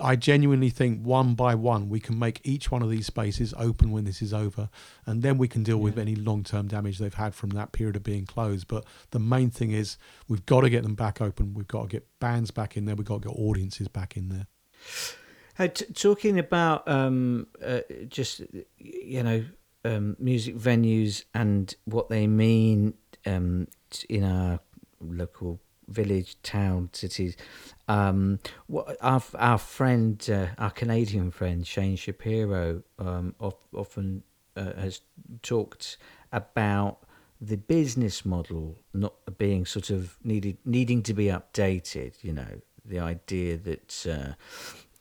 I 0.00 0.14
genuinely 0.14 0.70
think 0.70 1.02
one 1.02 1.34
by 1.34 1.54
one 1.54 1.88
we 1.88 1.98
can 1.98 2.18
make 2.18 2.40
each 2.44 2.70
one 2.70 2.82
of 2.82 2.90
these 2.90 3.06
spaces 3.06 3.52
open 3.56 3.90
when 3.90 4.04
this 4.04 4.22
is 4.22 4.32
over, 4.32 4.68
and 5.04 5.22
then 5.22 5.36
we 5.38 5.48
can 5.48 5.62
deal 5.62 5.78
with 5.78 5.98
any 5.98 6.14
long-term 6.14 6.68
damage 6.68 6.98
they've 6.98 7.12
had 7.12 7.34
from 7.34 7.50
that 7.50 7.72
period 7.72 7.96
of 7.96 8.02
being 8.02 8.24
closed. 8.26 8.68
But 8.68 8.84
the 9.10 9.18
main 9.18 9.50
thing 9.50 9.72
is 9.72 9.96
we've 10.28 10.46
got 10.46 10.60
to 10.60 10.70
get 10.70 10.82
them 10.84 10.94
back 10.94 11.20
open. 11.20 11.54
We've 11.54 11.66
got 11.66 11.82
to 11.82 11.88
get 11.88 12.06
bands 12.20 12.50
back 12.50 12.76
in 12.76 12.84
there. 12.84 12.94
We've 12.94 13.06
got 13.06 13.22
to 13.22 13.28
get 13.28 13.36
audiences 13.36 13.88
back 13.88 14.16
in 14.16 14.28
there. 14.28 14.46
Hey, 15.56 15.68
t- 15.68 15.86
talking 15.92 16.38
about 16.38 16.86
um, 16.88 17.48
uh, 17.64 17.80
just 18.08 18.42
you 18.78 19.22
know 19.22 19.44
um, 19.84 20.16
music 20.18 20.56
venues 20.56 21.24
and 21.34 21.74
what 21.84 22.08
they 22.08 22.26
mean 22.26 22.94
um, 23.26 23.66
in 24.08 24.24
our 24.24 24.60
local 25.00 25.60
village, 25.90 26.36
town, 26.42 26.90
cities. 26.92 27.36
Um, 27.88 28.38
what 28.66 28.96
our 29.00 29.22
our 29.34 29.58
friend, 29.58 30.28
uh, 30.30 30.46
our 30.58 30.70
Canadian 30.70 31.30
friend 31.30 31.64
Shain 31.64 31.98
Shapiro, 31.98 32.82
um, 32.98 33.34
of, 33.40 33.54
often 33.74 34.22
uh, 34.56 34.72
has 34.74 35.00
talked 35.42 35.98
about 36.32 36.98
the 37.40 37.56
business 37.56 38.24
model 38.24 38.76
not 38.92 39.14
being 39.38 39.66
sort 39.66 39.90
of 39.90 40.16
needed 40.22 40.58
needing 40.64 41.02
to 41.02 41.14
be 41.14 41.26
updated. 41.26 42.12
You 42.22 42.32
know, 42.32 42.60
the 42.84 43.00
idea 43.00 43.56
that. 43.58 44.06
Uh, 44.06 44.34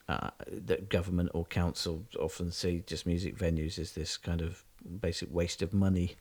uh, 0.09 0.31
that 0.47 0.89
government 0.89 1.29
or 1.35 1.45
council 1.45 2.03
often 2.19 2.51
see 2.51 2.83
just 2.87 3.05
music 3.05 3.37
venues 3.37 3.77
as 3.77 3.91
this 3.91 4.17
kind 4.17 4.41
of 4.41 4.65
basic 4.99 5.31
waste 5.31 5.61
of 5.61 5.71
money, 5.71 6.15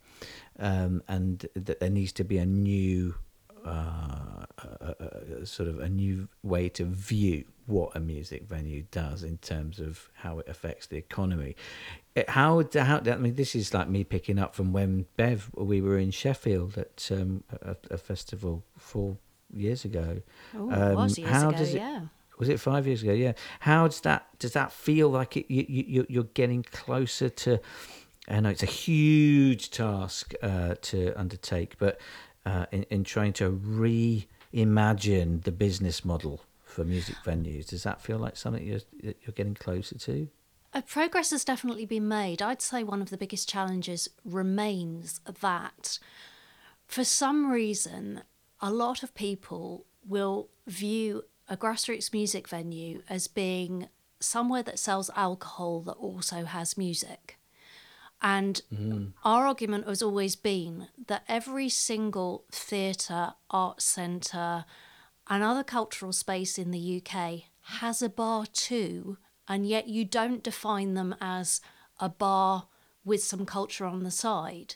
um, 0.58 1.02
and 1.08 1.46
that 1.54 1.80
there 1.80 1.88
needs 1.88 2.12
to 2.12 2.22
be 2.22 2.36
a 2.36 2.44
new 2.44 3.14
uh, 3.64 4.44
a, 4.58 4.94
a, 5.40 5.46
sort 5.46 5.68
of 5.68 5.80
a 5.80 5.88
new 5.88 6.28
way 6.42 6.68
to 6.70 6.84
view 6.84 7.44
what 7.66 7.94
a 7.94 8.00
music 8.00 8.48
venue 8.48 8.84
does 8.90 9.22
in 9.22 9.36
terms 9.38 9.78
of 9.78 10.08
how 10.14 10.38
it 10.38 10.48
affects 10.48 10.86
the 10.86 10.96
economy. 10.96 11.54
It, 12.14 12.30
how, 12.30 12.64
how 12.74 13.00
I 13.04 13.16
mean, 13.16 13.34
this 13.34 13.54
is 13.54 13.74
like 13.74 13.88
me 13.88 14.04
picking 14.04 14.38
up 14.38 14.54
from 14.54 14.72
when 14.72 15.06
Bev 15.16 15.50
we 15.54 15.80
were 15.80 15.98
in 15.98 16.10
Sheffield 16.10 16.78
at 16.78 17.10
um, 17.12 17.44
a, 17.62 17.76
a, 17.90 17.98
festival 17.98 18.64
four 18.76 19.18
years 19.52 19.84
ago. 19.84 20.22
Oh, 20.56 20.70
um, 20.70 20.94
was 20.94 21.18
years 21.18 21.30
how 21.30 21.50
ago, 21.50 21.58
does 21.58 21.74
it, 21.74 21.78
yeah. 21.78 22.00
Was 22.38 22.48
it 22.48 22.60
five 22.60 22.86
years 22.86 23.02
ago? 23.02 23.12
Yeah. 23.12 23.32
How 23.60 23.88
does 23.88 24.00
that 24.02 24.26
does 24.38 24.52
that 24.52 24.72
feel 24.72 25.08
like 25.08 25.36
it, 25.36 25.52
you, 25.52 25.64
you 25.68 26.06
you're 26.08 26.24
getting 26.24 26.62
closer 26.62 27.28
to? 27.28 27.60
I 28.28 28.40
know 28.40 28.50
it's 28.50 28.62
a 28.62 28.66
huge 28.66 29.70
task 29.70 30.34
uh, 30.42 30.74
to 30.82 31.18
undertake, 31.18 31.76
but 31.78 31.98
uh, 32.48 32.66
in, 32.72 32.84
in 32.84 33.04
trying 33.04 33.34
to 33.34 33.50
reimagine 33.52 35.42
the 35.42 35.52
business 35.52 36.04
model 36.04 36.40
for 36.64 36.84
music 36.84 37.16
venues. 37.24 37.68
Does 37.68 37.82
that 37.82 38.00
feel 38.00 38.18
like 38.18 38.36
something 38.36 38.64
you're 38.64 38.80
you're 39.02 39.34
getting 39.34 39.54
closer 39.54 39.98
to? 39.98 40.28
Uh, 40.72 40.82
progress 40.82 41.30
has 41.30 41.44
definitely 41.44 41.86
been 41.86 42.08
made. 42.08 42.42
I'd 42.42 42.62
say 42.62 42.82
one 42.84 43.00
of 43.00 43.10
the 43.10 43.16
biggest 43.16 43.48
challenges 43.48 44.08
remains 44.24 45.20
that 45.40 45.98
for 46.86 47.04
some 47.04 47.50
reason, 47.50 48.22
a 48.60 48.70
lot 48.70 49.02
of 49.02 49.14
people 49.14 49.86
will 50.06 50.48
view 50.66 51.24
a 51.48 51.56
grassroots 51.56 52.12
music 52.12 52.48
venue 52.48 53.02
as 53.08 53.28
being 53.28 53.88
somewhere 54.20 54.62
that 54.62 54.78
sells 54.78 55.10
alcohol 55.16 55.80
that 55.82 55.92
also 55.92 56.44
has 56.44 56.76
music. 56.76 57.37
And 58.20 58.60
mm. 58.74 59.12
our 59.24 59.46
argument 59.46 59.86
has 59.86 60.02
always 60.02 60.34
been 60.34 60.88
that 61.06 61.22
every 61.28 61.68
single 61.68 62.44
theatre, 62.50 63.34
art 63.50 63.80
centre, 63.80 64.64
and 65.28 65.42
other 65.42 65.62
cultural 65.62 66.12
space 66.12 66.58
in 66.58 66.70
the 66.70 67.02
UK 67.02 67.42
has 67.76 68.02
a 68.02 68.08
bar 68.08 68.46
too, 68.46 69.18
and 69.46 69.66
yet 69.66 69.88
you 69.88 70.04
don't 70.04 70.42
define 70.42 70.94
them 70.94 71.14
as 71.20 71.60
a 72.00 72.08
bar 72.08 72.66
with 73.04 73.22
some 73.22 73.46
culture 73.46 73.84
on 73.84 74.02
the 74.02 74.10
side. 74.10 74.74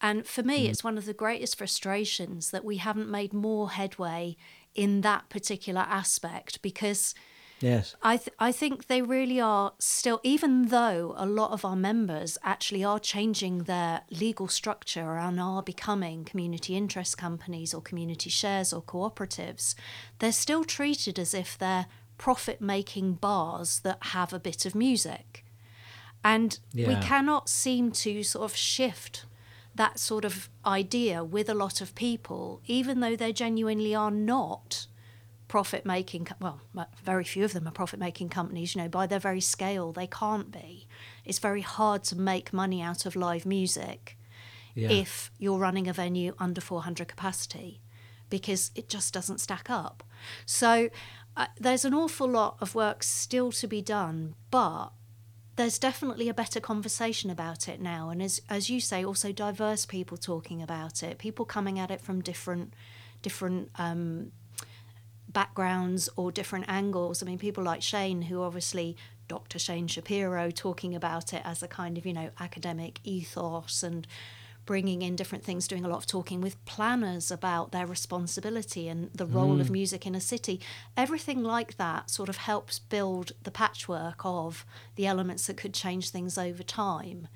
And 0.00 0.26
for 0.26 0.42
me, 0.42 0.66
mm. 0.66 0.70
it's 0.70 0.84
one 0.84 0.96
of 0.96 1.04
the 1.04 1.12
greatest 1.12 1.58
frustrations 1.58 2.50
that 2.50 2.64
we 2.64 2.78
haven't 2.78 3.10
made 3.10 3.34
more 3.34 3.70
headway 3.70 4.36
in 4.74 5.02
that 5.02 5.28
particular 5.28 5.82
aspect 5.82 6.62
because 6.62 7.14
Yes. 7.60 7.94
I 8.02 8.16
th- 8.16 8.34
I 8.38 8.52
think 8.52 8.86
they 8.86 9.02
really 9.02 9.40
are 9.40 9.72
still 9.78 10.20
even 10.22 10.68
though 10.68 11.14
a 11.16 11.26
lot 11.26 11.50
of 11.50 11.64
our 11.64 11.76
members 11.76 12.38
actually 12.42 12.82
are 12.82 12.98
changing 12.98 13.64
their 13.64 14.02
legal 14.10 14.48
structure 14.48 15.16
and 15.16 15.38
are 15.38 15.62
becoming 15.62 16.24
community 16.24 16.74
interest 16.76 17.18
companies 17.18 17.74
or 17.74 17.82
community 17.82 18.30
shares 18.30 18.72
or 18.72 18.82
cooperatives, 18.82 19.74
they're 20.18 20.32
still 20.32 20.64
treated 20.64 21.18
as 21.18 21.34
if 21.34 21.58
they're 21.58 21.86
profit 22.16 22.60
making 22.60 23.14
bars 23.14 23.80
that 23.80 23.98
have 24.06 24.32
a 24.32 24.40
bit 24.40 24.64
of 24.64 24.74
music. 24.74 25.44
And 26.22 26.58
yeah. 26.72 26.88
we 26.88 26.96
cannot 26.96 27.48
seem 27.48 27.92
to 27.92 28.22
sort 28.22 28.44
of 28.50 28.56
shift 28.56 29.24
that 29.74 29.98
sort 29.98 30.24
of 30.24 30.50
idea 30.66 31.24
with 31.24 31.48
a 31.48 31.54
lot 31.54 31.80
of 31.80 31.94
people, 31.94 32.60
even 32.66 33.00
though 33.00 33.16
they 33.16 33.32
genuinely 33.32 33.94
are 33.94 34.10
not 34.10 34.86
profit 35.50 35.84
making 35.84 36.28
well 36.40 36.60
very 37.04 37.24
few 37.24 37.44
of 37.44 37.52
them 37.52 37.66
are 37.66 37.72
profit 37.72 37.98
making 37.98 38.28
companies 38.28 38.76
you 38.76 38.80
know 38.80 38.88
by 38.88 39.04
their 39.04 39.18
very 39.18 39.40
scale 39.40 39.90
they 39.90 40.06
can't 40.06 40.52
be. 40.52 40.86
It's 41.24 41.40
very 41.40 41.62
hard 41.62 42.04
to 42.04 42.16
make 42.16 42.52
money 42.52 42.80
out 42.80 43.04
of 43.04 43.16
live 43.16 43.44
music 43.44 44.16
yeah. 44.76 44.90
if 44.90 45.32
you're 45.38 45.58
running 45.58 45.88
a 45.88 45.92
venue 45.92 46.34
under 46.38 46.60
400 46.60 47.08
capacity 47.08 47.80
because 48.28 48.70
it 48.76 48.88
just 48.88 49.12
doesn't 49.12 49.40
stack 49.40 49.68
up. 49.68 50.04
So 50.46 50.88
uh, 51.36 51.48
there's 51.58 51.84
an 51.84 51.94
awful 51.94 52.28
lot 52.28 52.56
of 52.60 52.76
work 52.76 53.02
still 53.02 53.50
to 53.50 53.66
be 53.66 53.82
done 53.82 54.36
but 54.52 54.90
there's 55.56 55.80
definitely 55.80 56.28
a 56.28 56.34
better 56.34 56.60
conversation 56.60 57.28
about 57.28 57.68
it 57.68 57.80
now. 57.80 58.08
And 58.10 58.22
as 58.22 58.40
as 58.48 58.70
you 58.70 58.80
say 58.80 59.04
also 59.04 59.32
diverse 59.32 59.84
people 59.84 60.16
talking 60.16 60.62
about 60.62 61.02
it 61.02 61.18
people 61.18 61.44
coming 61.44 61.76
at 61.80 61.90
it 61.90 62.00
from 62.00 62.20
different 62.20 62.72
different 63.20 63.70
um, 63.74 64.30
backgrounds 65.32 66.08
or 66.16 66.32
different 66.32 66.66
angles. 66.68 67.22
I 67.22 67.26
mean, 67.26 67.38
people 67.38 67.64
like 67.64 67.80
Shain, 67.80 68.24
who 68.24 68.42
obviously 68.42 68.96
Dr. 69.28 69.58
Shain 69.58 69.88
Shapiro 69.88 70.50
talking 70.50 70.94
about 70.94 71.32
it 71.32 71.42
as 71.44 71.62
a 71.62 71.68
kind 71.68 71.96
of, 71.96 72.04
you 72.04 72.12
know, 72.12 72.30
academic 72.40 72.98
ethos 73.04 73.82
and 73.82 74.06
bringing 74.66 75.02
in 75.02 75.16
different 75.16 75.44
things, 75.44 75.66
doing 75.66 75.84
a 75.84 75.88
lot 75.88 75.98
of 75.98 76.06
talking 76.06 76.40
with 76.40 76.64
planners 76.64 77.30
about 77.30 77.72
their 77.72 77.86
responsibility 77.86 78.88
and 78.88 79.10
the 79.12 79.26
role 79.26 79.56
mm. 79.56 79.60
of 79.60 79.70
music 79.70 80.06
in 80.06 80.14
a 80.14 80.20
city. 80.20 80.60
Everything 80.96 81.42
like 81.42 81.76
that 81.76 82.10
sort 82.10 82.28
of 82.28 82.36
helps 82.36 82.78
build 82.78 83.32
the 83.42 83.50
patchwork 83.50 84.20
of 84.24 84.64
the 84.96 85.06
elements 85.06 85.46
that 85.46 85.56
could 85.56 85.74
change 85.74 86.10
things 86.10 86.36
over 86.36 86.62
time. 86.62 87.28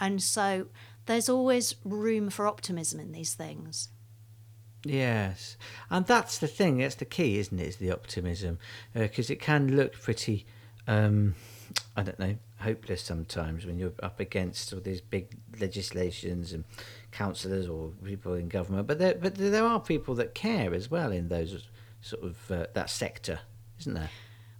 And 0.00 0.22
so 0.22 0.66
there's 1.06 1.28
always 1.28 1.76
room 1.84 2.30
for 2.30 2.46
optimism 2.46 3.00
in 3.00 3.12
these 3.12 3.34
things. 3.34 3.88
Yes, 4.84 5.56
and 5.90 6.06
that's 6.06 6.38
the 6.38 6.48
thing. 6.48 6.78
That's 6.78 6.96
the 6.96 7.04
key, 7.04 7.38
isn't 7.38 7.58
it? 7.58 7.66
Is 7.66 7.76
the 7.76 7.92
optimism 7.92 8.58
because 8.94 9.30
uh, 9.30 9.34
it 9.34 9.40
can 9.40 9.76
look 9.76 9.92
pretty, 9.92 10.44
um, 10.88 11.36
I 11.96 12.02
don't 12.02 12.18
know, 12.18 12.36
hopeless 12.58 13.02
sometimes 13.02 13.64
when 13.64 13.78
you're 13.78 13.92
up 14.02 14.18
against 14.18 14.72
all 14.72 14.80
these 14.80 15.00
big 15.00 15.38
legislations 15.60 16.52
and 16.52 16.64
councillors 17.12 17.68
or 17.68 17.92
people 18.04 18.34
in 18.34 18.48
government. 18.48 18.88
But 18.88 18.98
there, 18.98 19.14
but 19.14 19.36
there 19.36 19.64
are 19.64 19.78
people 19.78 20.14
that 20.16 20.34
care 20.34 20.74
as 20.74 20.90
well 20.90 21.12
in 21.12 21.28
those 21.28 21.68
sort 22.00 22.24
of 22.24 22.50
uh, 22.50 22.66
that 22.74 22.90
sector, 22.90 23.40
isn't 23.80 23.94
there? 23.94 24.10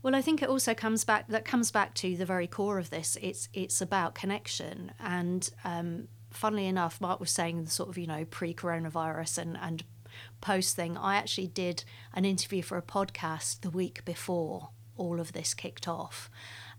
Well, 0.05 0.15
I 0.15 0.23
think 0.23 0.43
it 0.43 0.49
also 0.49 0.75
comes 0.75 1.05
back. 1.05 1.29
That 1.29 1.45
comes 1.45 1.73
back 1.73 1.95
to 1.95 2.17
the 2.17 2.27
very 2.27 2.47
core 2.47 2.79
of 2.79 2.91
this. 2.91 3.19
It's 3.21 3.49
it's 3.53 3.81
about 3.81 4.15
connection 4.15 4.93
and. 5.01 5.51
Um, 5.65 6.09
funnily 6.31 6.67
enough, 6.67 6.99
Mark 6.99 7.21
was 7.21 7.31
saying 7.31 7.65
the 7.65 7.71
sort 7.71 7.91
of 7.91 7.99
you 7.99 8.07
know 8.07 8.25
pre-coronavirus 8.25 9.37
and 9.37 9.59
and 9.61 9.85
post 10.41 10.77
thing, 10.77 10.97
I 10.97 11.17
actually 11.17 11.49
did 11.49 11.85
an 12.15 12.25
interview 12.25 12.63
for 12.63 12.77
a 12.77 12.83
podcast 12.83 13.61
the 13.61 13.71
week 13.71 14.05
before 14.05 14.71
all 14.97 15.21
of 15.21 15.33
this 15.33 15.55
kicked 15.55 15.89
off, 15.89 16.31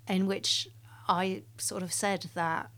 in 0.08 0.28
which 0.28 0.68
I 1.08 1.44
sort 1.58 1.84
of 1.84 1.92
said 1.92 2.30
that 2.34 2.70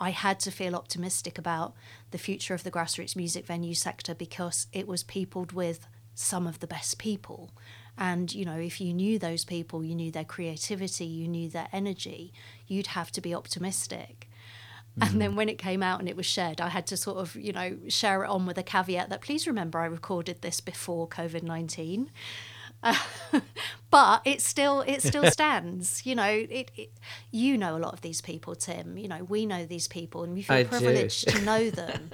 I 0.00 0.10
had 0.10 0.40
to 0.40 0.50
feel 0.50 0.74
optimistic 0.74 1.38
about 1.38 1.74
the 2.10 2.18
future 2.18 2.54
of 2.54 2.64
the 2.64 2.70
grassroots 2.70 3.16
music 3.16 3.46
venue 3.46 3.74
sector 3.74 4.14
because 4.14 4.66
it 4.72 4.88
was 4.88 5.02
peopled 5.02 5.52
with 5.52 5.86
some 6.14 6.46
of 6.46 6.60
the 6.60 6.66
best 6.66 6.98
people. 6.98 7.50
And, 7.96 8.34
you 8.34 8.44
know, 8.44 8.58
if 8.58 8.80
you 8.80 8.92
knew 8.92 9.18
those 9.18 9.44
people, 9.44 9.84
you 9.84 9.94
knew 9.94 10.10
their 10.10 10.24
creativity, 10.24 11.04
you 11.04 11.28
knew 11.28 11.48
their 11.48 11.68
energy, 11.72 12.32
you'd 12.66 12.88
have 12.88 13.12
to 13.12 13.20
be 13.20 13.34
optimistic. 13.34 14.23
Mm. 14.98 15.10
And 15.10 15.20
then 15.20 15.32
mm. 15.32 15.36
when 15.36 15.48
it 15.48 15.58
came 15.58 15.82
out 15.82 16.00
and 16.00 16.08
it 16.08 16.16
was 16.16 16.26
shared, 16.26 16.60
I 16.60 16.68
had 16.68 16.86
to 16.88 16.96
sort 16.96 17.18
of, 17.18 17.34
you 17.36 17.52
know, 17.52 17.76
share 17.88 18.24
it 18.24 18.28
on 18.28 18.46
with 18.46 18.58
a 18.58 18.62
caveat 18.62 19.10
that 19.10 19.20
please 19.20 19.46
remember 19.46 19.78
I 19.80 19.86
recorded 19.86 20.42
this 20.42 20.60
before 20.60 21.08
COVID 21.08 21.42
19. 21.42 22.10
Uh, 22.82 22.94
but 23.90 24.20
it 24.26 24.42
still 24.42 24.82
it 24.82 25.02
still 25.02 25.30
stands 25.30 26.04
you 26.04 26.14
know 26.14 26.28
it, 26.28 26.70
it, 26.76 26.90
you 27.30 27.56
know 27.56 27.78
a 27.78 27.78
lot 27.78 27.94
of 27.94 28.02
these 28.02 28.20
people 28.20 28.54
tim 28.54 28.98
you 28.98 29.08
know 29.08 29.24
we 29.24 29.46
know 29.46 29.64
these 29.64 29.88
people 29.88 30.22
and 30.22 30.34
we 30.34 30.42
feel 30.42 30.58
I 30.58 30.64
privileged 30.64 31.28
to 31.28 31.40
know 31.40 31.70
them 31.80 32.10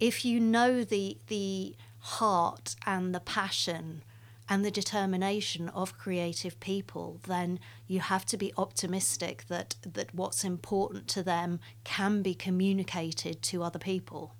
if 0.00 0.24
you 0.24 0.40
know 0.40 0.84
the 0.84 1.18
the 1.26 1.76
heart 1.98 2.76
and 2.86 3.14
the 3.14 3.20
passion 3.20 4.02
and 4.48 4.64
the 4.64 4.70
determination 4.70 5.68
of 5.70 5.98
creative 5.98 6.58
people, 6.60 7.20
then 7.26 7.58
you 7.86 8.00
have 8.00 8.24
to 8.26 8.36
be 8.36 8.52
optimistic 8.56 9.44
that, 9.48 9.74
that 9.82 10.14
what's 10.14 10.44
important 10.44 11.08
to 11.08 11.22
them 11.22 11.60
can 11.84 12.22
be 12.22 12.34
communicated 12.34 13.42
to 13.42 13.62
other 13.62 13.78
people. 13.78 14.34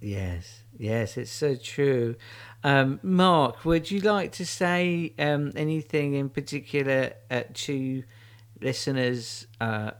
Yes, 0.00 0.64
yes, 0.76 1.16
it's 1.16 1.30
so 1.30 1.54
true. 1.54 2.16
Um, 2.62 3.00
Mark, 3.02 3.64
would 3.64 3.90
you 3.90 4.00
like 4.00 4.32
to 4.32 4.44
say 4.44 5.14
um, 5.18 5.52
anything 5.56 6.14
in 6.14 6.28
particular 6.28 7.14
uh, 7.30 7.44
to 7.54 8.02
listeners 8.60 9.46
uh, 9.62 9.92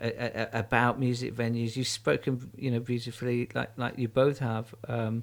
about 0.52 1.00
music 1.00 1.34
venues? 1.34 1.74
You've 1.76 1.88
spoken, 1.88 2.50
you 2.54 2.70
know, 2.70 2.80
beautifully, 2.80 3.48
like 3.54 3.70
like 3.78 3.98
you 3.98 4.08
both 4.08 4.40
have. 4.40 4.74
Um, 4.86 5.22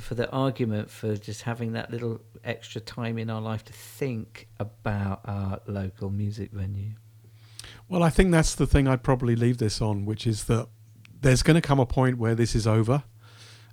for 0.00 0.14
the 0.14 0.30
argument 0.30 0.90
for 0.90 1.16
just 1.16 1.42
having 1.42 1.72
that 1.72 1.90
little 1.90 2.20
extra 2.44 2.80
time 2.80 3.18
in 3.18 3.30
our 3.30 3.40
life 3.40 3.64
to 3.66 3.72
think 3.72 4.48
about 4.58 5.20
our 5.24 5.60
local 5.66 6.10
music 6.10 6.50
venue. 6.52 6.92
Well, 7.88 8.02
I 8.02 8.10
think 8.10 8.30
that's 8.30 8.54
the 8.54 8.66
thing 8.66 8.86
I'd 8.86 9.02
probably 9.02 9.36
leave 9.36 9.58
this 9.58 9.80
on, 9.80 10.04
which 10.06 10.26
is 10.26 10.44
that 10.44 10.68
there's 11.20 11.42
going 11.42 11.56
to 11.56 11.60
come 11.60 11.80
a 11.80 11.86
point 11.86 12.18
where 12.18 12.34
this 12.34 12.54
is 12.54 12.66
over. 12.66 13.04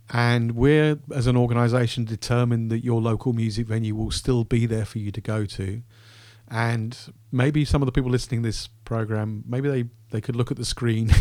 And 0.10 0.54
we're, 0.54 1.00
as 1.14 1.28
an 1.28 1.36
organisation, 1.36 2.06
determined 2.06 2.72
that 2.72 2.84
your 2.84 3.02
local 3.02 3.34
music 3.34 3.68
venue 3.68 3.94
will 3.94 4.12
still 4.12 4.44
be 4.44 4.66
there 4.66 4.86
for 4.86 5.00
you 5.00 5.12
to 5.12 5.22
go 5.22 5.46
to. 5.46 5.84
And 6.50 6.98
maybe 7.32 7.66
some 7.66 7.82
of 7.82 7.88
the 7.88 7.92
people 7.92 8.10
listening 8.10 8.42
to 8.42 8.48
this 8.48 8.68
program, 8.86 9.44
maybe 9.46 9.70
they, 9.70 9.86
they 10.12 10.22
could 10.22 10.36
look 10.36 10.50
at 10.50 10.58
the 10.58 10.66
screen 10.66 11.12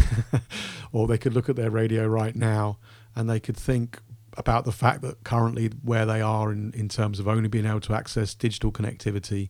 or 0.93 1.09
they 1.09 1.19
could 1.19 1.35
look 1.35 1.49
at 1.49 1.57
their 1.57 1.71
radio 1.71 2.07
right 2.07 2.37
now 2.37 2.79
and 3.17 3.29
they 3.29 3.41
could 3.41 3.57
think, 3.57 4.01
about 4.37 4.64
the 4.64 4.72
fact 4.72 5.03
that 5.03 5.24
currently 5.24 5.70
where 5.82 6.07
they 6.07 6.20
are 6.20 6.53
in, 6.53 6.72
in 6.74 6.89
terms 6.89 7.18
of 7.18 7.28
only 7.28 7.49
being 7.49 7.66
able 7.66 7.80
to 7.80 7.95
access 7.95 8.34
digital 8.34 8.70
connectivity. 8.70 9.49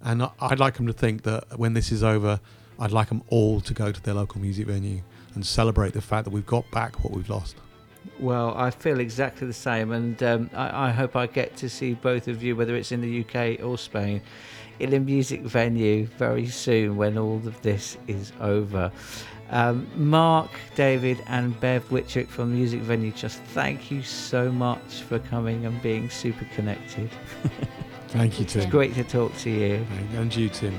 And 0.00 0.28
I'd 0.40 0.60
like 0.60 0.74
them 0.74 0.86
to 0.86 0.92
think 0.92 1.22
that 1.22 1.58
when 1.58 1.74
this 1.74 1.90
is 1.90 2.04
over, 2.04 2.40
I'd 2.78 2.92
like 2.92 3.08
them 3.08 3.22
all 3.28 3.60
to 3.62 3.74
go 3.74 3.90
to 3.90 4.02
their 4.02 4.14
local 4.14 4.40
music 4.40 4.66
venue 4.66 5.02
and 5.34 5.44
celebrate 5.44 5.92
the 5.92 6.02
fact 6.02 6.24
that 6.24 6.30
we've 6.30 6.46
got 6.46 6.70
back 6.70 7.02
what 7.02 7.12
we've 7.12 7.28
lost. 7.28 7.56
Well, 8.20 8.54
I 8.56 8.70
feel 8.70 9.00
exactly 9.00 9.46
the 9.46 9.52
same, 9.52 9.92
and 9.92 10.20
um, 10.22 10.50
I, 10.54 10.88
I, 10.88 10.90
hope 10.90 11.14
I 11.16 11.26
get 11.26 11.56
to 11.56 11.68
see 11.68 11.94
both 11.94 12.26
of 12.28 12.42
you, 12.42 12.56
whether 12.56 12.74
it's 12.74 12.92
in 12.92 13.00
the 13.00 13.20
UK 13.20 13.62
or 13.64 13.76
Spain, 13.76 14.22
in 14.80 14.94
a 14.94 15.00
music 15.00 15.42
venue 15.42 16.06
very 16.06 16.46
soon 16.46 16.96
when 16.96 17.18
all 17.18 17.36
of 17.36 17.60
this 17.62 17.96
is 18.06 18.32
over. 18.40 18.90
Um, 19.50 19.86
Mark, 19.96 20.50
Davyd, 20.76 21.22
and 21.26 21.58
Bev 21.60 21.88
Whitrick 21.88 22.28
from 22.28 22.54
Music 22.54 22.80
Venue, 22.80 23.12
just 23.12 23.40
thank 23.40 23.90
you 23.90 24.02
so 24.02 24.52
much 24.52 25.02
for 25.02 25.18
coming 25.18 25.64
and 25.64 25.80
being 25.82 26.10
super 26.10 26.44
connected. 26.54 27.10
thank 28.08 28.38
you, 28.38 28.44
Tim. 28.44 28.62
It's 28.62 28.70
great 28.70 28.94
to 28.94 29.04
talk 29.04 29.34
to 29.38 29.50
you. 29.50 29.86
And 30.14 30.34
you, 30.34 30.48
Tim. 30.48 30.74